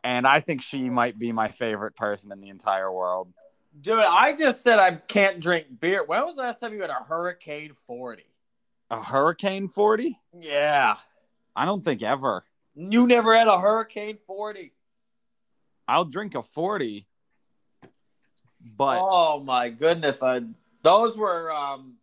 And 0.05 0.27
I 0.27 0.41
think 0.41 0.63
she 0.63 0.89
might 0.89 1.19
be 1.19 1.33
my 1.33 1.49
favorite 1.49 1.97
person 1.97 2.31
in 2.31 2.41
the 2.41 2.49
entire 2.49 2.93
world. 2.93 3.33
Dude, 3.81 3.99
I 3.99 4.35
just 4.37 4.63
said 4.63 4.79
I 4.79 4.93
can't 4.93 5.41
drink 5.41 5.67
beer. 5.81 6.05
When 6.05 6.25
was 6.25 6.37
the 6.37 6.43
last 6.43 6.61
time 6.61 6.73
you 6.73 6.81
had 6.81 6.91
a 6.91 6.95
Hurricane 6.95 7.73
40? 7.87 8.23
A 8.91 9.03
Hurricane 9.03 9.67
40? 9.69 10.19
Yeah. 10.33 10.97
I 11.57 11.65
don't 11.65 11.85
think 11.85 12.03
ever. 12.03 12.45
You 12.77 13.07
never 13.07 13.35
had 13.37 13.49
a 13.49 13.59
Hurricane 13.59 14.19
40. 14.27 14.73
I'll 15.89 16.05
drink 16.05 16.35
a 16.35 16.43
40. 16.43 17.07
But 18.77 19.01
oh 19.03 19.41
my 19.41 19.69
goodness. 19.69 20.23
I 20.23 20.43
those 20.83 21.17
were 21.17 21.53
um 21.53 21.95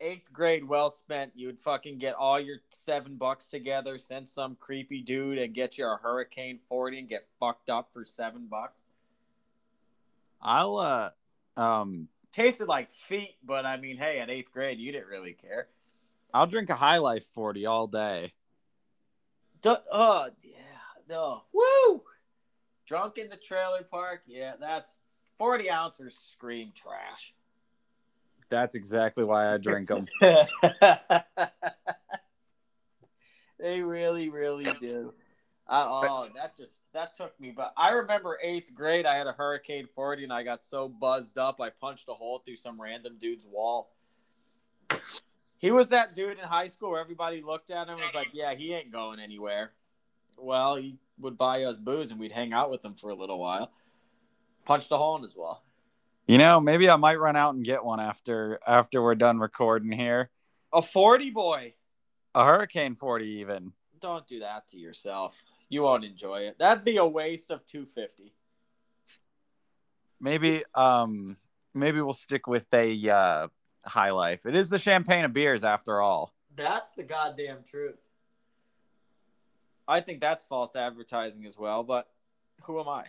eighth 0.00 0.32
grade 0.32 0.64
well 0.64 0.90
spent. 0.90 1.32
You'd 1.34 1.60
fucking 1.60 1.98
get 1.98 2.14
all 2.14 2.38
your 2.38 2.58
seven 2.70 3.16
bucks 3.16 3.48
together, 3.48 3.98
send 3.98 4.28
some 4.28 4.56
creepy 4.56 5.02
dude 5.02 5.38
and 5.38 5.54
get 5.54 5.78
you 5.78 5.86
a 5.86 5.98
Hurricane 6.00 6.60
40 6.68 7.00
and 7.00 7.08
get 7.08 7.26
fucked 7.40 7.70
up 7.70 7.92
for 7.92 8.04
seven 8.04 8.46
bucks. 8.46 8.82
I'll 10.40 10.76
uh 10.76 11.10
um 11.60 12.08
Tasted 12.32 12.68
like 12.68 12.92
feet, 12.92 13.36
but 13.42 13.64
I 13.64 13.78
mean, 13.78 13.96
hey, 13.96 14.20
at 14.20 14.30
eighth 14.30 14.52
grade, 14.52 14.78
you 14.78 14.92
didn't 14.92 15.08
really 15.08 15.32
care. 15.32 15.68
I'll 16.32 16.46
drink 16.46 16.68
a 16.68 16.74
High 16.74 16.98
Life 16.98 17.26
40 17.34 17.66
all 17.66 17.86
day. 17.86 18.34
Du- 19.62 19.82
uh, 19.90 20.28
yeah, 20.42 20.54
no, 21.08 21.42
woo! 21.52 22.02
Drunk 22.86 23.18
in 23.18 23.28
the 23.28 23.36
trailer 23.36 23.82
park, 23.82 24.22
yeah, 24.26 24.52
that's 24.60 25.00
forty 25.36 25.68
ounces. 25.68 26.16
Scream 26.16 26.70
trash. 26.74 27.34
That's 28.50 28.74
exactly 28.74 29.24
why 29.24 29.52
I 29.52 29.58
drink 29.58 29.88
them. 29.88 30.06
they 33.58 33.82
really, 33.82 34.28
really 34.30 34.72
do. 34.80 35.12
Oh, 35.70 36.28
that 36.34 36.56
just 36.56 36.80
that 36.94 37.14
took 37.14 37.38
me. 37.38 37.52
But 37.54 37.74
I 37.76 37.90
remember 37.90 38.38
eighth 38.42 38.74
grade, 38.74 39.04
I 39.04 39.16
had 39.16 39.26
a 39.26 39.32
Hurricane 39.32 39.86
40, 39.94 40.24
and 40.24 40.32
I 40.32 40.42
got 40.42 40.64
so 40.64 40.88
buzzed 40.88 41.36
up, 41.36 41.60
I 41.60 41.68
punched 41.70 42.08
a 42.08 42.14
hole 42.14 42.38
through 42.38 42.56
some 42.56 42.80
random 42.80 43.16
dude's 43.18 43.46
wall. 43.46 43.92
He 45.58 45.70
was 45.70 45.88
that 45.88 46.14
dude 46.14 46.38
in 46.38 46.44
high 46.44 46.68
school 46.68 46.92
where 46.92 47.00
everybody 47.00 47.42
looked 47.42 47.70
at 47.70 47.88
him 47.88 47.94
and 47.94 48.04
was 48.04 48.14
like, 48.14 48.28
"Yeah, 48.32 48.54
he 48.54 48.72
ain't 48.72 48.90
going 48.90 49.20
anywhere." 49.20 49.72
Well, 50.38 50.76
he 50.76 50.98
would 51.18 51.36
buy 51.36 51.64
us 51.64 51.76
booze, 51.76 52.10
and 52.12 52.20
we'd 52.20 52.32
hang 52.32 52.52
out 52.52 52.70
with 52.70 52.84
him 52.84 52.94
for 52.94 53.10
a 53.10 53.14
little 53.14 53.38
while. 53.38 53.72
Punched 54.64 54.92
a 54.92 54.96
hole 54.96 55.16
in 55.16 55.22
his 55.22 55.34
wall. 55.36 55.64
You 56.28 56.36
know, 56.36 56.60
maybe 56.60 56.90
I 56.90 56.96
might 56.96 57.18
run 57.18 57.36
out 57.36 57.54
and 57.54 57.64
get 57.64 57.82
one 57.82 58.00
after 58.00 58.60
after 58.66 59.02
we're 59.02 59.14
done 59.14 59.38
recording 59.38 59.90
here. 59.90 60.28
A 60.74 60.82
40 60.82 61.30
boy. 61.30 61.72
A 62.34 62.44
Hurricane 62.44 62.96
40 62.96 63.24
even. 63.40 63.72
Don't 63.98 64.26
do 64.26 64.40
that 64.40 64.68
to 64.68 64.78
yourself. 64.78 65.42
You 65.70 65.82
won't 65.82 66.04
enjoy 66.04 66.40
it. 66.40 66.58
That'd 66.58 66.84
be 66.84 66.98
a 66.98 67.06
waste 67.06 67.50
of 67.50 67.64
250. 67.64 68.34
Maybe 70.20 70.64
um 70.74 71.38
maybe 71.72 72.02
we'll 72.02 72.12
stick 72.12 72.46
with 72.46 72.66
a 72.74 73.08
uh 73.08 73.48
high 73.86 74.10
life. 74.10 74.44
It 74.44 74.54
is 74.54 74.68
the 74.68 74.78
champagne 74.78 75.24
of 75.24 75.32
beers 75.32 75.64
after 75.64 76.02
all. 76.02 76.34
That's 76.54 76.90
the 76.90 77.04
goddamn 77.04 77.64
truth. 77.64 78.00
I 79.88 80.00
think 80.02 80.20
that's 80.20 80.44
false 80.44 80.76
advertising 80.76 81.46
as 81.46 81.56
well, 81.56 81.84
but 81.84 82.06
who 82.64 82.78
am 82.80 82.88
I? 82.88 83.06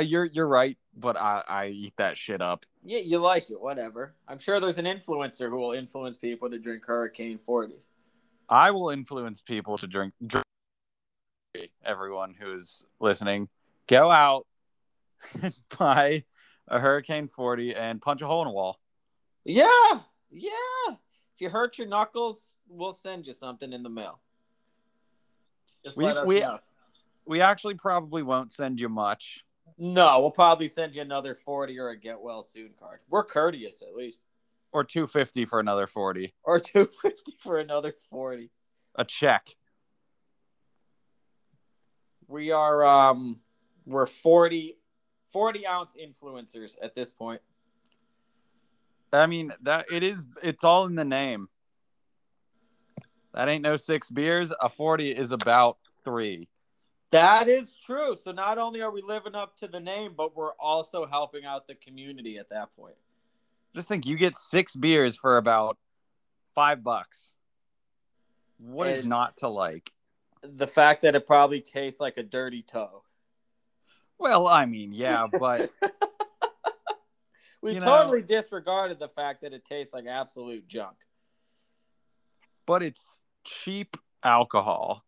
You're 0.00 0.24
you're 0.26 0.46
right, 0.48 0.76
but 0.96 1.16
I 1.16 1.42
I 1.48 1.66
eat 1.68 1.94
that 1.98 2.16
shit 2.16 2.40
up. 2.40 2.64
Yeah, 2.84 2.98
you 3.00 3.18
like 3.18 3.50
it, 3.50 3.60
whatever. 3.60 4.14
I'm 4.26 4.38
sure 4.38 4.60
there's 4.60 4.78
an 4.78 4.84
influencer 4.86 5.48
who 5.48 5.56
will 5.56 5.72
influence 5.72 6.16
people 6.16 6.48
to 6.50 6.58
drink 6.58 6.84
Hurricane 6.86 7.38
40s. 7.46 7.88
I 8.48 8.70
will 8.70 8.90
influence 8.90 9.40
people 9.42 9.76
to 9.78 9.86
drink. 9.86 10.14
drink. 10.26 10.44
Everyone 11.84 12.34
who's 12.38 12.84
listening, 13.00 13.48
go 13.88 14.10
out 14.10 14.46
and 15.42 15.54
buy 15.78 16.24
a 16.68 16.78
Hurricane 16.78 17.28
40 17.34 17.74
and 17.74 18.00
punch 18.00 18.22
a 18.22 18.26
hole 18.26 18.42
in 18.42 18.48
a 18.48 18.52
wall. 18.52 18.78
Yeah, 19.44 19.68
yeah. 20.30 20.50
If 21.34 21.40
you 21.40 21.48
hurt 21.50 21.78
your 21.78 21.88
knuckles, 21.88 22.56
we'll 22.68 22.92
send 22.92 23.26
you 23.26 23.32
something 23.32 23.72
in 23.72 23.82
the 23.82 23.88
mail. 23.88 24.20
Just 25.84 25.96
We- 25.96 26.04
let 26.04 26.16
us 26.18 26.26
we- 26.28 26.40
know. 26.40 26.58
We 27.26 27.42
actually 27.42 27.74
probably 27.74 28.22
won't 28.22 28.52
send 28.52 28.80
you 28.80 28.88
much. 28.88 29.44
No, 29.76 30.20
we'll 30.20 30.30
probably 30.30 30.68
send 30.68 30.94
you 30.94 31.02
another 31.02 31.34
40 31.34 31.78
or 31.78 31.90
a 31.90 31.96
get 31.96 32.20
well 32.20 32.42
soon 32.42 32.70
card. 32.78 33.00
We're 33.08 33.24
courteous 33.24 33.82
at 33.82 33.94
least. 33.94 34.20
Or 34.72 34.84
250 34.84 35.44
for 35.46 35.60
another 35.60 35.86
40. 35.86 36.34
Or 36.44 36.60
250 36.60 37.36
for 37.38 37.58
another 37.58 37.94
40. 38.10 38.50
A 38.96 39.04
check. 39.04 39.46
We 42.26 42.50
are 42.50 42.84
um 42.84 43.40
we're 43.86 44.06
40 44.06 44.76
40 45.32 45.66
ounce 45.66 45.96
influencers 45.96 46.76
at 46.82 46.94
this 46.94 47.10
point. 47.10 47.40
I 49.12 49.26
mean, 49.26 49.52
that 49.62 49.86
it 49.92 50.02
is 50.02 50.26
it's 50.42 50.64
all 50.64 50.84
in 50.86 50.94
the 50.94 51.04
name. 51.04 51.48
That 53.34 53.48
ain't 53.48 53.62
no 53.62 53.76
six 53.76 54.10
beers. 54.10 54.52
A 54.60 54.68
40 54.68 55.10
is 55.10 55.32
about 55.32 55.78
3. 56.04 56.48
That 57.10 57.48
is 57.48 57.74
true. 57.76 58.16
So 58.16 58.32
not 58.32 58.58
only 58.58 58.82
are 58.82 58.90
we 58.90 59.00
living 59.02 59.34
up 59.34 59.56
to 59.58 59.68
the 59.68 59.80
name, 59.80 60.12
but 60.16 60.36
we're 60.36 60.52
also 60.54 61.06
helping 61.06 61.44
out 61.44 61.66
the 61.66 61.74
community 61.74 62.36
at 62.38 62.50
that 62.50 62.74
point. 62.76 62.96
Just 63.74 63.88
think 63.88 64.04
you 64.06 64.16
get 64.16 64.36
6 64.36 64.76
beers 64.76 65.16
for 65.16 65.36
about 65.38 65.78
5 66.54 66.82
bucks. 66.84 67.34
What 68.58 68.88
is 68.88 69.06
not 69.06 69.36
to 69.38 69.48
like? 69.48 69.92
The 70.42 70.66
fact 70.66 71.02
that 71.02 71.14
it 71.14 71.26
probably 71.26 71.60
tastes 71.60 72.00
like 72.00 72.16
a 72.16 72.22
dirty 72.22 72.60
toe. 72.62 73.02
Well, 74.18 74.46
I 74.48 74.66
mean, 74.66 74.92
yeah, 74.92 75.26
but 75.38 75.70
We 77.62 77.72
You 77.74 77.80
know- 77.80 77.86
totally 77.86 78.22
disregarded 78.22 78.98
the 78.98 79.08
fact 79.08 79.42
that 79.42 79.52
it 79.52 79.64
tastes 79.64 79.92
like 79.94 80.06
absolute 80.06 80.68
junk. 80.68 80.96
but 82.66 82.82
it's 82.82 83.22
cheap 83.44 83.96
alcohol. 84.22 85.04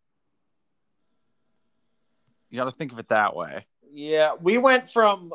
You 2.51 2.57
got 2.57 2.65
to 2.65 2.71
think 2.71 2.91
of 2.91 2.99
it 2.99 3.07
that 3.07 3.35
way. 3.35 3.65
Yeah, 3.89 4.33
we 4.39 4.57
went 4.59 4.89
from 4.89 5.31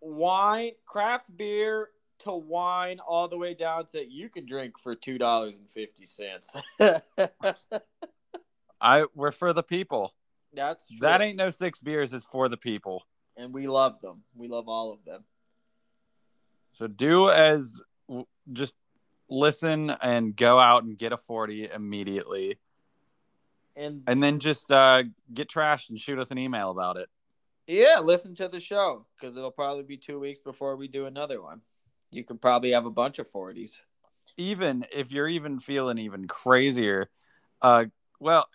wine, 0.00 0.72
craft 0.86 1.36
beer 1.36 1.88
to 2.20 2.32
wine 2.32 3.00
all 3.00 3.26
the 3.26 3.36
way 3.36 3.54
down 3.54 3.86
to 3.86 4.04
you 4.08 4.28
can 4.28 4.46
drink 4.46 4.78
for 4.78 4.94
two 4.94 5.18
dollars 5.18 5.58
and 5.58 5.68
fifty 5.68 6.06
cents. 6.06 6.54
I 8.80 9.06
we're 9.14 9.32
for 9.32 9.52
the 9.52 9.62
people. 9.62 10.14
That's 10.52 10.86
true. 10.88 10.98
That 11.00 11.20
ain't 11.22 11.36
no 11.36 11.50
six 11.50 11.80
beers 11.80 12.12
is 12.12 12.24
for 12.30 12.48
the 12.48 12.56
people. 12.56 13.06
and 13.36 13.52
we 13.52 13.66
love 13.66 14.00
them. 14.00 14.22
We 14.36 14.46
love 14.48 14.68
all 14.68 14.92
of 14.92 15.04
them. 15.04 15.24
So 16.72 16.86
do 16.86 17.30
as 17.30 17.80
just 18.52 18.74
listen 19.30 19.90
and 19.90 20.36
go 20.36 20.60
out 20.60 20.84
and 20.84 20.98
get 20.98 21.12
a 21.12 21.16
40 21.16 21.70
immediately 21.74 22.58
And 23.76 24.02
and 24.06 24.22
then 24.22 24.38
just 24.38 24.70
uh, 24.70 25.02
get 25.32 25.48
trashed 25.48 25.90
and 25.90 25.98
shoot 26.00 26.18
us 26.18 26.30
an 26.30 26.38
email 26.38 26.70
about 26.70 26.96
it. 26.96 27.08
yeah, 27.66 28.00
listen 28.00 28.34
to 28.36 28.48
the 28.48 28.60
show 28.60 29.06
because 29.18 29.36
it'll 29.36 29.50
probably 29.50 29.82
be 29.82 29.96
two 29.96 30.20
weeks 30.20 30.40
before 30.40 30.76
we 30.76 30.86
do 30.88 31.06
another 31.06 31.42
one. 31.42 31.60
You 32.10 32.22
could 32.24 32.40
probably 32.40 32.70
have 32.72 32.86
a 32.86 32.90
bunch 32.90 33.18
of 33.18 33.30
forties. 33.30 33.80
Even 34.36 34.86
if 34.92 35.10
you're 35.12 35.28
even 35.28 35.58
feeling 35.60 35.98
even 35.98 36.26
crazier, 36.28 37.10
uh, 37.62 37.86
well, 38.20 38.48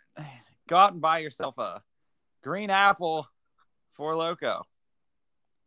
go 0.68 0.78
out 0.78 0.94
and 0.94 1.02
buy 1.02 1.20
yourself 1.20 1.58
a 1.58 1.82
green 2.44 2.70
apple 2.70 3.28
Four 3.94 4.14
Loko. 4.14 4.64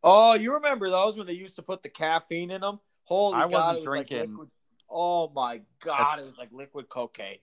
Oh, 0.03 0.33
you 0.35 0.55
remember 0.55 0.89
those 0.89 1.17
when 1.19 1.27
they 1.27 1.35
used 1.35 1.57
to 1.57 1.63
put 1.63 1.83
the 1.83 1.91
caffeine 1.91 2.51
in 2.51 2.63
them? 2.63 2.81
Holy 3.05 3.37
I 3.37 3.41
God, 3.43 3.51
wasn't 3.51 3.75
was 3.81 3.85
like 3.85 4.09
drinking. 4.09 4.31
liquid- 4.31 4.51
oh 4.89 5.31
my 5.35 5.61
God, 5.85 6.19
it 6.19 6.25
was 6.27 6.39
like 6.39 6.49
liquid 6.51 6.89
cocaine. 6.89 7.39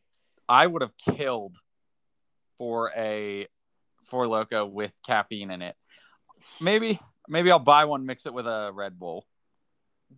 I 0.48 0.66
would 0.66 0.82
have 0.82 0.98
killed 0.98 1.56
for 2.60 2.92
a 2.96 3.48
Four 4.10 4.26
Loko 4.26 4.70
with 4.70 4.92
caffeine 5.04 5.50
in 5.50 5.64
it. 5.64 5.76
Maybe 6.62 7.00
maybe 7.28 7.50
I'll 7.50 7.60
buy 7.60 7.86
one, 7.86 8.06
mix 8.06 8.28
it 8.28 8.34
with 8.34 8.46
a 8.46 8.72
Red 8.74 9.00
Bull. 9.00 9.26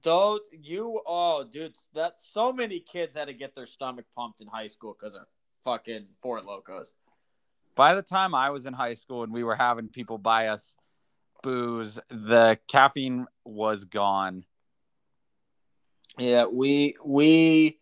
Those 0.03 0.41
you 0.51 1.01
oh 1.05 1.45
dude, 1.49 1.77
that 1.93 2.21
so 2.21 2.51
many 2.51 2.79
kids 2.79 3.15
had 3.15 3.25
to 3.25 3.33
get 3.33 3.55
their 3.55 3.65
stomach 3.65 4.05
pumped 4.15 4.41
in 4.41 4.47
high 4.47 4.67
school 4.67 4.95
because 4.97 5.15
of 5.15 5.23
fucking 5.63 6.07
Four 6.19 6.41
Lokos. 6.41 6.93
By 7.75 7.95
the 7.95 8.01
time 8.01 8.35
I 8.35 8.49
was 8.49 8.65
in 8.65 8.73
high 8.73 8.95
school 8.95 9.23
and 9.23 9.31
we 9.31 9.43
were 9.43 9.55
having 9.55 9.87
people 9.87 10.17
buy 10.17 10.47
us 10.47 10.75
booze, 11.43 11.99
the 12.09 12.59
caffeine 12.67 13.27
was 13.45 13.85
gone. 13.85 14.45
Yeah, 16.17 16.45
we 16.45 16.95
we 17.03 17.79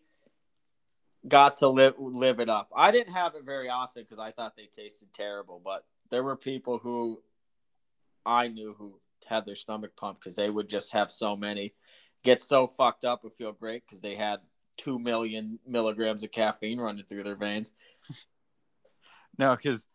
got 1.27 1.57
to 1.57 1.67
live 1.67 1.95
live 1.97 2.39
it 2.39 2.49
up. 2.49 2.69
I 2.75 2.91
didn't 2.91 3.13
have 3.13 3.35
it 3.35 3.43
very 3.43 3.69
often 3.69 4.03
because 4.03 4.19
I 4.19 4.31
thought 4.31 4.55
they 4.55 4.65
tasted 4.65 5.13
terrible, 5.13 5.61
but 5.63 5.85
there 6.09 6.23
were 6.23 6.35
people 6.35 6.77
who 6.77 7.21
I 8.25 8.47
knew 8.47 8.75
who 8.77 8.99
had 9.25 9.45
their 9.45 9.55
stomach 9.55 9.95
pumped 9.95 10.21
because 10.21 10.35
they 10.35 10.49
would 10.49 10.69
just 10.69 10.91
have 10.93 11.11
so 11.11 11.35
many, 11.35 11.73
get 12.23 12.41
so 12.41 12.67
fucked 12.67 13.05
up 13.05 13.23
and 13.23 13.33
feel 13.33 13.51
great 13.51 13.83
because 13.85 14.01
they 14.01 14.15
had 14.15 14.39
two 14.77 14.97
million 14.97 15.59
milligrams 15.67 16.23
of 16.23 16.31
caffeine 16.31 16.79
running 16.79 17.05
through 17.05 17.23
their 17.23 17.35
veins. 17.35 17.71
No, 19.37 19.55
because 19.55 19.87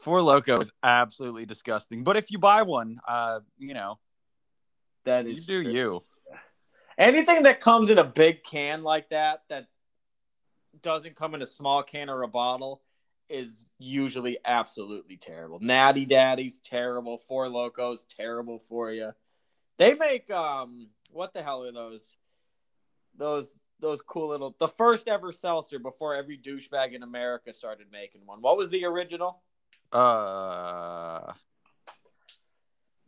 Four 0.00 0.18
Loko 0.18 0.60
is 0.60 0.72
absolutely 0.82 1.46
disgusting. 1.46 2.02
But 2.02 2.16
if 2.16 2.32
you 2.32 2.38
buy 2.38 2.62
one, 2.62 2.98
uh, 3.06 3.40
you 3.58 3.74
know, 3.74 4.00
that 5.04 5.26
is 5.26 5.40
you 5.40 5.62
do 5.62 5.62
true. 5.62 5.72
you. 5.72 6.04
Anything 6.98 7.44
that 7.44 7.60
comes 7.60 7.88
in 7.90 7.98
a 7.98 8.04
big 8.04 8.42
can 8.42 8.82
like 8.82 9.10
that, 9.10 9.44
that 9.48 9.68
doesn't 10.80 11.16
come 11.16 11.34
in 11.34 11.42
a 11.42 11.46
small 11.46 11.82
can 11.82 12.08
or 12.08 12.22
a 12.22 12.28
bottle, 12.28 12.82
is 13.28 13.64
usually 13.78 14.38
absolutely 14.44 15.16
terrible. 15.16 15.58
Natty 15.60 16.04
Daddy's 16.04 16.58
terrible. 16.58 17.18
Four 17.18 17.46
Lokos 17.46 18.06
terrible 18.08 18.58
for 18.58 18.90
you. 18.92 19.12
They 19.78 19.94
make 19.94 20.30
um, 20.30 20.88
what 21.10 21.32
the 21.32 21.42
hell 21.42 21.64
are 21.64 21.72
those? 21.72 22.16
Those 23.16 23.56
those 23.80 24.00
cool 24.00 24.28
little 24.28 24.54
the 24.58 24.68
first 24.68 25.08
ever 25.08 25.32
seltzer 25.32 25.78
before 25.78 26.14
every 26.14 26.38
douchebag 26.38 26.92
in 26.94 27.02
America 27.02 27.52
started 27.52 27.86
making 27.90 28.22
one. 28.26 28.40
What 28.40 28.56
was 28.56 28.70
the 28.70 28.84
original? 28.84 29.42
Uh, 29.92 31.32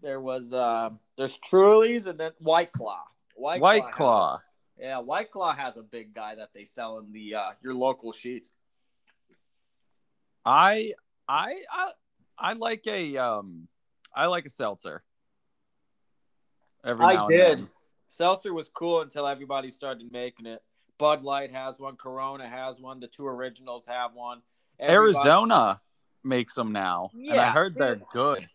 There 0.00 0.20
was 0.20 0.52
uh, 0.52 0.90
there's 1.16 1.38
Truly's 1.38 2.06
and 2.06 2.18
then 2.18 2.32
White 2.38 2.72
Claw. 2.72 3.02
White, 3.36 3.60
White 3.60 3.84
has- 3.84 3.94
Claw. 3.94 4.40
Yeah, 4.78 4.98
White 4.98 5.30
Claw 5.30 5.54
has 5.54 5.76
a 5.76 5.82
big 5.82 6.14
guy 6.14 6.34
that 6.34 6.50
they 6.52 6.64
sell 6.64 6.98
in 6.98 7.12
the 7.12 7.36
uh, 7.36 7.50
your 7.62 7.74
local 7.74 8.12
Sheetz. 8.12 8.50
I, 10.44 10.92
I, 11.28 11.54
I, 11.72 11.92
I 12.38 12.52
like 12.54 12.86
a 12.86 13.16
um, 13.16 13.68
I 14.14 14.26
like 14.26 14.46
a 14.46 14.50
seltzer. 14.50 15.02
Every 16.84 17.04
I 17.06 17.26
did. 17.28 17.66
Seltzer 18.06 18.52
was 18.52 18.68
cool 18.68 19.00
until 19.00 19.26
everybody 19.26 19.70
started 19.70 20.12
making 20.12 20.46
it. 20.46 20.62
Bud 20.98 21.24
Light 21.24 21.52
has 21.52 21.78
one, 21.78 21.96
Corona 21.96 22.46
has 22.46 22.78
one, 22.78 23.00
the 23.00 23.08
two 23.08 23.26
originals 23.26 23.86
have 23.86 24.14
one. 24.14 24.42
Everybody- 24.78 25.28
Arizona 25.28 25.80
makes 26.22 26.54
them 26.54 26.72
now, 26.72 27.10
and 27.14 27.40
I 27.40 27.50
heard 27.50 27.74
they're 27.74 28.00
good. 28.12 28.48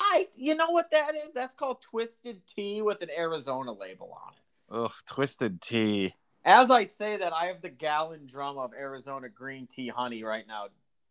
I 0.00 0.28
you 0.36 0.54
know 0.54 0.70
what 0.70 0.90
that 0.92 1.14
is? 1.14 1.32
That's 1.32 1.54
called 1.54 1.82
twisted 1.82 2.46
tea 2.46 2.82
with 2.82 3.02
an 3.02 3.10
Arizona 3.16 3.72
label 3.72 4.16
on 4.24 4.32
it. 4.32 4.40
Ugh, 4.70 4.92
twisted 5.06 5.60
tea. 5.62 6.14
As 6.44 6.70
I 6.70 6.84
say 6.84 7.16
that, 7.16 7.32
I 7.32 7.46
have 7.46 7.62
the 7.62 7.70
gallon 7.70 8.26
drum 8.26 8.58
of 8.58 8.72
Arizona 8.72 9.28
green 9.28 9.66
tea 9.66 9.88
honey 9.88 10.22
right 10.22 10.46
now, 10.46 10.66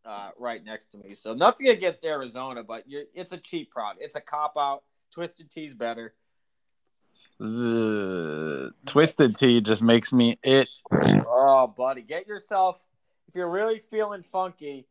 uh, 0.06 0.30
right 0.38 0.64
next 0.64 0.88
to 0.94 0.98
me. 0.98 1.14
So 1.14 1.34
nothing 1.34 1.68
against 1.68 2.06
Arizona, 2.06 2.64
but 2.64 2.84
you're, 2.88 3.04
it's 3.14 3.32
a 3.32 3.38
cheap 3.38 3.72
product. 3.72 4.04
It's 4.04 4.16
a 4.16 4.22
cop 4.22 4.56
out. 4.58 4.84
Twisted 5.12 5.50
tea's 5.50 5.74
better. 5.74 6.14
Ugh, 7.40 8.72
twisted 8.86 9.36
tea 9.36 9.62
just 9.62 9.82
makes 9.82 10.12
me 10.12 10.40
it. 10.44 10.68
Oh, 11.30 11.68
buddy, 11.68 12.02
get 12.02 12.28
yourself 12.28 12.80
if 13.28 13.36
you're 13.36 13.50
really 13.50 13.80
feeling 13.80 14.24
funky. 14.24 14.88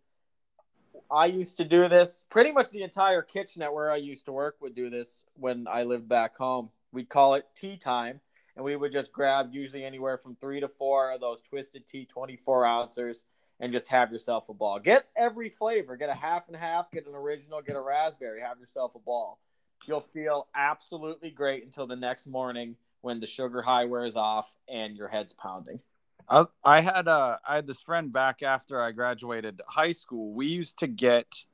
I 1.11 1.27
used 1.27 1.57
to 1.59 1.65
do 1.65 1.89
this. 1.89 2.25
Pretty 2.31 2.53
much 2.53 2.71
the 2.71 2.83
entire 2.83 3.23
kitchen 3.23 3.63
at 3.63 3.73
where 3.73 3.91
I 3.91 3.97
used 3.97 4.27
to 4.27 4.33
work 4.33 4.57
would 4.61 4.75
do 4.75 4.91
this 4.91 5.25
when 5.35 5.67
I 5.69 5.85
lived 5.85 6.09
back 6.09 6.37
home. 6.37 6.71
We'd 6.93 7.09
call 7.09 7.35
it 7.35 7.47
tea 7.55 7.77
time, 7.77 8.21
and 8.57 8.65
we 8.65 8.75
would 8.75 8.91
just 8.91 9.13
grab 9.13 9.51
usually 9.53 9.85
anywhere 9.85 10.17
from 10.17 10.35
three 10.37 10.61
to 10.61 10.69
four 10.69 11.13
of 11.13 11.21
those 11.21 11.43
twisted 11.43 11.87
tea 11.87 12.07
24 12.07 12.65
ounces 12.65 13.25
and 13.61 13.73
just 13.73 13.89
have 13.89 14.11
yourself 14.11 14.49
a 14.49 14.55
ball. 14.55 14.79
Get 14.79 15.07
every 15.17 15.49
flavor. 15.49 15.97
Get 15.97 16.09
a 16.09 16.15
half 16.15 16.49
and 16.49 16.57
half. 16.57 16.91
Get 16.91 17.07
an 17.07 17.15
original. 17.15 17.63
Get 17.63 17.77
a 17.77 17.81
raspberry. 17.81 18.41
Have 18.41 18.59
yourself 18.59 18.95
a 18.95 18.99
ball. 18.99 19.39
you'll 19.87 20.01
feel 20.01 20.49
absolutely 20.55 21.31
great 21.31 21.65
until 21.65 21.87
the 21.87 21.97
next 21.97 22.27
morning 22.27 22.77
when 23.03 23.21
the 23.21 23.27
sugar 23.27 23.63
high 23.63 23.85
wears 23.85 24.17
off 24.17 24.55
and 24.69 24.97
your 24.97 25.09
head's 25.09 25.33
pounding. 25.33 25.81
I, 26.29 26.47
I 26.65 26.81
had 26.81 27.07
uh 27.07 27.37
I 27.47 27.55
had 27.55 27.67
this 27.67 27.81
friend 27.81 28.13
back 28.13 28.43
after 28.43 28.83
I 28.83 28.91
graduated 28.91 29.61
high 29.69 29.93
school. 29.93 30.33
We 30.33 30.47
used 30.47 30.79
to 30.81 30.89
get 30.89 31.45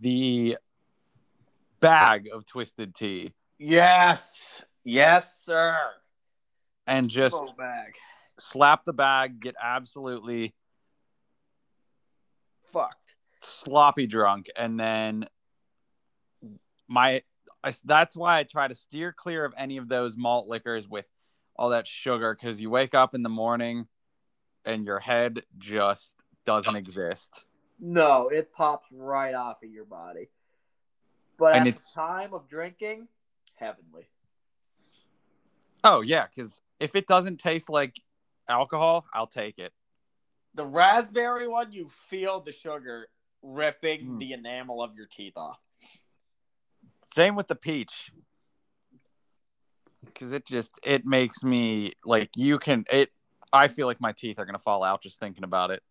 the 0.00 0.56
bag 1.80 2.28
of 2.32 2.46
twisted 2.46 2.94
tea 2.94 3.32
Yes. 3.58 4.64
Yes, 4.84 5.42
sir. 5.44 5.76
And 6.86 7.08
just 7.08 7.36
bag. 7.56 7.94
slap 8.38 8.84
the 8.84 8.92
bag, 8.92 9.40
get 9.40 9.54
absolutely 9.62 10.54
Fucked. 12.72 13.14
sloppy 13.42 14.06
drunk, 14.06 14.50
and 14.56 14.78
then 14.78 15.26
my 16.88 17.22
I, 17.62 17.72
that's 17.84 18.14
why 18.16 18.38
I 18.38 18.42
try 18.42 18.68
to 18.68 18.74
steer 18.74 19.12
clear 19.12 19.44
of 19.44 19.54
any 19.56 19.78
of 19.78 19.88
those 19.88 20.16
malt 20.18 20.48
liquors 20.48 20.86
with 20.86 21.06
all 21.56 21.70
that 21.70 21.86
sugar 21.86 22.36
because 22.38 22.60
you 22.60 22.68
wake 22.68 22.94
up 22.94 23.14
in 23.14 23.22
the 23.22 23.28
morning 23.30 23.86
and 24.66 24.84
your 24.84 24.98
head 24.98 25.42
just 25.56 26.14
doesn't 26.44 26.76
exist. 26.76 27.44
No, 27.80 28.28
it 28.28 28.52
pops 28.52 28.88
right 28.92 29.34
off 29.34 29.62
of 29.62 29.70
your 29.70 29.86
body. 29.86 30.28
But 31.38 31.54
And 31.56 31.62
at 31.62 31.68
it's- 31.68 31.90
the 31.94 32.00
time 32.00 32.34
of 32.34 32.48
drinking, 32.48 33.08
heavenly. 33.54 34.08
Oh 35.84 36.00
yeah, 36.00 36.26
because 36.34 36.60
if 36.80 36.96
it 36.96 37.06
doesn't 37.06 37.38
taste 37.38 37.68
like 37.68 38.00
alcohol, 38.48 39.04
I'll 39.12 39.26
take 39.26 39.58
it. 39.58 39.72
The 40.54 40.64
raspberry 40.64 41.46
one, 41.46 41.72
you 41.72 41.88
feel 42.08 42.40
the 42.40 42.52
sugar 42.52 43.08
ripping 43.42 44.06
Mm. 44.06 44.18
the 44.18 44.32
enamel 44.32 44.82
of 44.82 44.94
your 44.96 45.06
teeth 45.06 45.34
off. 45.36 45.58
Same 47.14 47.36
with 47.36 47.48
the 47.48 47.54
peach. 47.54 48.10
Cause 50.14 50.32
it 50.32 50.46
just 50.46 50.72
it 50.82 51.04
makes 51.06 51.42
me 51.42 51.92
like 52.04 52.30
you 52.36 52.58
can 52.58 52.84
it 52.90 53.10
I 53.52 53.68
feel 53.68 53.86
like 53.86 54.00
my 54.00 54.12
teeth 54.12 54.38
are 54.38 54.44
gonna 54.44 54.58
fall 54.58 54.82
out 54.84 55.02
just 55.02 55.18
thinking 55.18 55.44
about 55.44 55.70
it. 55.70 55.82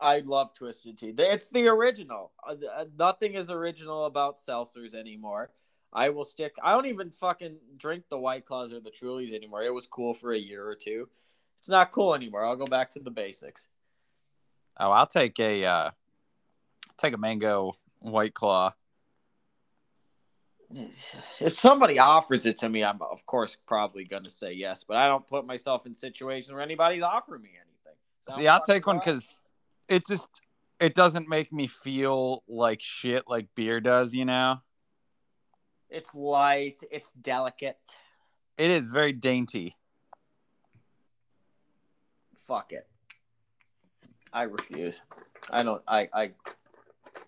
I 0.00 0.20
love 0.20 0.52
Twisted 0.54 0.98
Tea. 0.98 1.14
It's 1.16 1.48
the 1.48 1.68
original. 1.68 2.32
Uh, 2.46 2.56
uh, 2.76 2.84
Nothing 2.98 3.34
is 3.34 3.50
original 3.50 4.06
about 4.06 4.38
seltzers 4.38 4.94
anymore. 4.94 5.50
I 5.94 6.08
will 6.10 6.24
stick. 6.24 6.56
I 6.62 6.72
don't 6.72 6.86
even 6.86 7.10
fucking 7.10 7.56
drink 7.76 8.04
the 8.08 8.18
White 8.18 8.46
Claws 8.46 8.72
or 8.72 8.80
the 8.80 8.90
Trulies 8.90 9.32
anymore. 9.32 9.62
It 9.62 9.72
was 9.72 9.86
cool 9.86 10.12
for 10.12 10.32
a 10.32 10.38
year 10.38 10.66
or 10.66 10.74
two. 10.74 11.08
It's 11.58 11.68
not 11.68 11.92
cool 11.92 12.14
anymore. 12.14 12.44
I'll 12.44 12.56
go 12.56 12.66
back 12.66 12.90
to 12.92 13.00
the 13.00 13.10
basics. 13.10 13.68
Oh, 14.78 14.90
I'll 14.90 15.06
take 15.06 15.38
a 15.38 15.64
uh 15.64 15.90
take 16.98 17.14
a 17.14 17.18
mango 17.18 17.76
white 18.00 18.34
claw. 18.34 18.74
If 21.40 21.52
somebody 21.52 21.98
offers 21.98 22.46
it 22.46 22.56
to 22.56 22.68
me, 22.68 22.82
I'm 22.82 23.00
of 23.00 23.24
course 23.26 23.56
probably 23.66 24.04
gonna 24.04 24.30
say 24.30 24.52
yes. 24.52 24.84
But 24.86 24.96
I 24.96 25.06
don't 25.06 25.26
put 25.26 25.46
myself 25.46 25.86
in 25.86 25.94
situations 25.94 26.52
where 26.52 26.62
anybody's 26.62 27.02
offering 27.02 27.42
me 27.42 27.50
anything. 27.50 27.98
Sound 28.22 28.38
See, 28.38 28.48
I'll 28.48 28.62
take 28.62 28.86
one 28.86 28.98
because 28.98 29.38
it 29.88 30.06
just 30.06 30.40
it 30.80 30.94
doesn't 30.94 31.28
make 31.28 31.52
me 31.52 31.68
feel 31.68 32.42
like 32.48 32.80
shit 32.82 33.24
like 33.28 33.46
beer 33.54 33.80
does, 33.80 34.12
you 34.12 34.24
know? 34.24 34.58
It's 35.90 36.14
light. 36.14 36.82
It's 36.90 37.10
delicate. 37.12 37.78
It 38.56 38.70
is 38.70 38.92
very 38.92 39.12
dainty. 39.12 39.76
fuck 42.46 42.72
it. 42.72 42.86
I 44.32 44.42
refuse. 44.42 45.02
I 45.50 45.62
don't. 45.62 45.82
I. 45.86 46.08
I. 46.12 46.30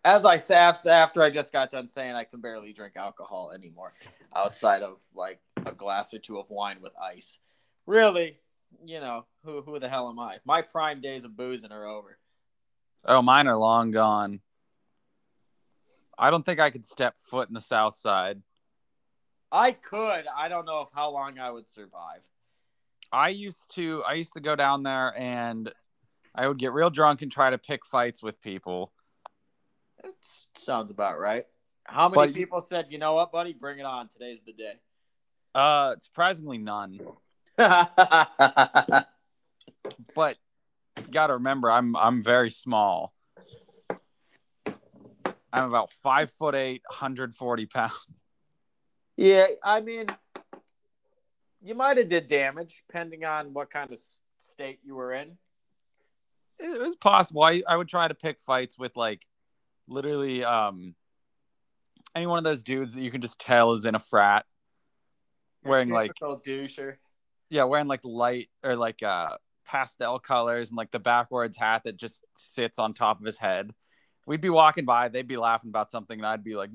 As 0.04 0.24
I 0.24 0.36
said 0.36 0.58
after, 0.58 0.90
after 0.90 1.22
I 1.22 1.30
just 1.30 1.52
got 1.52 1.70
done 1.70 1.86
saying 1.86 2.14
I 2.14 2.24
can 2.24 2.40
barely 2.40 2.72
drink 2.72 2.94
alcohol 2.96 3.50
anymore, 3.52 3.92
outside 4.34 4.82
of 4.82 5.00
like 5.14 5.40
a 5.64 5.72
glass 5.72 6.14
or 6.14 6.18
two 6.18 6.38
of 6.38 6.48
wine 6.48 6.78
with 6.80 6.92
ice. 7.00 7.38
Really, 7.86 8.38
you 8.84 9.00
know 9.00 9.26
who 9.44 9.62
who 9.62 9.78
the 9.78 9.88
hell 9.88 10.08
am 10.08 10.18
I? 10.18 10.38
My 10.44 10.62
prime 10.62 11.00
days 11.00 11.24
of 11.24 11.36
boozing 11.36 11.72
are 11.72 11.86
over. 11.86 12.18
Oh, 13.04 13.22
mine 13.22 13.46
are 13.46 13.56
long 13.56 13.90
gone. 13.90 14.40
I 16.18 16.30
don't 16.30 16.44
think 16.44 16.60
I 16.60 16.70
could 16.70 16.86
step 16.86 17.14
foot 17.22 17.48
in 17.48 17.54
the 17.54 17.60
south 17.60 17.96
side. 17.96 18.40
I 19.52 19.72
could. 19.72 20.24
I 20.34 20.48
don't 20.48 20.66
know 20.66 20.80
if 20.82 20.88
how 20.92 21.10
long 21.10 21.38
I 21.38 21.50
would 21.50 21.68
survive. 21.68 22.22
I 23.12 23.28
used 23.28 23.74
to 23.76 24.02
I 24.06 24.14
used 24.14 24.32
to 24.34 24.40
go 24.40 24.56
down 24.56 24.82
there 24.82 25.16
and 25.16 25.72
I 26.34 26.48
would 26.48 26.58
get 26.58 26.72
real 26.72 26.90
drunk 26.90 27.22
and 27.22 27.30
try 27.30 27.50
to 27.50 27.58
pick 27.58 27.86
fights 27.86 28.22
with 28.22 28.40
people. 28.42 28.92
That 30.02 30.12
sounds 30.56 30.90
about 30.90 31.18
right. 31.18 31.44
How 31.84 32.08
many 32.08 32.26
But- 32.28 32.34
people 32.34 32.60
said, 32.60 32.86
"You 32.90 32.98
know 32.98 33.14
what, 33.14 33.30
buddy? 33.30 33.52
Bring 33.52 33.78
it 33.78 33.86
on. 33.86 34.08
Today's 34.08 34.40
the 34.42 34.52
day." 34.52 34.74
Uh 35.54 35.96
surprisingly 35.98 36.58
none. 36.58 36.98
But 40.14 40.36
you 40.98 41.04
gotta 41.10 41.34
remember 41.34 41.70
I'm 41.70 41.94
I'm 41.96 42.22
very 42.22 42.50
small. 42.50 43.12
I'm 45.52 45.64
about 45.64 45.92
five 46.02 46.32
foot 46.32 46.54
eight, 46.54 46.82
140 46.88 47.66
pounds. 47.66 47.92
Yeah, 49.16 49.46
I 49.64 49.80
mean, 49.80 50.06
you 51.62 51.74
might 51.74 51.96
have 51.96 52.08
did 52.08 52.26
damage 52.26 52.82
depending 52.86 53.24
on 53.24 53.54
what 53.54 53.70
kind 53.70 53.90
of 53.90 53.98
state 54.36 54.80
you 54.84 54.94
were 54.94 55.12
in. 55.12 55.38
It 56.58 56.80
was 56.80 56.96
possible. 56.96 57.42
I, 57.42 57.62
I 57.66 57.76
would 57.76 57.88
try 57.88 58.08
to 58.08 58.14
pick 58.14 58.38
fights 58.46 58.78
with 58.78 58.96
like 58.96 59.26
literally 59.88 60.44
um 60.44 60.94
any 62.14 62.26
one 62.26 62.38
of 62.38 62.44
those 62.44 62.62
dudes 62.62 62.94
that 62.94 63.02
you 63.02 63.10
can 63.10 63.20
just 63.20 63.38
tell 63.38 63.74
is 63.74 63.84
in 63.84 63.94
a 63.94 64.00
frat. 64.00 64.46
Wearing 65.64 65.90
like 65.90 66.12
doucher. 66.22 66.96
yeah, 67.50 67.64
wearing 67.64 67.88
like 67.88 68.04
light 68.04 68.48
or 68.62 68.76
like 68.76 69.02
uh 69.02 69.36
pastel 69.66 70.18
colors 70.18 70.68
and 70.68 70.76
like 70.76 70.90
the 70.92 70.98
backwards 70.98 71.56
hat 71.56 71.82
that 71.84 71.96
just 71.96 72.22
sits 72.36 72.78
on 72.78 72.94
top 72.94 73.18
of 73.18 73.26
his 73.26 73.36
head. 73.36 73.70
We'd 74.26 74.40
be 74.40 74.50
walking 74.50 74.84
by, 74.84 75.08
they'd 75.08 75.28
be 75.28 75.36
laughing 75.36 75.70
about 75.70 75.90
something, 75.90 76.18
and 76.18 76.26
I'd 76.26 76.44
be 76.44 76.56
like, 76.56 76.70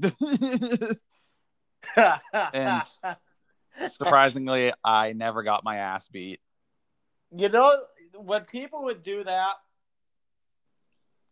And- 2.53 2.83
surprisingly, 3.91 4.73
I 4.83 5.13
never 5.13 5.43
got 5.43 5.63
my 5.63 5.77
ass 5.77 6.07
beat. 6.07 6.39
you 7.35 7.49
know 7.49 7.83
when 8.15 8.41
people 8.43 8.83
would 8.85 9.01
do 9.01 9.23
that, 9.23 9.53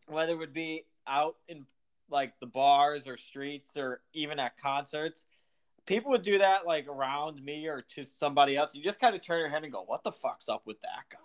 whether 0.07 0.33
it 0.33 0.37
would 0.37 0.53
be 0.53 0.85
out 1.07 1.35
in 1.47 1.65
like 2.09 2.33
the 2.39 2.45
bars 2.47 3.07
or 3.07 3.17
streets 3.17 3.77
or 3.77 4.01
even 4.13 4.39
at 4.39 4.57
concerts, 4.57 5.25
people 5.85 6.11
would 6.11 6.21
do 6.23 6.39
that 6.39 6.65
like 6.65 6.87
around 6.87 7.43
me 7.43 7.67
or 7.67 7.81
to 7.81 8.03
somebody 8.05 8.57
else. 8.57 8.73
You 8.73 8.83
just 8.83 8.99
kind 8.99 9.15
of 9.15 9.21
turn 9.21 9.39
your 9.39 9.49
head 9.49 9.63
and 9.63 9.71
go, 9.71 9.83
"What 9.85 10.03
the 10.03 10.11
fuck's 10.11 10.49
up 10.49 10.63
with 10.65 10.81
that 10.81 11.05
guy?" 11.09 11.17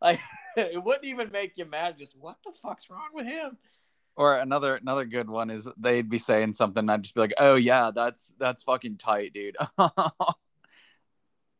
Like 0.00 0.20
it 0.56 0.82
wouldn't 0.82 1.04
even 1.04 1.30
make 1.32 1.58
you 1.58 1.64
mad. 1.66 1.98
Just 1.98 2.16
what 2.16 2.36
the 2.44 2.52
fuck's 2.52 2.88
wrong 2.88 3.10
with 3.12 3.26
him? 3.26 3.58
Or 4.16 4.36
another 4.36 4.76
another 4.76 5.04
good 5.04 5.28
one 5.28 5.50
is 5.50 5.68
they'd 5.76 6.08
be 6.08 6.18
saying 6.18 6.54
something, 6.54 6.78
and 6.80 6.90
I'd 6.90 7.02
just 7.02 7.14
be 7.16 7.20
like, 7.20 7.34
"Oh 7.38 7.56
yeah, 7.56 7.90
that's 7.92 8.32
that's 8.38 8.62
fucking 8.62 8.98
tight, 8.98 9.32
dude." 9.32 9.56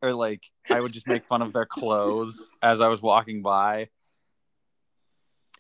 or 0.03 0.13
like 0.15 0.45
I 0.71 0.81
would 0.81 0.93
just 0.93 1.09
make 1.09 1.27
fun 1.27 1.43
of 1.43 1.53
their 1.53 1.67
clothes 1.67 2.51
as 2.63 2.81
I 2.81 2.89
was 2.89 3.03
walking 3.03 3.43
by. 3.43 3.89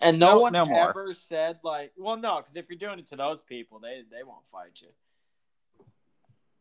And 0.01 0.19
no, 0.19 0.35
No- 0.35 0.41
one 0.43 0.53
no 0.53 0.67
more. 0.67 0.91
ever 0.91 1.13
said 1.15 1.59
like, 1.65 1.93
well, 1.97 2.17
no, 2.17 2.37
because 2.37 2.57
if 2.57 2.67
you're 2.69 2.79
doing 2.79 2.99
it 2.99 3.09
to 3.09 3.17
those 3.17 3.43
people, 3.43 3.81
they 3.81 4.03
they 4.11 4.23
won't 4.23 4.47
fight 4.47 4.81
you. 4.81 4.89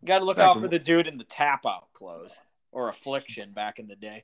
You 0.01 0.07
got 0.07 0.19
to 0.19 0.25
look 0.25 0.37
out 0.39 0.59
for 0.59 0.67
the 0.67 0.79
dude 0.79 1.07
in 1.07 1.17
the 1.17 1.23
tap 1.23 1.65
out 1.65 1.87
clothes 1.93 2.33
or 2.71 2.89
affliction 2.89 3.51
back 3.53 3.79
in 3.79 3.87
the 3.87 3.95
day. 3.95 4.23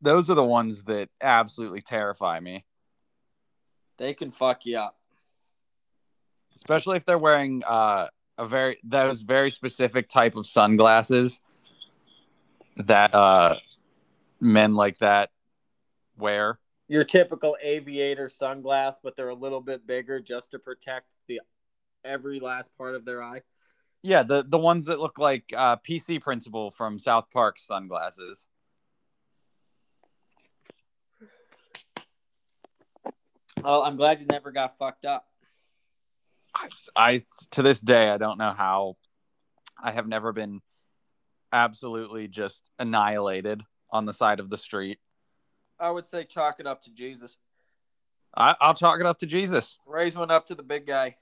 Those 0.00 0.28
are 0.30 0.34
the 0.34 0.44
ones 0.44 0.82
that 0.84 1.08
absolutely 1.20 1.82
terrify 1.82 2.40
me, 2.40 2.64
They 3.96 4.12
can 4.14 4.30
fuck 4.30 4.66
you 4.66 4.78
up. 4.78 4.96
Especially 6.56 6.96
if 6.96 7.04
they're 7.04 7.18
wearing 7.18 7.62
uh, 7.66 8.08
a 8.38 8.46
very 8.46 8.78
those 8.84 9.22
very 9.22 9.50
specific 9.50 10.08
type 10.08 10.36
of 10.36 10.46
sunglasses 10.46 11.40
that 12.76 13.14
uh, 13.14 13.56
men 14.40 14.74
like 14.74 14.98
that 14.98 15.30
wear. 16.18 16.58
Your 16.88 17.04
typical 17.04 17.56
aviator 17.62 18.28
sunglass, 18.28 18.94
but 19.02 19.16
they're 19.16 19.28
a 19.28 19.34
little 19.34 19.60
bit 19.60 19.86
bigger 19.86 20.20
just 20.20 20.50
to 20.50 20.58
protect 20.58 21.06
the 21.28 21.40
every 22.04 22.40
last 22.40 22.76
part 22.76 22.94
of 22.94 23.04
their 23.04 23.22
eye. 23.22 23.42
Yeah, 24.02 24.22
the 24.22 24.44
the 24.46 24.58
ones 24.58 24.84
that 24.86 25.00
look 25.00 25.18
like 25.18 25.44
uh, 25.56 25.76
PC 25.76 26.20
Principal 26.20 26.70
from 26.70 26.98
South 26.98 27.30
Park 27.32 27.58
sunglasses. 27.58 28.46
Well, 33.62 33.82
I'm 33.82 33.96
glad 33.96 34.20
you 34.20 34.26
never 34.26 34.52
got 34.52 34.76
fucked 34.76 35.06
up. 35.06 35.26
I, 36.54 36.68
I 36.96 37.22
to 37.52 37.62
this 37.62 37.80
day 37.80 38.08
I 38.10 38.18
don't 38.18 38.38
know 38.38 38.52
how 38.52 38.96
I 39.82 39.92
have 39.92 40.06
never 40.06 40.32
been 40.32 40.60
absolutely 41.52 42.28
just 42.28 42.70
annihilated 42.78 43.62
on 43.90 44.06
the 44.06 44.12
side 44.12 44.40
of 44.40 44.50
the 44.50 44.58
street. 44.58 44.98
I 45.78 45.90
would 45.90 46.06
say 46.06 46.24
chalk 46.24 46.60
it 46.60 46.66
up 46.66 46.82
to 46.84 46.90
Jesus. 46.90 47.36
I, 48.36 48.56
I'll 48.60 48.74
chalk 48.74 49.00
it 49.00 49.06
up 49.06 49.18
to 49.20 49.26
Jesus. 49.26 49.78
Raise 49.86 50.16
one 50.16 50.30
up 50.30 50.46
to 50.48 50.54
the 50.54 50.62
big 50.62 50.86
guy. 50.86 51.16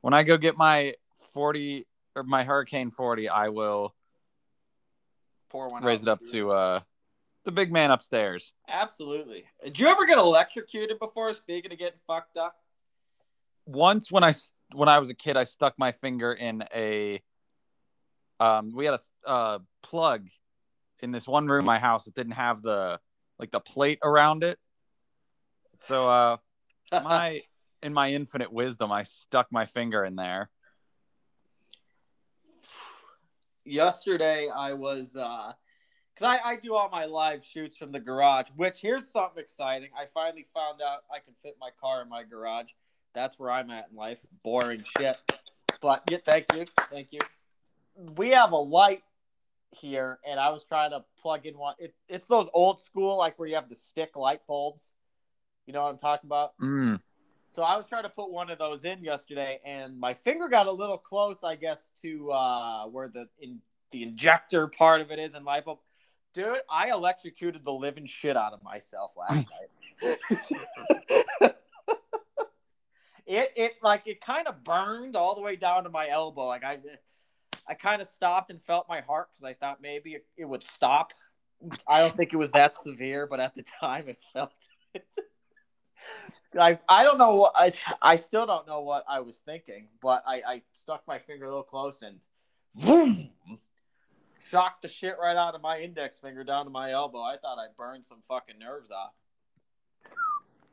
When 0.00 0.14
I 0.14 0.22
go 0.22 0.36
get 0.36 0.56
my 0.56 0.94
40 1.34 1.86
or 2.16 2.22
my 2.22 2.44
Hurricane 2.44 2.90
40, 2.90 3.28
I 3.28 3.48
will 3.48 3.94
Pour 5.50 5.68
one. 5.68 5.82
raise 5.82 6.02
it 6.02 6.08
up 6.08 6.20
to 6.32 6.50
uh 6.52 6.80
the 7.44 7.52
big 7.52 7.72
man 7.72 7.90
upstairs. 7.90 8.52
Absolutely. 8.68 9.44
Did 9.64 9.78
you 9.80 9.88
ever 9.88 10.04
get 10.06 10.18
electrocuted 10.18 10.98
before? 10.98 11.32
Speaking 11.32 11.72
of 11.72 11.78
getting 11.78 11.98
fucked 12.06 12.36
up. 12.36 12.56
Once 13.68 14.10
when 14.10 14.24
I 14.24 14.32
when 14.72 14.88
I 14.88 14.98
was 14.98 15.10
a 15.10 15.14
kid, 15.14 15.36
I 15.36 15.44
stuck 15.44 15.74
my 15.78 15.92
finger 15.92 16.32
in 16.32 16.64
a 16.74 17.20
um 18.40 18.72
we 18.74 18.86
had 18.86 18.94
a 18.94 19.28
uh 19.28 19.58
plug 19.82 20.26
in 21.00 21.12
this 21.12 21.28
one 21.28 21.46
room 21.46 21.64
my 21.64 21.78
house 21.78 22.04
that 22.06 22.14
didn't 22.14 22.32
have 22.32 22.62
the 22.62 22.98
like 23.38 23.50
the 23.50 23.60
plate 23.60 23.98
around 24.02 24.42
it. 24.42 24.58
So 25.86 26.10
uh 26.10 26.36
my 27.02 27.42
in 27.82 27.92
my 27.92 28.12
infinite 28.12 28.52
wisdom, 28.52 28.90
I 28.90 29.02
stuck 29.02 29.46
my 29.52 29.66
finger 29.66 30.04
in 30.04 30.16
there. 30.16 30.50
yesterday 33.68 34.48
I 34.54 34.72
was 34.72 35.16
uh 35.16 35.52
because 36.14 36.40
I, 36.44 36.50
I 36.50 36.56
do 36.56 36.74
all 36.74 36.88
my 36.90 37.04
live 37.04 37.44
shoots 37.44 37.76
from 37.76 37.92
the 37.92 38.00
garage, 38.00 38.48
which 38.56 38.80
here's 38.80 39.08
something 39.08 39.40
exciting. 39.40 39.90
I 39.96 40.06
finally 40.12 40.46
found 40.52 40.80
out 40.82 41.04
I 41.14 41.20
can 41.20 41.34
fit 41.40 41.56
my 41.60 41.70
car 41.80 42.02
in 42.02 42.08
my 42.08 42.24
garage. 42.24 42.72
That's 43.14 43.38
where 43.38 43.50
I'm 43.50 43.70
at 43.70 43.88
in 43.90 43.96
life. 43.96 44.18
Boring 44.42 44.84
shit. 44.84 45.16
But 45.80 46.02
yeah, 46.10 46.18
thank 46.28 46.46
you. 46.54 46.66
Thank 46.90 47.12
you. 47.12 47.20
We 48.16 48.30
have 48.30 48.52
a 48.52 48.56
light 48.56 49.02
here, 49.70 50.18
and 50.26 50.38
I 50.38 50.50
was 50.50 50.64
trying 50.64 50.90
to 50.90 51.04
plug 51.20 51.46
in 51.46 51.58
one. 51.58 51.74
It, 51.78 51.94
it's 52.08 52.26
those 52.26 52.48
old 52.54 52.80
school, 52.80 53.16
like 53.18 53.38
where 53.38 53.48
you 53.48 53.54
have 53.54 53.68
the 53.68 53.74
stick 53.74 54.16
light 54.16 54.40
bulbs. 54.46 54.92
You 55.66 55.72
know 55.72 55.82
what 55.82 55.90
I'm 55.90 55.98
talking 55.98 56.28
about? 56.28 56.52
Mm. 56.60 57.00
So 57.46 57.62
I 57.62 57.76
was 57.76 57.86
trying 57.86 58.02
to 58.02 58.08
put 58.08 58.30
one 58.30 58.50
of 58.50 58.58
those 58.58 58.84
in 58.84 59.02
yesterday, 59.02 59.60
and 59.64 59.98
my 59.98 60.14
finger 60.14 60.48
got 60.48 60.66
a 60.66 60.72
little 60.72 60.98
close, 60.98 61.42
I 61.42 61.56
guess, 61.56 61.90
to 62.02 62.30
uh, 62.30 62.86
where 62.86 63.08
the 63.08 63.26
in 63.40 63.60
the 63.90 64.02
injector 64.02 64.68
part 64.68 65.00
of 65.00 65.10
it 65.10 65.18
is 65.18 65.34
in 65.34 65.44
light 65.44 65.64
bulb. 65.64 65.78
Dude, 66.34 66.58
I 66.70 66.90
electrocuted 66.90 67.64
the 67.64 67.72
living 67.72 68.06
shit 68.06 68.36
out 68.36 68.52
of 68.52 68.62
myself 68.62 69.12
last 69.16 69.46
night. 70.02 71.54
it 73.28 73.52
it 73.56 73.72
like 73.82 74.02
it 74.06 74.20
kind 74.20 74.48
of 74.48 74.64
burned 74.64 75.14
all 75.14 75.34
the 75.34 75.40
way 75.40 75.54
down 75.54 75.84
to 75.84 75.90
my 75.90 76.08
elbow. 76.08 76.46
Like 76.46 76.64
I 76.64 76.78
I 77.68 77.74
kind 77.74 78.00
of 78.00 78.08
stopped 78.08 78.50
and 78.50 78.60
felt 78.62 78.88
my 78.88 79.02
heart 79.02 79.28
because 79.32 79.44
I 79.44 79.52
thought 79.52 79.80
maybe 79.82 80.14
it, 80.14 80.26
it 80.36 80.46
would 80.46 80.62
stop. 80.62 81.12
I 81.86 82.00
don't 82.00 82.16
think 82.16 82.32
it 82.32 82.36
was 82.36 82.52
that 82.52 82.74
severe, 82.74 83.26
but 83.26 83.40
at 83.40 83.54
the 83.54 83.64
time 83.80 84.08
it 84.08 84.18
felt 84.32 84.54
it. 84.94 85.06
I, 86.58 86.78
I 86.88 87.02
don't 87.02 87.18
know 87.18 87.34
what 87.34 87.52
I, 87.54 87.72
I 88.00 88.16
still 88.16 88.46
don't 88.46 88.66
know 88.66 88.80
what 88.80 89.04
I 89.06 89.20
was 89.20 89.36
thinking, 89.44 89.88
but 90.00 90.22
I, 90.26 90.42
I 90.46 90.62
stuck 90.72 91.06
my 91.06 91.18
finger 91.18 91.44
a 91.44 91.48
little 91.48 91.62
close 91.62 92.00
and 92.00 92.20
boom, 92.74 93.30
shocked 94.40 94.82
the 94.82 94.88
shit 94.88 95.16
right 95.20 95.36
out 95.36 95.54
of 95.54 95.60
my 95.60 95.80
index 95.80 96.16
finger 96.16 96.44
down 96.44 96.64
to 96.64 96.70
my 96.70 96.92
elbow. 96.92 97.20
I 97.20 97.36
thought 97.36 97.58
I 97.58 97.66
burned 97.76 98.06
some 98.06 98.22
fucking 98.26 98.58
nerves 98.58 98.90
off. 98.90 99.12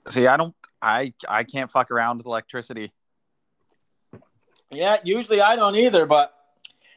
See, 0.09 0.27
I 0.27 0.37
don't 0.37 0.55
I 0.81 1.13
I 1.27 1.43
can't 1.43 1.71
fuck 1.71 1.91
around 1.91 2.17
with 2.17 2.25
electricity. 2.25 2.93
Yeah, 4.71 4.97
usually 5.03 5.41
I 5.41 5.55
don't 5.55 5.75
either, 5.75 6.05
but 6.05 6.33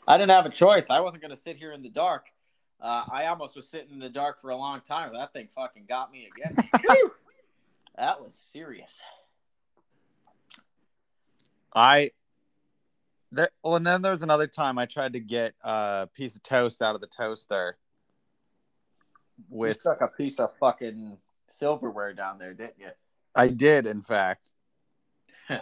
I 0.06 0.16
didn't 0.16 0.30
have 0.30 0.46
a 0.46 0.50
choice. 0.50 0.90
I 0.90 1.00
wasn't 1.00 1.22
going 1.22 1.34
to 1.34 1.40
sit 1.40 1.56
here 1.56 1.72
in 1.72 1.82
the 1.82 1.90
dark. 1.90 2.26
Uh, 2.80 3.04
I 3.11 3.26
almost 3.26 3.56
was 3.56 3.68
sitting 3.68 3.90
in 3.92 3.98
the 3.98 4.09
dark 4.09 4.40
for 4.40 4.50
a 4.50 4.56
long 4.56 4.80
time. 4.80 5.12
That 5.12 5.32
thing 5.32 5.48
fucking 5.54 5.84
got 5.88 6.11
me 6.11 6.28
again. 6.34 6.56
That 7.98 8.20
was 8.20 8.32
serious. 8.32 9.00
I 11.74 12.12
there 13.32 13.50
well 13.62 13.74
and 13.74 13.86
then 13.86 14.02
there 14.02 14.12
was 14.12 14.22
another 14.22 14.46
time 14.46 14.78
I 14.78 14.86
tried 14.86 15.14
to 15.14 15.20
get 15.20 15.54
a 15.62 16.09
piece 16.14 16.36
of 16.36 16.42
toast 16.44 16.80
out 16.80 16.94
of 16.94 17.00
the 17.00 17.09
toaster 17.09 17.76
You 19.50 19.59
with 19.59 19.80
stuck 19.80 20.00
a 20.00 20.06
piece 20.06 20.38
of 20.38 20.56
fucking 20.59 21.18
silverware 21.49 22.12
down 22.14 22.38
there, 22.38 22.55
didn't 22.55 22.78
you? 22.78 22.90
I 23.34 23.49
did 23.49 23.86
in 23.86 24.03
fact. 24.03 24.53
I 25.49 25.59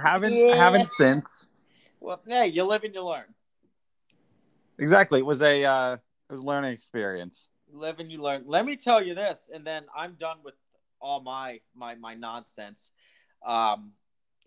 haven't 0.00 0.34
Yeah. 0.34 0.52
I 0.52 0.56
haven't 0.56 0.88
since. 0.88 1.48
well, 2.00 2.20
yeah, 2.26 2.44
you 2.44 2.64
live 2.64 2.84
and 2.84 2.94
you 2.94 3.04
learn. 3.04 3.26
Exactly. 4.78 5.20
It 5.20 5.26
was 5.26 5.42
a 5.42 5.64
uh 5.64 5.94
it 5.94 6.32
was 6.32 6.40
a 6.40 6.44
learning 6.44 6.72
experience. 6.72 7.50
live 7.72 8.00
and 8.00 8.10
you 8.10 8.20
learn. 8.22 8.44
Let 8.46 8.64
me 8.64 8.76
tell 8.76 9.02
you 9.02 9.14
this, 9.14 9.48
and 9.52 9.66
then 9.66 9.84
I'm 9.96 10.14
done 10.14 10.38
with 10.44 10.54
all 11.00 11.20
my 11.20 11.60
my 11.74 11.94
my 11.94 12.14
nonsense. 12.14 12.90
Um, 13.44 13.92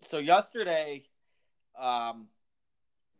so 0.02 0.18
yesterday, 0.18 1.04
um, 1.80 2.28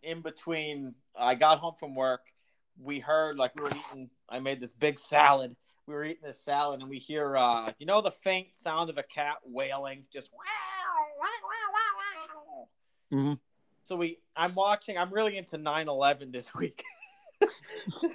in 0.02 0.20
between, 0.22 0.94
I 1.16 1.34
got 1.34 1.58
home 1.58 1.74
from 1.78 1.94
work. 1.94 2.32
We 2.80 3.00
heard 3.00 3.38
like 3.38 3.52
we 3.56 3.64
were 3.64 3.70
eating. 3.70 4.10
I 4.28 4.40
made 4.40 4.60
this 4.60 4.72
big 4.72 4.98
salad. 4.98 5.56
We 5.88 5.94
were 5.94 6.04
eating 6.04 6.22
this 6.22 6.38
salad, 6.38 6.80
and 6.80 6.90
we 6.90 6.98
hear, 6.98 7.34
uh, 7.34 7.72
you 7.78 7.86
know, 7.86 8.02
the 8.02 8.10
faint 8.10 8.54
sound 8.54 8.90
of 8.90 8.98
a 8.98 9.02
cat 9.02 9.38
wailing, 9.42 10.04
just 10.12 10.30
wow, 10.34 10.38
wow, 11.18 11.26
wow, 11.42 11.72
wow, 11.72 12.68
wow. 13.10 13.28
Mhm. 13.32 13.38
So 13.84 13.96
we, 13.96 14.18
I'm 14.36 14.54
watching. 14.54 14.98
I'm 14.98 15.10
really 15.10 15.38
into 15.38 15.56
9/11 15.56 16.30
this 16.30 16.54
week. 16.54 16.84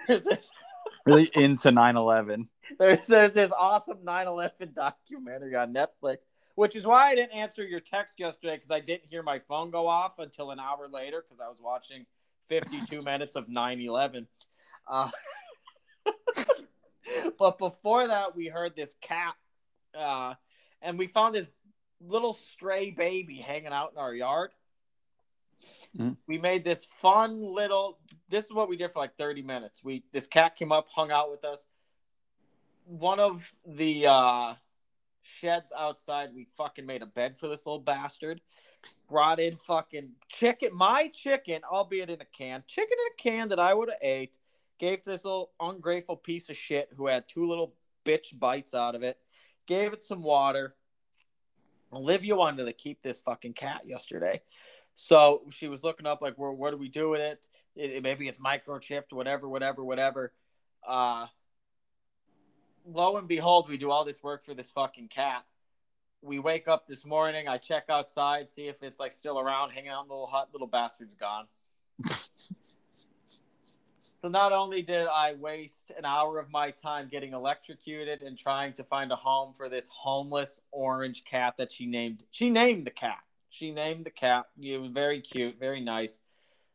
This 0.07 0.51
Really 1.05 1.31
into 1.33 1.69
9/11. 1.69 2.47
there's 2.79 3.07
there's 3.07 3.31
this 3.31 3.51
awesome 3.57 4.05
9/11 4.05 4.75
documentary 4.75 5.55
on 5.55 5.73
Netflix, 5.73 6.25
which 6.53 6.75
is 6.75 6.85
why 6.85 7.07
I 7.07 7.15
didn't 7.15 7.35
answer 7.35 7.65
your 7.65 7.79
text 7.79 8.19
yesterday 8.19 8.55
because 8.55 8.69
I 8.69 8.81
didn't 8.81 9.09
hear 9.09 9.23
my 9.23 9.39
phone 9.39 9.71
go 9.71 9.87
off 9.87 10.19
until 10.19 10.51
an 10.51 10.59
hour 10.59 10.87
later 10.87 11.23
because 11.27 11.41
I 11.41 11.47
was 11.47 11.59
watching 11.59 12.05
52 12.49 13.01
minutes 13.01 13.35
of 13.35 13.47
9/11. 13.47 14.27
Uh, 14.87 15.09
but 17.39 17.57
before 17.57 18.07
that, 18.07 18.35
we 18.35 18.47
heard 18.47 18.75
this 18.75 18.95
cat, 19.01 19.35
uh, 19.97 20.35
and 20.81 20.97
we 20.97 21.07
found 21.07 21.35
this 21.35 21.47
little 22.01 22.33
stray 22.33 22.91
baby 22.91 23.35
hanging 23.35 23.67
out 23.67 23.91
in 23.93 23.97
our 23.97 24.13
yard. 24.13 24.51
Mhm. 25.97 26.17
We 26.27 26.37
made 26.37 26.63
this 26.63 26.85
fun 26.85 27.41
little. 27.41 27.99
This 28.27 28.45
is 28.45 28.51
what 28.51 28.67
we 28.67 28.75
did 28.75 28.91
for 28.91 28.99
like 28.99 29.15
30 29.17 29.41
minutes. 29.43 29.83
We 29.83 30.03
this 30.11 30.27
cat 30.27 30.55
came 30.55 30.71
up, 30.71 30.89
hung 30.89 31.11
out 31.11 31.29
with 31.29 31.45
us 31.45 31.65
one 32.85 33.19
of 33.19 33.53
the 33.65 34.07
uh, 34.07 34.53
sheds 35.21 35.71
outside, 35.77 36.29
we 36.33 36.47
fucking 36.57 36.85
made 36.85 37.01
a 37.01 37.05
bed 37.05 37.37
for 37.37 37.47
this 37.47 37.65
little 37.65 37.79
bastard. 37.79 38.41
Brought 39.09 39.39
in 39.39 39.55
fucking 39.55 40.09
chicken, 40.27 40.69
my 40.73 41.09
chicken, 41.13 41.61
albeit 41.69 42.09
in 42.09 42.19
a 42.19 42.25
can, 42.25 42.63
chicken 42.67 42.97
in 42.99 43.13
a 43.13 43.21
can 43.21 43.47
that 43.49 43.59
I 43.59 43.73
would 43.73 43.89
have 43.89 43.97
ate. 44.01 44.37
Gave 44.79 45.03
this 45.03 45.23
little 45.23 45.51
ungrateful 45.59 46.15
piece 46.17 46.49
of 46.49 46.57
shit 46.57 46.89
who 46.95 47.07
had 47.07 47.27
two 47.27 47.45
little 47.45 47.73
bitch 48.05 48.37
bites 48.37 48.73
out 48.73 48.95
of 48.95 49.03
it. 49.03 49.17
Gave 49.67 49.93
it 49.93 50.03
some 50.03 50.23
water. 50.23 50.75
Olivia 51.91 52.35
wanted 52.35 52.65
to 52.65 52.73
keep 52.73 53.01
this 53.01 53.19
fucking 53.19 53.53
cat 53.53 53.81
yesterday. 53.85 54.41
So 54.95 55.43
she 55.51 55.67
was 55.67 55.83
looking 55.83 56.05
up 56.05 56.21
like, 56.21 56.37
well, 56.37 56.53
what 56.55 56.71
do 56.71 56.77
we 56.77 56.89
do 56.89 57.09
with 57.09 57.21
it? 57.21 57.47
it, 57.75 57.91
it- 57.91 58.03
maybe 58.03 58.27
it's 58.27 58.37
microchipped, 58.37 59.11
whatever, 59.11 59.47
whatever, 59.47 59.83
whatever. 59.83 60.33
Uh, 60.85 61.27
lo 62.85 63.17
and 63.17 63.27
behold, 63.27 63.69
we 63.69 63.77
do 63.77 63.89
all 63.91 64.03
this 64.03 64.21
work 64.21 64.43
for 64.43 64.53
this 64.53 64.69
fucking 64.71 65.07
cat. 65.07 65.45
We 66.21 66.39
wake 66.39 66.67
up 66.67 66.87
this 66.87 67.05
morning. 67.05 67.47
I 67.47 67.57
check 67.57 67.85
outside, 67.89 68.49
see 68.49 68.67
if 68.67 68.81
it's 68.81 68.99
like 68.99 69.11
still 69.11 69.39
around, 69.39 69.71
hanging 69.71 69.89
out 69.89 70.03
in 70.03 70.07
the 70.07 70.13
little 70.13 70.27
hut. 70.27 70.49
Little 70.53 70.67
bastard's 70.67 71.15
gone. 71.15 71.47
so 74.23 74.29
not 74.29 74.53
only 74.53 74.81
did 74.81 75.05
I 75.13 75.33
waste 75.33 75.91
an 75.97 76.05
hour 76.05 76.39
of 76.39 76.49
my 76.49 76.71
time 76.71 77.09
getting 77.11 77.33
electrocuted 77.33 78.21
and 78.21 78.37
trying 78.37 78.71
to 78.75 78.83
find 78.85 79.11
a 79.11 79.17
home 79.17 79.53
for 79.53 79.67
this 79.67 79.89
homeless 79.89 80.61
orange 80.71 81.25
cat 81.25 81.55
that 81.57 81.73
she 81.73 81.87
named. 81.87 82.23
She 82.31 82.49
named 82.49 82.87
the 82.87 82.91
cat. 82.91 83.19
She 83.49 83.71
named 83.71 84.05
the 84.05 84.11
cat. 84.11 84.45
It 84.57 84.79
was 84.79 84.91
very 84.91 85.19
cute, 85.19 85.59
very 85.59 85.81
nice. 85.81 86.21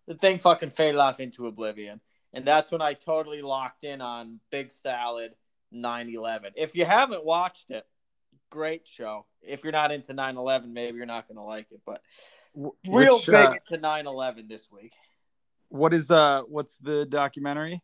The 0.06 0.14
thing 0.14 0.38
fucking 0.38 0.68
faded 0.68 0.96
off 0.96 1.20
into 1.20 1.46
oblivion. 1.46 2.02
And 2.34 2.44
that's 2.44 2.70
when 2.70 2.82
I 2.82 2.92
totally 2.92 3.40
locked 3.40 3.82
in 3.82 4.02
on 4.02 4.40
Big 4.50 4.70
Salad 4.70 5.32
9/11. 5.72 6.50
If 6.54 6.76
you 6.76 6.84
haven't 6.84 7.24
watched 7.24 7.70
it, 7.70 7.86
great 8.50 8.86
show. 8.86 9.24
If 9.40 9.64
you're 9.64 9.72
not 9.72 9.90
into 9.90 10.12
9/11, 10.12 10.74
maybe 10.74 10.98
you're 10.98 11.06
not 11.06 11.26
going 11.26 11.36
to 11.36 11.44
like 11.44 11.72
it, 11.72 11.80
but 11.86 12.02
real 12.54 13.16
Which, 13.16 13.26
big 13.26 13.34
uh, 13.34 13.54
into 13.70 13.82
9/11 13.82 14.50
this 14.50 14.70
week. 14.70 14.92
What 15.68 15.92
is 15.94 16.10
uh 16.10 16.42
what's 16.42 16.78
the 16.78 17.06
documentary? 17.06 17.82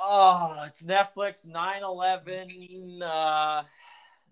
Oh, 0.00 0.64
it's 0.66 0.82
Netflix 0.82 1.46
9/11 1.46 3.02
uh 3.02 3.62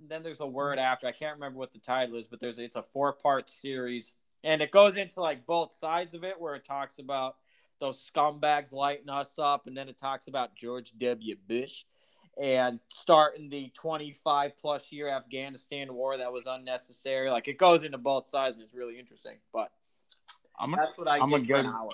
then 0.09 0.23
there's 0.23 0.41
a 0.41 0.47
word 0.47 0.79
after. 0.79 1.07
I 1.07 1.13
can't 1.13 1.35
remember 1.35 1.59
what 1.59 1.73
the 1.73 1.79
title 1.79 2.17
is, 2.17 2.27
but 2.27 2.41
there's 2.41 2.59
it's 2.59 2.77
a 2.77 2.83
four-part 2.83 3.49
series 3.51 4.15
and 4.45 4.61
it 4.61 4.71
goes 4.71 4.97
into 4.97 5.21
like 5.21 5.47
both 5.47 5.73
sides 5.73 6.15
of 6.15 6.25
it 6.25 6.41
where 6.41 6.55
it 6.55 6.65
talks 6.65 6.99
about 6.99 7.37
those 7.79 8.11
scumbags 8.15 8.73
lighting 8.73 9.11
us 9.11 9.39
up 9.39 9.67
and 9.67 9.77
then 9.77 9.89
it 9.89 9.99
talks 9.99 10.29
about 10.29 10.55
George 10.55 10.93
W. 10.99 11.37
Bush 11.49 11.85
and 12.41 12.81
starting 12.89 13.49
the 13.51 13.71
25 13.75 14.53
plus 14.59 14.91
year 14.91 15.09
Afghanistan 15.09 15.93
war 15.93 16.17
that 16.17 16.33
was 16.33 16.47
unnecessary. 16.47 17.31
Like 17.31 17.49
it 17.49 17.59
goes 17.59 17.85
into 17.85 17.99
both 17.99 18.29
sides. 18.29 18.59
It's 18.61 18.75
really 18.75 18.99
interesting. 18.99 19.37
But 19.53 19.71
I'm 20.59 20.71
gonna, 20.71 20.83
That's 20.83 20.99
what 20.99 21.09
I 21.09 21.19
I'm 21.19 21.29
get 21.29 21.47
gonna 21.47 21.63
for 21.63 21.69
an 21.69 21.75
hour. 21.75 21.91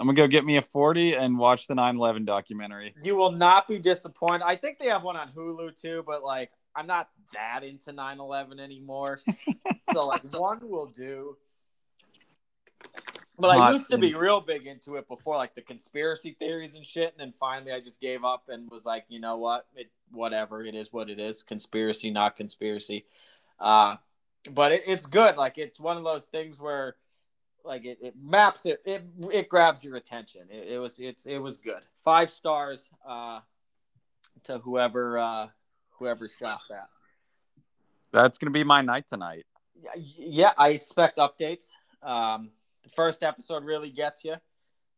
I'm 0.00 0.06
gonna 0.06 0.16
go 0.16 0.26
get 0.26 0.46
me 0.46 0.56
a 0.56 0.62
40 0.62 1.14
and 1.14 1.38
watch 1.38 1.66
the 1.66 1.74
9/11 1.74 2.24
documentary. 2.24 2.94
You 3.02 3.16
will 3.16 3.32
not 3.32 3.68
be 3.68 3.78
disappointed. 3.78 4.42
I 4.44 4.56
think 4.56 4.78
they 4.78 4.86
have 4.86 5.02
one 5.02 5.16
on 5.16 5.30
Hulu 5.30 5.78
too, 5.78 6.02
but 6.06 6.24
like 6.24 6.50
I'm 6.74 6.86
not 6.86 7.10
that 7.34 7.64
into 7.64 7.92
9/11 7.92 8.58
anymore. 8.60 9.20
so 9.92 10.06
like 10.06 10.22
one 10.32 10.60
will 10.62 10.86
do. 10.86 11.36
But 13.38 13.58
I 13.58 13.72
used 13.72 13.90
to 13.90 13.98
be 13.98 14.14
real 14.14 14.40
big 14.40 14.66
into 14.66 14.96
it 14.96 15.06
before, 15.06 15.36
like 15.36 15.54
the 15.54 15.62
conspiracy 15.62 16.36
theories 16.38 16.74
and 16.74 16.86
shit. 16.86 17.12
And 17.12 17.20
then 17.20 17.32
finally, 17.32 17.72
I 17.72 17.80
just 17.80 18.00
gave 18.00 18.24
up 18.24 18.44
and 18.48 18.70
was 18.70 18.84
like, 18.84 19.04
you 19.08 19.20
know 19.20 19.36
what, 19.36 19.66
it 19.74 19.90
whatever 20.12 20.64
it 20.64 20.74
is, 20.74 20.92
what 20.92 21.08
it 21.10 21.18
is, 21.18 21.42
conspiracy, 21.42 22.10
not 22.10 22.36
conspiracy. 22.36 23.06
Uh, 23.58 23.96
but 24.50 24.72
it, 24.72 24.82
it's 24.86 25.06
good. 25.06 25.36
Like 25.36 25.58
it's 25.58 25.78
one 25.78 25.96
of 25.96 26.04
those 26.04 26.24
things 26.24 26.58
where, 26.58 26.96
like 27.64 27.84
it, 27.84 27.98
it 28.00 28.14
maps 28.20 28.66
it, 28.66 28.80
it 28.84 29.04
it 29.32 29.48
grabs 29.48 29.82
your 29.84 29.96
attention. 29.96 30.42
It, 30.50 30.68
it 30.68 30.78
was 30.78 30.98
it's 30.98 31.26
it 31.26 31.38
was 31.38 31.56
good. 31.58 31.82
Five 32.04 32.30
stars 32.30 32.90
uh, 33.06 33.40
to 34.44 34.58
whoever 34.58 35.18
uh, 35.18 35.46
whoever 35.90 36.28
shot 36.28 36.60
that. 36.68 36.88
That's 38.12 38.38
gonna 38.38 38.50
be 38.50 38.64
my 38.64 38.82
night 38.82 39.06
tonight. 39.08 39.46
Yeah, 39.96 40.52
I 40.58 40.70
expect 40.70 41.18
updates. 41.18 41.70
Um, 42.02 42.50
the 42.82 42.90
first 42.90 43.22
episode 43.22 43.64
really 43.64 43.90
gets 43.90 44.24
you. 44.24 44.36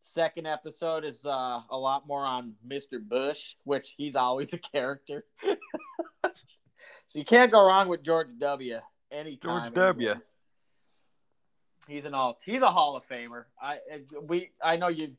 Second 0.00 0.48
episode 0.48 1.04
is 1.04 1.24
uh, 1.24 1.60
a 1.70 1.76
lot 1.76 2.08
more 2.08 2.24
on 2.24 2.54
Mr. 2.66 3.00
Bush, 3.00 3.54
which 3.62 3.94
he's 3.96 4.16
always 4.16 4.52
a 4.52 4.58
character. 4.58 5.24
so 6.24 7.18
you 7.18 7.24
can't 7.24 7.52
go 7.52 7.64
wrong 7.64 7.86
with 7.86 8.02
George 8.02 8.26
W. 8.38 8.78
Anytime. 9.12 9.72
George 9.72 9.74
W. 9.74 10.08
anywhere. 10.08 10.24
He's 11.88 12.04
an 12.04 12.14
all. 12.14 12.38
He's 12.44 12.62
a 12.62 12.68
Hall 12.68 12.96
of 12.96 13.06
Famer. 13.08 13.44
I 13.60 13.78
we 14.22 14.50
I 14.62 14.76
know 14.76 14.88
you. 14.88 15.12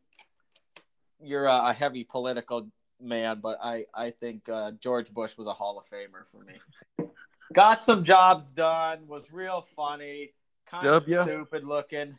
You're 1.26 1.46
a, 1.46 1.72
heavy 1.72 2.04
political 2.04 2.68
man, 3.00 3.40
but 3.42 3.58
I 3.62 3.86
I 3.94 4.12
think 4.12 4.50
uh, 4.50 4.72
George 4.82 5.10
Bush 5.14 5.38
was 5.38 5.48
a 5.48 5.54
Hall 5.54 5.78
of 5.78 5.86
Famer 5.86 6.28
for 6.30 6.44
me. 6.44 7.08
Got 7.54 7.84
some 7.84 8.04
jobs 8.04 8.50
done. 8.50 9.08
Was 9.08 9.32
real 9.32 9.62
funny. 9.62 10.34
Kind 10.68 10.88
of 10.88 11.04
stupid 11.04 11.64
looking. 11.64 12.18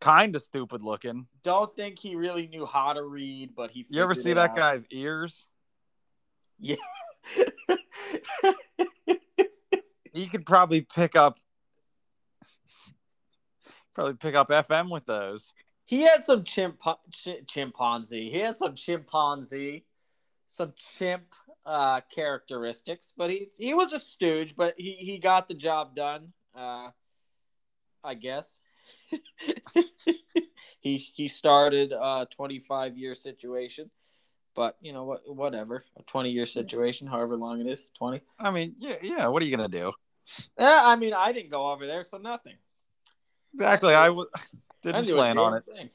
Kind 0.00 0.36
of 0.36 0.42
stupid 0.42 0.82
looking. 0.82 1.26
Don't 1.42 1.74
think 1.76 1.98
he 1.98 2.14
really 2.14 2.46
knew 2.46 2.64
how 2.64 2.92
to 2.92 3.02
read, 3.02 3.54
but 3.54 3.70
he. 3.70 3.84
You 3.90 4.02
ever 4.02 4.14
see 4.14 4.32
that 4.34 4.50
out. 4.50 4.56
guy's 4.56 4.86
ears? 4.90 5.46
Yeah. 6.58 6.76
He 10.16 10.28
could 10.28 10.46
probably 10.46 10.80
pick 10.80 11.14
up 11.14 11.38
probably 13.96 14.14
pick 14.14 14.34
up 14.34 14.50
FM 14.50 14.90
with 14.90 15.06
those. 15.06 15.54
he 15.86 16.02
had 16.02 16.24
some 16.24 16.44
chimp 16.44 16.80
ch- 17.10 17.46
chimpanzee. 17.48 18.30
He 18.30 18.38
had 18.38 18.56
some 18.56 18.76
chimpanzee, 18.76 19.86
some 20.46 20.74
chimp 20.76 21.34
uh, 21.64 22.02
characteristics, 22.14 23.12
but 23.16 23.30
he's 23.30 23.56
he 23.56 23.72
was 23.72 23.92
a 23.92 23.98
stooge, 23.98 24.54
but 24.54 24.74
he 24.76 24.92
he 24.92 25.18
got 25.18 25.48
the 25.48 25.54
job 25.54 25.96
done. 25.96 26.32
Uh, 26.54 26.90
I 28.04 28.14
guess. 28.14 28.60
he 30.80 30.96
he 30.98 31.26
started 31.26 31.92
a 31.92 32.28
25 32.30 32.98
year 32.98 33.14
situation, 33.14 33.90
but 34.54 34.76
you 34.80 34.92
know 34.92 35.04
what? 35.04 35.22
Whatever, 35.26 35.84
a 35.98 36.02
20 36.02 36.30
year 36.30 36.46
situation, 36.46 37.06
however 37.06 37.36
long 37.36 37.60
it 37.62 37.66
is, 37.66 37.90
20. 37.98 38.20
I 38.38 38.50
mean, 38.50 38.74
yeah, 38.78 38.96
know, 39.02 39.32
what 39.32 39.42
are 39.42 39.46
you 39.46 39.56
gonna 39.56 39.68
do? 39.68 39.92
Yeah, 40.58 40.82
I 40.84 40.96
mean, 40.96 41.14
I 41.14 41.32
didn't 41.32 41.50
go 41.50 41.72
over 41.72 41.86
there, 41.86 42.04
so 42.04 42.18
nothing. 42.18 42.56
Exactly. 43.56 43.94
I 43.94 44.06
w- 44.06 44.28
I 44.34 44.40
didn't 44.82 45.06
do 45.06 45.14
a 45.14 45.16
plan 45.16 45.38
on 45.38 45.54
it. 45.54 45.64
thing. 45.74 45.90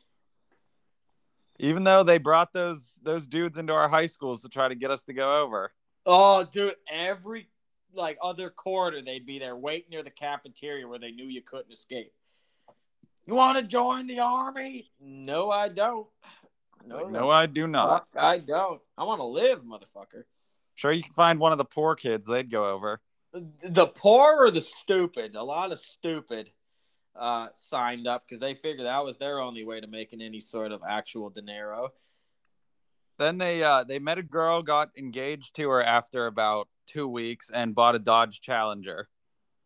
Even 1.59 1.83
though 1.83 2.03
they 2.03 2.17
brought 2.17 2.51
those 2.53 2.99
those 3.03 3.27
dudes 3.27 3.57
into 3.57 3.71
our 3.73 3.87
high 3.87 4.07
schools 4.07 4.41
to 4.41 4.49
try 4.49 4.67
to 4.67 4.75
get 4.75 4.89
us 4.91 5.03
to 5.03 5.13
go 5.13 5.41
over. 5.43 5.71
Oh, 6.05 6.43
dude, 6.43 6.73
every 6.91 7.47
like 7.93 8.17
other 8.21 8.49
quarter 8.49 9.01
they'd 9.01 9.25
be 9.25 9.37
there 9.37 9.55
waiting 9.55 9.89
near 9.91 10.01
the 10.01 10.09
cafeteria 10.09 10.87
where 10.87 10.97
they 10.97 11.11
knew 11.11 11.25
you 11.25 11.41
couldn't 11.41 11.71
escape. 11.71 12.13
You 13.27 13.35
want 13.35 13.59
to 13.59 13.63
join 13.63 14.07
the 14.07 14.19
army? 14.19 14.89
No, 14.99 15.51
I 15.51 15.67
don't. 15.69 16.07
No, 16.87 17.07
No, 17.09 17.29
I 17.29 17.45
do 17.45 17.67
not. 17.67 17.89
fuck, 17.89 18.07
I 18.23 18.39
don't. 18.39 18.81
I 18.97 19.03
want 19.03 19.19
to 19.19 19.25
live, 19.25 19.61
motherfucker. 19.63 20.23
Sure, 20.73 20.91
you 20.91 21.03
can 21.03 21.13
find 21.13 21.39
one 21.39 21.51
of 21.51 21.59
the 21.59 21.65
poor 21.65 21.95
kids. 21.95 22.25
They'd 22.25 22.49
go 22.49 22.67
over. 22.71 22.99
The 23.33 23.85
poor 23.87 24.45
or 24.45 24.49
the 24.51 24.61
stupid? 24.61 25.35
A 25.35 25.43
lot 25.43 25.71
of 25.71 25.79
stupid 25.79 26.49
uh, 27.15 27.47
signed 27.53 28.07
up 28.07 28.23
because 28.25 28.39
they 28.39 28.53
figured 28.53 28.85
that 28.85 29.03
was 29.03 29.17
their 29.17 29.39
only 29.39 29.63
way 29.63 29.79
to 29.81 29.87
making 29.87 30.21
any 30.21 30.39
sort 30.39 30.71
of 30.71 30.81
actual 30.87 31.29
dinero. 31.29 31.91
Then 33.19 33.37
they 33.37 33.61
uh 33.63 33.83
they 33.83 33.99
met 33.99 34.17
a 34.17 34.23
girl, 34.23 34.63
got 34.63 34.89
engaged 34.97 35.55
to 35.57 35.69
her 35.69 35.83
after 35.83 36.25
about 36.27 36.67
two 36.87 37.07
weeks, 37.07 37.51
and 37.53 37.75
bought 37.75 37.95
a 37.95 37.99
Dodge 37.99 38.41
Challenger. 38.41 39.07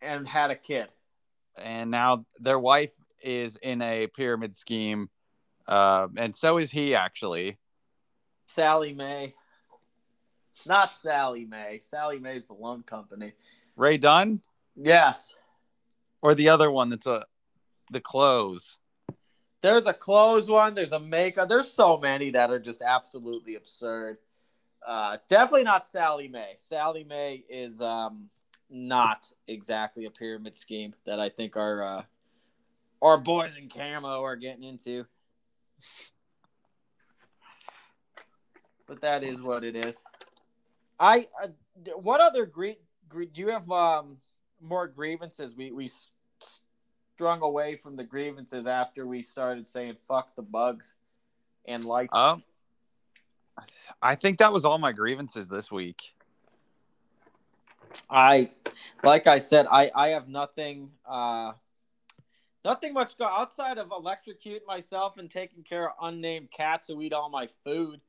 And 0.01 0.27
had 0.27 0.51
a 0.51 0.55
kid. 0.55 0.87
And 1.57 1.89
now 1.89 2.25
their 2.39 2.59
wife 2.59 2.91
is 3.23 3.57
in 3.61 3.81
a 3.81 4.07
pyramid 4.07 4.57
scheme, 4.57 5.09
uh, 5.67 6.07
and 6.17 6.35
so 6.35 6.57
is 6.57 6.69
he 6.69 6.95
actually. 6.95 7.57
Sallie 8.45 8.93
Mae. 8.93 9.33
Not 10.65 10.93
Sallie 10.93 11.45
Mae. 11.45 11.79
Sallie 11.81 12.19
Mae's 12.19 12.45
the 12.47 12.53
loan 12.53 12.83
company. 12.83 13.33
Ray 13.75 13.97
Dunn 13.97 14.41
Yes. 14.75 15.33
or 16.21 16.35
the 16.35 16.49
other 16.49 16.69
one 16.69 16.89
that's 16.89 17.07
a 17.07 17.25
the 17.91 18.01
clothes. 18.01 18.77
There's 19.61 19.86
a 19.86 19.93
clothes 19.93 20.47
one. 20.47 20.75
There's 20.75 20.91
a 20.91 20.99
makeup. 20.99 21.49
There's 21.49 21.71
so 21.71 21.97
many 21.97 22.31
that 22.31 22.51
are 22.51 22.59
just 22.59 22.81
absolutely 22.81 23.55
absurd. 23.55 24.17
Uh, 24.86 25.17
definitely 25.27 25.63
not 25.63 25.88
Sallie 25.88 26.27
Mae. 26.27 26.55
Sallie 26.57 27.03
Mae 27.03 27.43
is 27.49 27.81
um, 27.81 28.29
not 28.69 29.31
exactly 29.47 30.05
a 30.05 30.11
pyramid 30.11 30.55
scheme 30.55 30.93
that 31.05 31.19
I 31.19 31.29
think 31.29 31.57
our 31.57 31.81
uh, 31.81 32.03
our 33.01 33.17
boys 33.17 33.55
in 33.57 33.69
camo 33.69 34.21
are 34.21 34.36
getting 34.36 34.63
into. 34.63 35.05
But 38.88 39.01
that 39.01 39.23
is 39.23 39.41
what 39.41 39.63
it 39.63 39.75
is. 39.75 40.03
I, 40.99 41.27
I 41.41 41.49
what 41.95 42.21
other 42.21 42.45
gre- 42.45 42.81
gre- 43.09 43.23
do 43.23 43.41
you 43.41 43.49
have 43.49 43.69
um 43.71 44.17
more 44.61 44.88
grievances? 44.88 45.55
We 45.55 45.71
we 45.71 45.89
strung 47.16 47.41
away 47.41 47.78
from 47.78 47.95
the 47.95 48.03
grievances 48.03 48.68
after 48.68 49.07
we 49.07 49.22
started 49.22 49.66
saying 49.66 49.95
fuck 50.05 50.36
the 50.36 50.41
bugs 50.41 50.95
and 51.66 51.86
lights. 51.86 52.13
Um, 52.13 52.43
I 54.01 54.16
think 54.16 54.39
that 54.39 54.51
was 54.51 54.66
all 54.66 54.78
my 54.78 54.91
grievances 54.91 55.47
this 55.47 55.72
week. 55.72 56.13
I 58.09 58.51
like 59.01 59.28
I 59.28 59.38
said, 59.38 59.66
I 59.72 59.89
I 59.95 60.09
have 60.09 60.28
nothing 60.28 60.91
uh 61.09 61.53
nothing 62.66 62.93
much 62.93 63.18
go 63.18 63.26
outside 63.26 63.78
of 63.78 63.89
electrocuting 63.91 64.66
myself 64.68 65.18
and 65.18 65.32
taking 65.32 65.63
care 65.63 65.89
of 65.89 65.95
unnamed 66.01 66.51
cats 66.51 66.89
who 66.89 67.01
eat 67.01 67.13
all 67.13 67.30
my 67.30 67.47
food. 67.63 68.01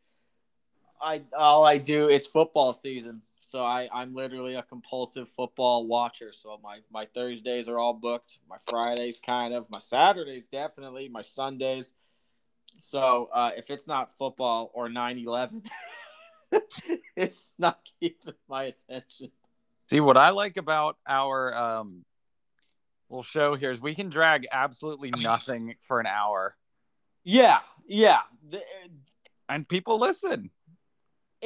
I 1.01 1.23
all 1.39 1.65
I 1.65 1.79
do 1.79 2.09
it's 2.09 2.27
football 2.27 2.73
season. 2.73 3.23
So 3.47 3.65
I, 3.65 3.89
I'm 3.93 4.15
literally 4.15 4.57
a 4.57 4.63
compulsive 4.63 5.29
football 5.29 5.87
watcher. 5.87 6.33
So 6.33 6.59
my, 6.63 6.81
my 6.93 7.07
Thursdays 7.07 7.69
are 7.69 7.79
all 7.79 7.95
booked. 7.95 8.39
My 8.49 8.57
Fridays 8.69 9.21
kind 9.25 9.55
of. 9.55 9.71
My 9.71 9.79
Saturdays 9.79 10.47
definitely. 10.47 11.09
My 11.09 11.23
Sundays. 11.23 11.95
So 12.79 13.31
uh, 13.33 13.53
if 13.57 13.71
it's 13.71 13.87
not 13.87 14.19
football 14.19 14.71
or 14.75 14.89
9-11, 14.89 15.67
it's 17.17 17.51
not 17.59 17.79
keeping 18.01 18.35
my 18.49 18.65
attention. 18.65 19.31
See 19.89 20.01
what 20.01 20.17
I 20.17 20.31
like 20.31 20.57
about 20.57 20.97
our 21.07 21.55
um 21.55 22.05
little 23.09 23.23
show 23.23 23.55
here 23.55 23.71
is 23.71 23.81
we 23.81 23.95
can 23.95 24.11
drag 24.11 24.49
absolutely 24.51 25.13
nothing 25.17 25.77
for 25.87 26.01
an 26.01 26.07
hour 26.07 26.57
Yeah, 27.23 27.61
yeah. 27.87 28.23
The, 28.51 28.61
and 29.49 29.69
people 29.69 30.01
listen. 30.01 30.51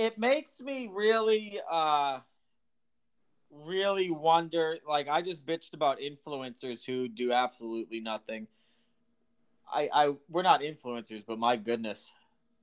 It 0.01 0.19
makes 0.19 0.61
me 0.61 0.89
really, 0.91 1.61
uh, 1.71 2.21
really 3.51 4.11
wonder. 4.11 4.79
Like, 4.89 5.09
I 5.09 5.21
just 5.21 5.45
bitched 5.45 5.75
about 5.75 5.99
influencers 6.01 6.83
who 6.87 7.07
do 7.07 7.33
absolutely 7.33 8.01
nothing. 8.01 8.47
I, 9.71 9.89
I, 9.93 10.13
we're 10.31 10.43
not 10.43 10.63
influencers, 10.63 11.23
but 11.27 11.39
my 11.39 11.57
goodness, 11.57 12.11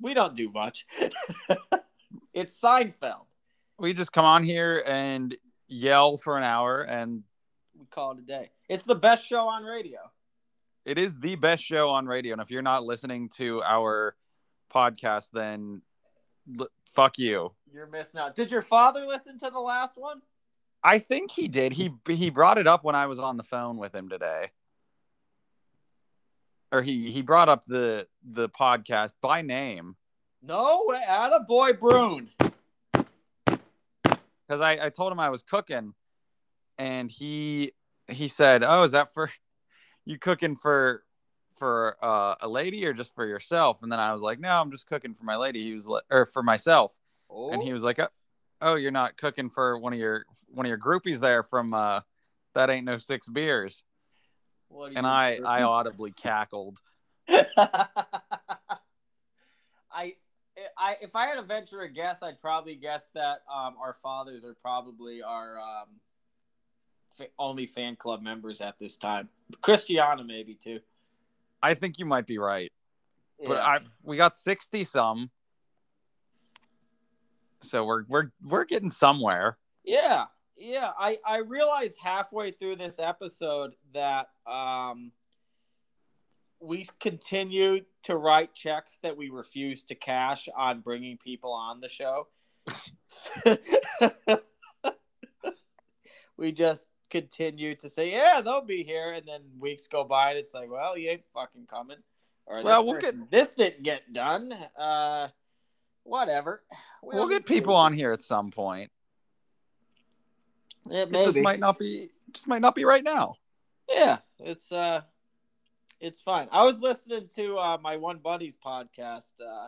we 0.02 0.16
don't 0.16 0.36
do 0.36 0.52
much. 0.52 0.88
it's 2.34 2.60
Seinfeld. 2.60 3.26
We 3.78 3.94
just 3.94 4.12
come 4.12 4.26
on 4.26 4.44
here 4.44 4.84
and 4.88 5.38
yell 5.68 6.18
for 6.18 6.38
an 6.40 6.44
hour 6.44 6.82
and 6.82 7.22
We 7.80 7.86
call 7.86 8.14
it 8.14 8.18
a 8.18 8.22
day. 8.22 8.50
It's 8.68 8.84
the 8.84 8.96
best 8.96 9.24
show 9.28 9.48
on 9.48 9.64
radio. 9.64 10.00
it 10.86 10.98
is 10.98 11.20
the 11.20 11.36
best 11.36 11.64
show 11.64 11.90
on 11.90 12.08
radio 12.08 12.34
and 12.34 12.42
if 12.42 12.50
you're 12.50 12.64
not 12.64 12.84
listening 12.84 13.30
to 13.30 13.62
our 13.62 14.16
podcast 14.74 15.28
then 15.34 15.82
fuck 16.98 17.18
you. 17.20 17.52
You're 17.72 17.88
missing 17.88 18.20
out. 18.20 18.36
Did 18.36 18.50
your 18.52 18.64
father 18.64 19.06
listen 19.06 19.38
to 19.40 19.50
the 19.52 19.60
last 19.60 19.98
one? 19.98 20.22
I 20.84 21.00
think 21.00 21.32
he 21.32 21.48
did. 21.48 21.72
He 21.74 21.92
he 22.10 22.30
brought 22.30 22.58
it 22.58 22.66
up 22.68 22.84
when 22.84 22.96
I 22.96 23.06
was 23.06 23.20
on 23.20 23.38
the 23.38 23.44
phone 23.44 23.78
with 23.78 23.94
him 23.94 24.10
today. 24.10 24.52
or 26.72 26.82
he 26.82 27.12
he 27.12 27.22
brought 27.22 27.50
up 27.50 27.64
the 27.68 28.08
the 28.34 28.50
podcast 28.50 29.14
by 29.22 29.42
name 29.42 29.96
No 30.42 30.84
way, 30.88 31.02
a 31.08 31.40
boy, 31.48 31.74
Brune. 31.74 32.30
because 33.46 34.62
I, 34.62 34.86
I 34.86 34.90
told 34.90 35.12
him 35.12 35.20
I 35.20 35.30
was 35.30 35.44
cooking, 35.44 35.94
and 36.78 37.12
he 37.12 37.74
he 38.08 38.28
said, 38.28 38.64
"Oh, 38.64 38.84
is 38.84 38.92
that 38.94 39.14
for 39.14 39.30
you 40.06 40.18
cooking 40.18 40.56
for 40.56 41.04
for 41.58 41.98
uh, 42.02 42.36
a 42.42 42.48
lady 42.48 42.86
or 42.86 42.94
just 42.94 43.14
for 43.16 43.26
yourself?" 43.26 43.84
And 43.84 43.92
then 43.92 44.00
I 44.00 44.14
was 44.14 44.22
like, 44.22 44.40
"No, 44.40 44.50
I'm 44.50 44.72
just 44.72 44.88
cooking 44.88 45.14
for 45.14 45.24
my 45.24 45.36
lady." 45.36 45.64
He 45.64 45.74
was 45.74 45.88
like, 45.88 46.04
or 46.10 46.26
for 46.26 46.44
myself, 46.44 46.94
Oh, 47.30 47.52
and 47.52 47.62
he 47.62 47.74
was 47.74 47.84
like, 47.84 48.00
"Oh, 48.00 48.08
oh, 48.62 48.76
you're 48.76 48.92
not 48.92 49.18
cooking 49.18 49.50
for 49.50 49.78
one 49.78 49.94
of 49.94 50.00
your 50.00 50.26
one 50.48 50.66
of 50.66 50.70
your 50.70 50.80
groupies 50.80 51.20
there 51.20 51.44
from 51.44 51.74
uh, 51.74 52.02
that 52.54 52.70
ain't 52.70 52.86
no 52.86 52.98
six 52.98 53.28
beers." 53.28 53.84
And 54.96 55.08
I? 55.08 55.40
I 55.46 55.64
audibly 55.64 56.12
cackled. 56.12 56.80
I, 57.30 57.86
I, 60.78 60.98
if 61.02 61.16
I 61.16 61.28
had 61.28 61.36
to 61.36 61.42
venture 61.42 61.82
a 61.82 61.90
guess, 61.90 62.22
I'd 62.22 62.42
probably 62.42 62.76
guess 62.76 63.10
that 63.14 63.44
um, 63.54 63.76
our 63.82 63.94
fathers 63.94 64.44
are 64.44 64.54
probably 64.54 65.22
our 65.22 65.60
um, 65.60 65.88
fa- 67.14 67.28
only 67.40 67.66
fan 67.66 67.96
club 67.96 68.22
members 68.22 68.62
at 68.62 68.78
this 68.80 68.96
time. 68.96 69.30
Christiana, 69.62 70.24
maybe 70.24 70.54
too. 70.54 70.80
I 71.62 71.74
think 71.74 71.98
you 72.00 72.06
might 72.06 72.28
be 72.28 72.38
right, 72.38 72.72
but 73.40 73.56
Yeah. 73.56 73.66
I 73.66 73.80
we 74.04 74.18
got 74.18 74.38
sixty 74.38 74.84
some, 74.84 75.32
so 77.62 77.86
we're 77.86 78.04
we're 78.08 78.32
we're 78.44 78.66
getting 78.66 78.90
somewhere. 78.90 79.58
Yeah, 79.84 80.26
yeah. 80.56 80.92
I 80.98 81.18
I 81.26 81.40
realized 81.40 81.98
halfway 82.02 82.52
through 82.52 82.76
this 82.78 83.00
episode 83.00 83.76
that 83.94 84.30
um 84.46 85.12
we 86.60 86.88
continue 87.00 87.82
to 88.04 88.16
write 88.18 88.54
checks 88.56 88.98
that 89.04 89.16
we 89.16 89.30
refuse 89.30 89.84
to 89.84 89.96
cash 89.96 90.50
on 90.56 90.82
bringing 90.82 91.18
people 91.18 91.54
on 91.54 91.82
the 91.82 91.88
show. 91.88 92.28
we 96.38 96.52
just 96.52 96.86
continue 97.10 97.76
to 97.76 97.90
say, 97.90 98.12
"Yeah, 98.12 98.42
they'll 98.42 98.62
be 98.62 98.84
here," 98.84 99.14
and 99.14 99.28
then 99.28 99.42
weeks 99.60 99.88
go 99.88 100.04
by, 100.04 100.32
and 100.32 100.40
it's 100.40 100.54
like, 100.54 100.70
"Well, 100.70 100.98
you 100.98 101.10
ain't 101.10 101.26
fucking 101.34 101.68
coming." 101.68 101.98
Or 102.46 102.62
Well, 102.64 102.84
this 102.84 102.92
we'll 102.92 103.02
get- 103.02 103.32
this 103.32 103.54
didn't 103.56 103.84
get 103.84 104.14
done. 104.14 104.54
Uh, 104.78 105.28
whatever. 106.04 106.62
We 107.04 107.16
We'll 107.16 107.28
get 107.28 107.46
people 107.46 107.74
to- 107.74 107.78
on 107.78 107.94
here 107.94 108.12
at 108.14 108.24
some 108.24 108.52
point. 108.52 108.92
Yeah, 110.90 111.02
It 111.04 111.12
just 111.12 111.38
might 111.40 111.60
not 111.60 111.78
be 111.78 112.10
just 112.32 112.48
might 112.48 112.62
not 112.62 112.76
be 112.76 112.86
right 112.86 113.04
now. 113.04 113.36
Yeah, 113.90 114.20
it's 114.40 114.72
uh 114.72 115.02
it's 116.00 116.22
fine. 116.22 116.48
I 116.52 116.64
was 116.64 116.80
listening 116.80 117.28
to 117.36 117.58
uh 117.58 117.78
my 117.82 117.98
one 117.98 118.20
buddy's 118.20 118.56
podcast, 118.56 119.32
uh 119.46 119.68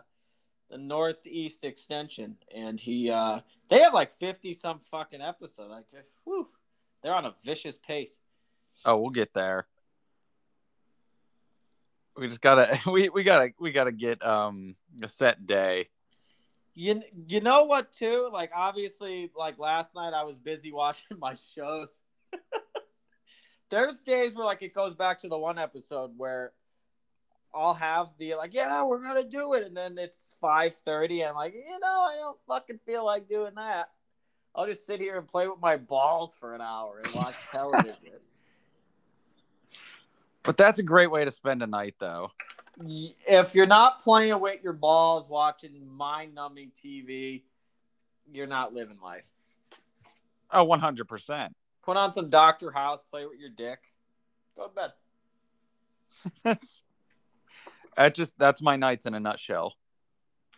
the 0.70 0.78
Northeast 0.78 1.64
Extension, 1.64 2.36
and 2.54 2.80
he 2.80 3.10
uh 3.10 3.40
they 3.68 3.80
have 3.80 3.92
like 3.92 4.14
fifty 4.18 4.54
some 4.54 4.78
fucking 4.78 5.20
episode. 5.20 5.70
Like 5.70 5.86
whew, 6.24 6.48
they're 7.02 7.14
on 7.14 7.24
a 7.24 7.34
vicious 7.44 7.78
pace. 7.78 8.18
Oh, 8.84 8.98
we'll 8.98 9.10
get 9.10 9.34
there. 9.34 9.66
We 12.16 12.28
just 12.28 12.40
gotta 12.40 12.78
we, 12.90 13.08
we 13.08 13.22
gotta 13.22 13.50
we 13.58 13.72
gotta 13.72 13.92
get 13.92 14.24
um 14.24 14.76
a 15.02 15.08
set 15.08 15.46
day. 15.46 15.88
You 16.74 17.02
you 17.26 17.40
know 17.40 17.64
what 17.64 17.92
too? 17.92 18.28
Like 18.32 18.50
obviously, 18.54 19.30
like 19.36 19.58
last 19.58 19.94
night 19.94 20.12
I 20.14 20.24
was 20.24 20.38
busy 20.38 20.72
watching 20.72 21.18
my 21.18 21.34
shows. 21.54 22.00
There's 23.70 24.00
days 24.00 24.34
where 24.34 24.44
like 24.44 24.62
it 24.62 24.74
goes 24.74 24.94
back 24.94 25.20
to 25.20 25.28
the 25.28 25.38
one 25.38 25.58
episode 25.58 26.12
where 26.16 26.52
I'll 27.54 27.74
have 27.74 28.10
the 28.18 28.34
like, 28.34 28.54
yeah, 28.54 28.82
we're 28.84 29.02
gonna 29.02 29.28
do 29.28 29.54
it, 29.54 29.64
and 29.64 29.76
then 29.76 29.98
it's 29.98 30.36
five 30.40 30.76
thirty, 30.76 31.22
and 31.22 31.30
I'm 31.30 31.36
like, 31.36 31.54
you 31.54 31.78
know, 31.80 31.86
I 31.86 32.16
don't 32.16 32.38
fucking 32.46 32.80
feel 32.86 33.04
like 33.04 33.28
doing 33.28 33.54
that. 33.56 33.90
I'll 34.54 34.66
just 34.66 34.86
sit 34.86 35.00
here 35.00 35.16
and 35.16 35.26
play 35.26 35.48
with 35.48 35.60
my 35.60 35.76
balls 35.76 36.34
for 36.38 36.54
an 36.54 36.60
hour 36.60 37.00
and 37.04 37.14
watch 37.14 37.34
television. 37.52 38.18
But 40.42 40.56
that's 40.56 40.78
a 40.78 40.82
great 40.82 41.10
way 41.10 41.24
to 41.24 41.30
spend 41.30 41.62
a 41.62 41.66
night 41.66 41.94
though. 41.98 42.30
if 42.78 43.54
you're 43.54 43.66
not 43.66 44.02
playing 44.02 44.40
with 44.40 44.62
your 44.62 44.72
balls, 44.72 45.28
watching 45.28 45.86
mind-numbing 45.86 46.72
TV, 46.82 47.42
you're 48.32 48.46
not 48.46 48.72
living 48.72 48.98
life. 49.00 49.24
Oh, 50.50 50.66
100%. 50.66 51.50
Put 51.82 51.96
on 51.96 52.12
some 52.12 52.30
Doctor 52.30 52.70
House, 52.70 53.00
play 53.10 53.26
with 53.26 53.38
your 53.38 53.50
dick, 53.50 53.80
go 54.56 54.66
to 54.66 54.74
bed. 54.74 54.92
That's 56.42 56.82
that 57.96 58.14
just 58.14 58.38
that's 58.38 58.62
my 58.62 58.76
nights 58.76 59.06
in 59.06 59.14
a 59.14 59.20
nutshell. 59.20 59.74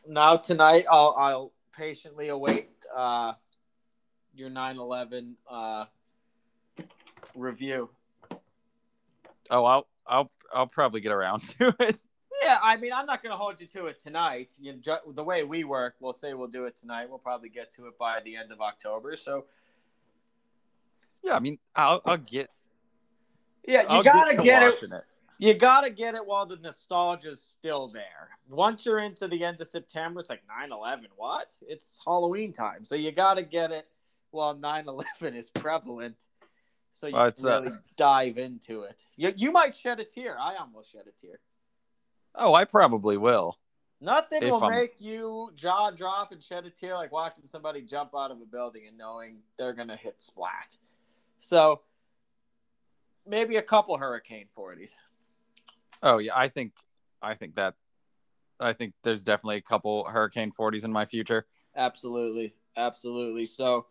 Now 0.07 0.37
tonight, 0.37 0.87
I'll 0.91 1.15
I'll 1.19 1.53
patiently 1.77 2.29
await 2.29 2.71
uh, 2.95 3.35
your 4.35 4.51
9/11 4.51 5.35
uh, 5.49 5.85
review. 7.35 7.91
Oh, 9.51 9.65
I'll 9.65 9.87
I'll 10.07 10.31
I'll 10.55 10.67
probably 10.67 11.01
get 11.01 11.13
around 11.13 11.41
to 11.59 11.75
it. 11.81 11.99
Yeah, 12.43 12.59
I 12.63 12.77
mean, 12.77 12.93
I'm 12.93 13.07
not 13.07 13.23
going 13.23 13.31
to 13.31 13.37
hold 13.37 13.61
you 13.61 13.67
to 13.69 13.87
it 13.87 14.01
tonight. 14.01 14.55
You 14.59 14.73
ju- 14.73 14.97
the 15.15 15.23
way 15.23 15.45
we 15.45 15.63
work, 15.63 15.95
we'll 16.01 16.13
say 16.13 16.35
we'll 16.35 16.49
do 16.49 16.65
it 16.65 16.77
tonight. 16.77 17.09
We'll 17.09 17.21
probably 17.21 17.49
get 17.49 17.71
to 17.75 17.87
it 17.87 17.97
by 17.99 18.21
the 18.25 18.37
end 18.37 18.51
of 18.51 18.61
October. 18.61 19.15
So 19.15 19.45
Yeah, 21.23 21.37
I 21.37 21.41
mean, 21.41 21.59
I'll 21.77 22.01
I'll 22.05 22.17
get 22.17 22.51
yeah, 23.67 23.83
you 23.83 23.89
I'll 23.89 24.03
gotta 24.03 24.37
to 24.37 24.43
get 24.43 24.63
it. 24.65 24.83
it. 24.83 25.05
You 25.39 25.55
gotta 25.55 25.91
get 25.91 26.15
it 26.17 26.27
while 26.27 26.47
the 26.47 26.57
nostalgia's 26.57 27.41
still 27.41 27.87
there. 27.89 28.31
Once 28.49 28.87
you're 28.87 28.99
into 29.01 29.29
the 29.29 29.45
end 29.45 29.61
of 29.61 29.69
September, 29.69 30.19
it's 30.21 30.29
like 30.31 30.43
9-11. 30.69 31.07
What? 31.17 31.55
It's 31.69 32.01
Halloween 32.05 32.53
time. 32.53 32.85
So 32.85 32.97
you 32.97 33.13
gotta 33.13 33.43
get 33.43 33.71
it 33.71 33.87
while 34.33 34.57
9-11 34.57 35.35
is 35.37 35.49
prevalent. 35.51 36.17
So 36.91 37.07
you 37.07 37.15
Well, 37.15 37.33
can 37.33 37.47
uh, 37.47 37.61
really 37.61 37.77
dive 37.97 38.39
into 38.39 38.83
it. 38.83 39.07
You, 39.17 39.33
you 39.37 39.53
might 39.53 39.75
shed 39.77 40.01
a 40.01 40.05
tear. 40.05 40.37
I 40.39 40.57
almost 40.57 40.91
shed 40.93 41.05
a 41.07 41.13
tear. 41.13 41.39
Oh, 42.35 42.55
I 42.55 42.65
probably 42.65 43.17
will. 43.17 43.59
Nothing 44.01 44.45
will 44.45 44.65
I'm- 44.65 44.75
make 44.75 45.01
you 45.01 45.53
jaw 45.55 45.91
drop 45.91 46.33
and 46.33 46.43
shed 46.43 46.67
a 46.67 46.71
tear 46.71 46.95
like 46.95 47.13
watching 47.13 47.47
somebody 47.47 47.83
jump 47.83 48.11
out 48.17 48.31
of 48.33 48.41
a 48.41 48.45
building 48.47 48.87
and 48.89 48.99
knowing 48.99 49.39
they're 49.57 49.75
gonna 49.75 49.97
hit 49.97 50.21
splat. 50.21 50.77
So 51.39 51.83
maybe 53.25 53.57
a 53.57 53.63
couple 53.63 53.97
hurricane 53.97 54.47
40s. 54.57 54.97
Oh 56.03 56.19
yeah, 56.19 56.33
I 56.35 56.49
think 56.49 56.73
I 57.23 57.35
think 57.35 57.55
that 57.55 57.75
I 58.59 58.73
think 58.73 58.95
there's 59.03 59.23
definitely 59.23 59.57
a 59.57 59.63
couple 59.63 60.05
Hurricane 60.05 60.53
40s 60.53 60.85
in 60.85 60.93
my 60.93 61.05
future. 61.05 61.47
Absolutely, 61.77 62.55
absolutely. 62.77 63.45
So, 63.47 63.87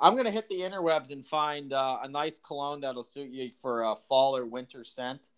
I'm 0.00 0.16
gonna 0.16 0.30
hit 0.30 0.48
the 0.48 0.60
interwebs 0.60 1.10
and 1.10 1.26
find 1.26 1.72
uh, 1.72 1.98
a 2.02 2.08
nice 2.08 2.38
cologne 2.38 2.80
that'll 2.80 3.04
suit 3.04 3.30
you 3.30 3.50
for 3.60 3.82
a 3.82 3.96
fall 3.96 4.36
or 4.36 4.46
winter 4.46 4.84
scent, 4.84 5.30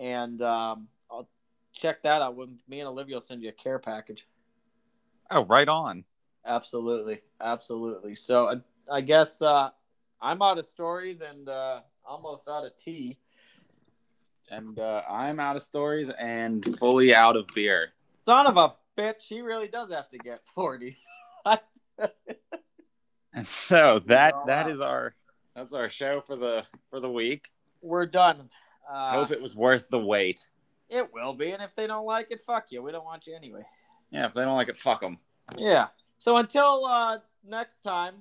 and 0.00 0.40
um, 0.42 0.88
I'll 1.10 1.28
check 1.72 2.02
that 2.02 2.22
out. 2.22 2.36
When 2.36 2.58
me 2.68 2.80
and 2.80 2.88
Olivia 2.88 3.16
will 3.16 3.22
send 3.22 3.42
you 3.42 3.48
a 3.48 3.52
care 3.52 3.78
package. 3.78 4.26
Oh, 5.30 5.44
right 5.44 5.68
on. 5.68 6.04
Absolutely, 6.46 7.20
absolutely. 7.40 8.14
So, 8.14 8.48
I, 8.48 8.96
I 8.96 9.00
guess 9.00 9.42
uh, 9.42 9.70
I'm 10.20 10.40
out 10.42 10.58
of 10.58 10.66
stories 10.66 11.20
and 11.20 11.48
uh, 11.48 11.80
almost 12.04 12.48
out 12.48 12.64
of 12.64 12.76
tea. 12.76 13.18
And 14.50 14.78
uh, 14.78 15.02
I'm 15.08 15.38
out 15.38 15.56
of 15.56 15.62
stories 15.62 16.08
and 16.18 16.78
fully 16.78 17.14
out 17.14 17.36
of 17.36 17.46
beer. 17.54 17.92
Son 18.24 18.46
of 18.46 18.56
a 18.56 18.74
bitch, 18.98 19.24
he 19.28 19.42
really 19.42 19.68
does 19.68 19.92
have 19.92 20.08
to 20.08 20.18
get 20.18 20.40
40s. 20.56 20.96
And 23.34 23.46
so 23.70 24.00
that 24.06 24.34
that 24.46 24.80
our 24.80 25.14
that's 25.54 25.72
our 25.72 25.88
show 25.88 26.22
for 26.26 26.36
the 26.36 26.62
for 26.90 27.00
the 27.00 27.10
week. 27.10 27.50
We're 27.82 28.06
done. 28.06 28.48
I 28.90 29.16
Uh, 29.16 29.20
hope 29.20 29.30
it 29.30 29.42
was 29.42 29.54
worth 29.54 29.88
the 29.90 29.98
wait. 30.00 30.48
it 30.88 31.12
will 31.12 31.34
be, 31.34 31.50
and 31.50 31.62
if 31.62 31.74
they 31.76 31.86
don't 31.86 32.06
like 32.06 32.28
it, 32.30 32.40
fuck 32.40 32.72
you. 32.72 32.82
We 32.82 32.90
don't 32.92 33.04
want 33.04 33.26
you 33.26 33.36
anyway. 33.36 33.62
Yeah, 34.10 34.26
if 34.26 34.34
they 34.34 34.40
don't 34.42 34.56
like 34.56 34.68
it, 34.68 34.78
fuck 34.78 35.00
them. 35.02 35.18
Yeah. 35.56 35.88
So 36.18 36.36
until 36.38 36.84
uh, 36.86 37.18
next 37.44 37.78
time, 37.84 38.14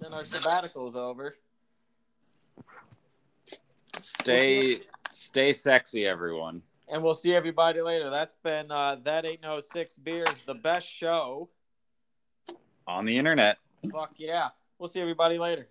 then 0.00 0.14
our 0.14 0.24
sabbatical 0.24 0.86
is 0.86 0.94
over. 0.96 1.34
Stay 4.00 4.82
stay 5.10 5.52
sexy, 5.52 6.06
everyone. 6.06 6.62
And 6.90 7.02
we'll 7.02 7.14
see 7.14 7.34
everybody 7.34 7.82
later. 7.82 8.08
That's 8.10 8.36
been 8.36 8.70
uh, 8.70 8.96
That 9.04 9.26
Ain't 9.26 9.42
No 9.42 9.60
Six 9.60 9.98
Beers, 9.98 10.44
the 10.46 10.54
best 10.54 10.88
show. 10.88 11.50
On 12.86 13.04
the 13.04 13.18
internet. 13.18 13.58
Fuck 13.92 14.12
yeah. 14.16 14.48
We'll 14.78 14.88
see 14.88 15.00
everybody 15.00 15.38
later. 15.38 15.66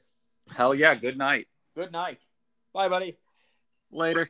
Hell 0.50 0.74
yeah. 0.74 0.96
Good 0.96 1.18
night. 1.18 1.48
Good 1.76 1.92
night. 1.92 2.20
Bye, 2.74 2.90
buddy. 2.90 3.18
Later. 3.92 4.30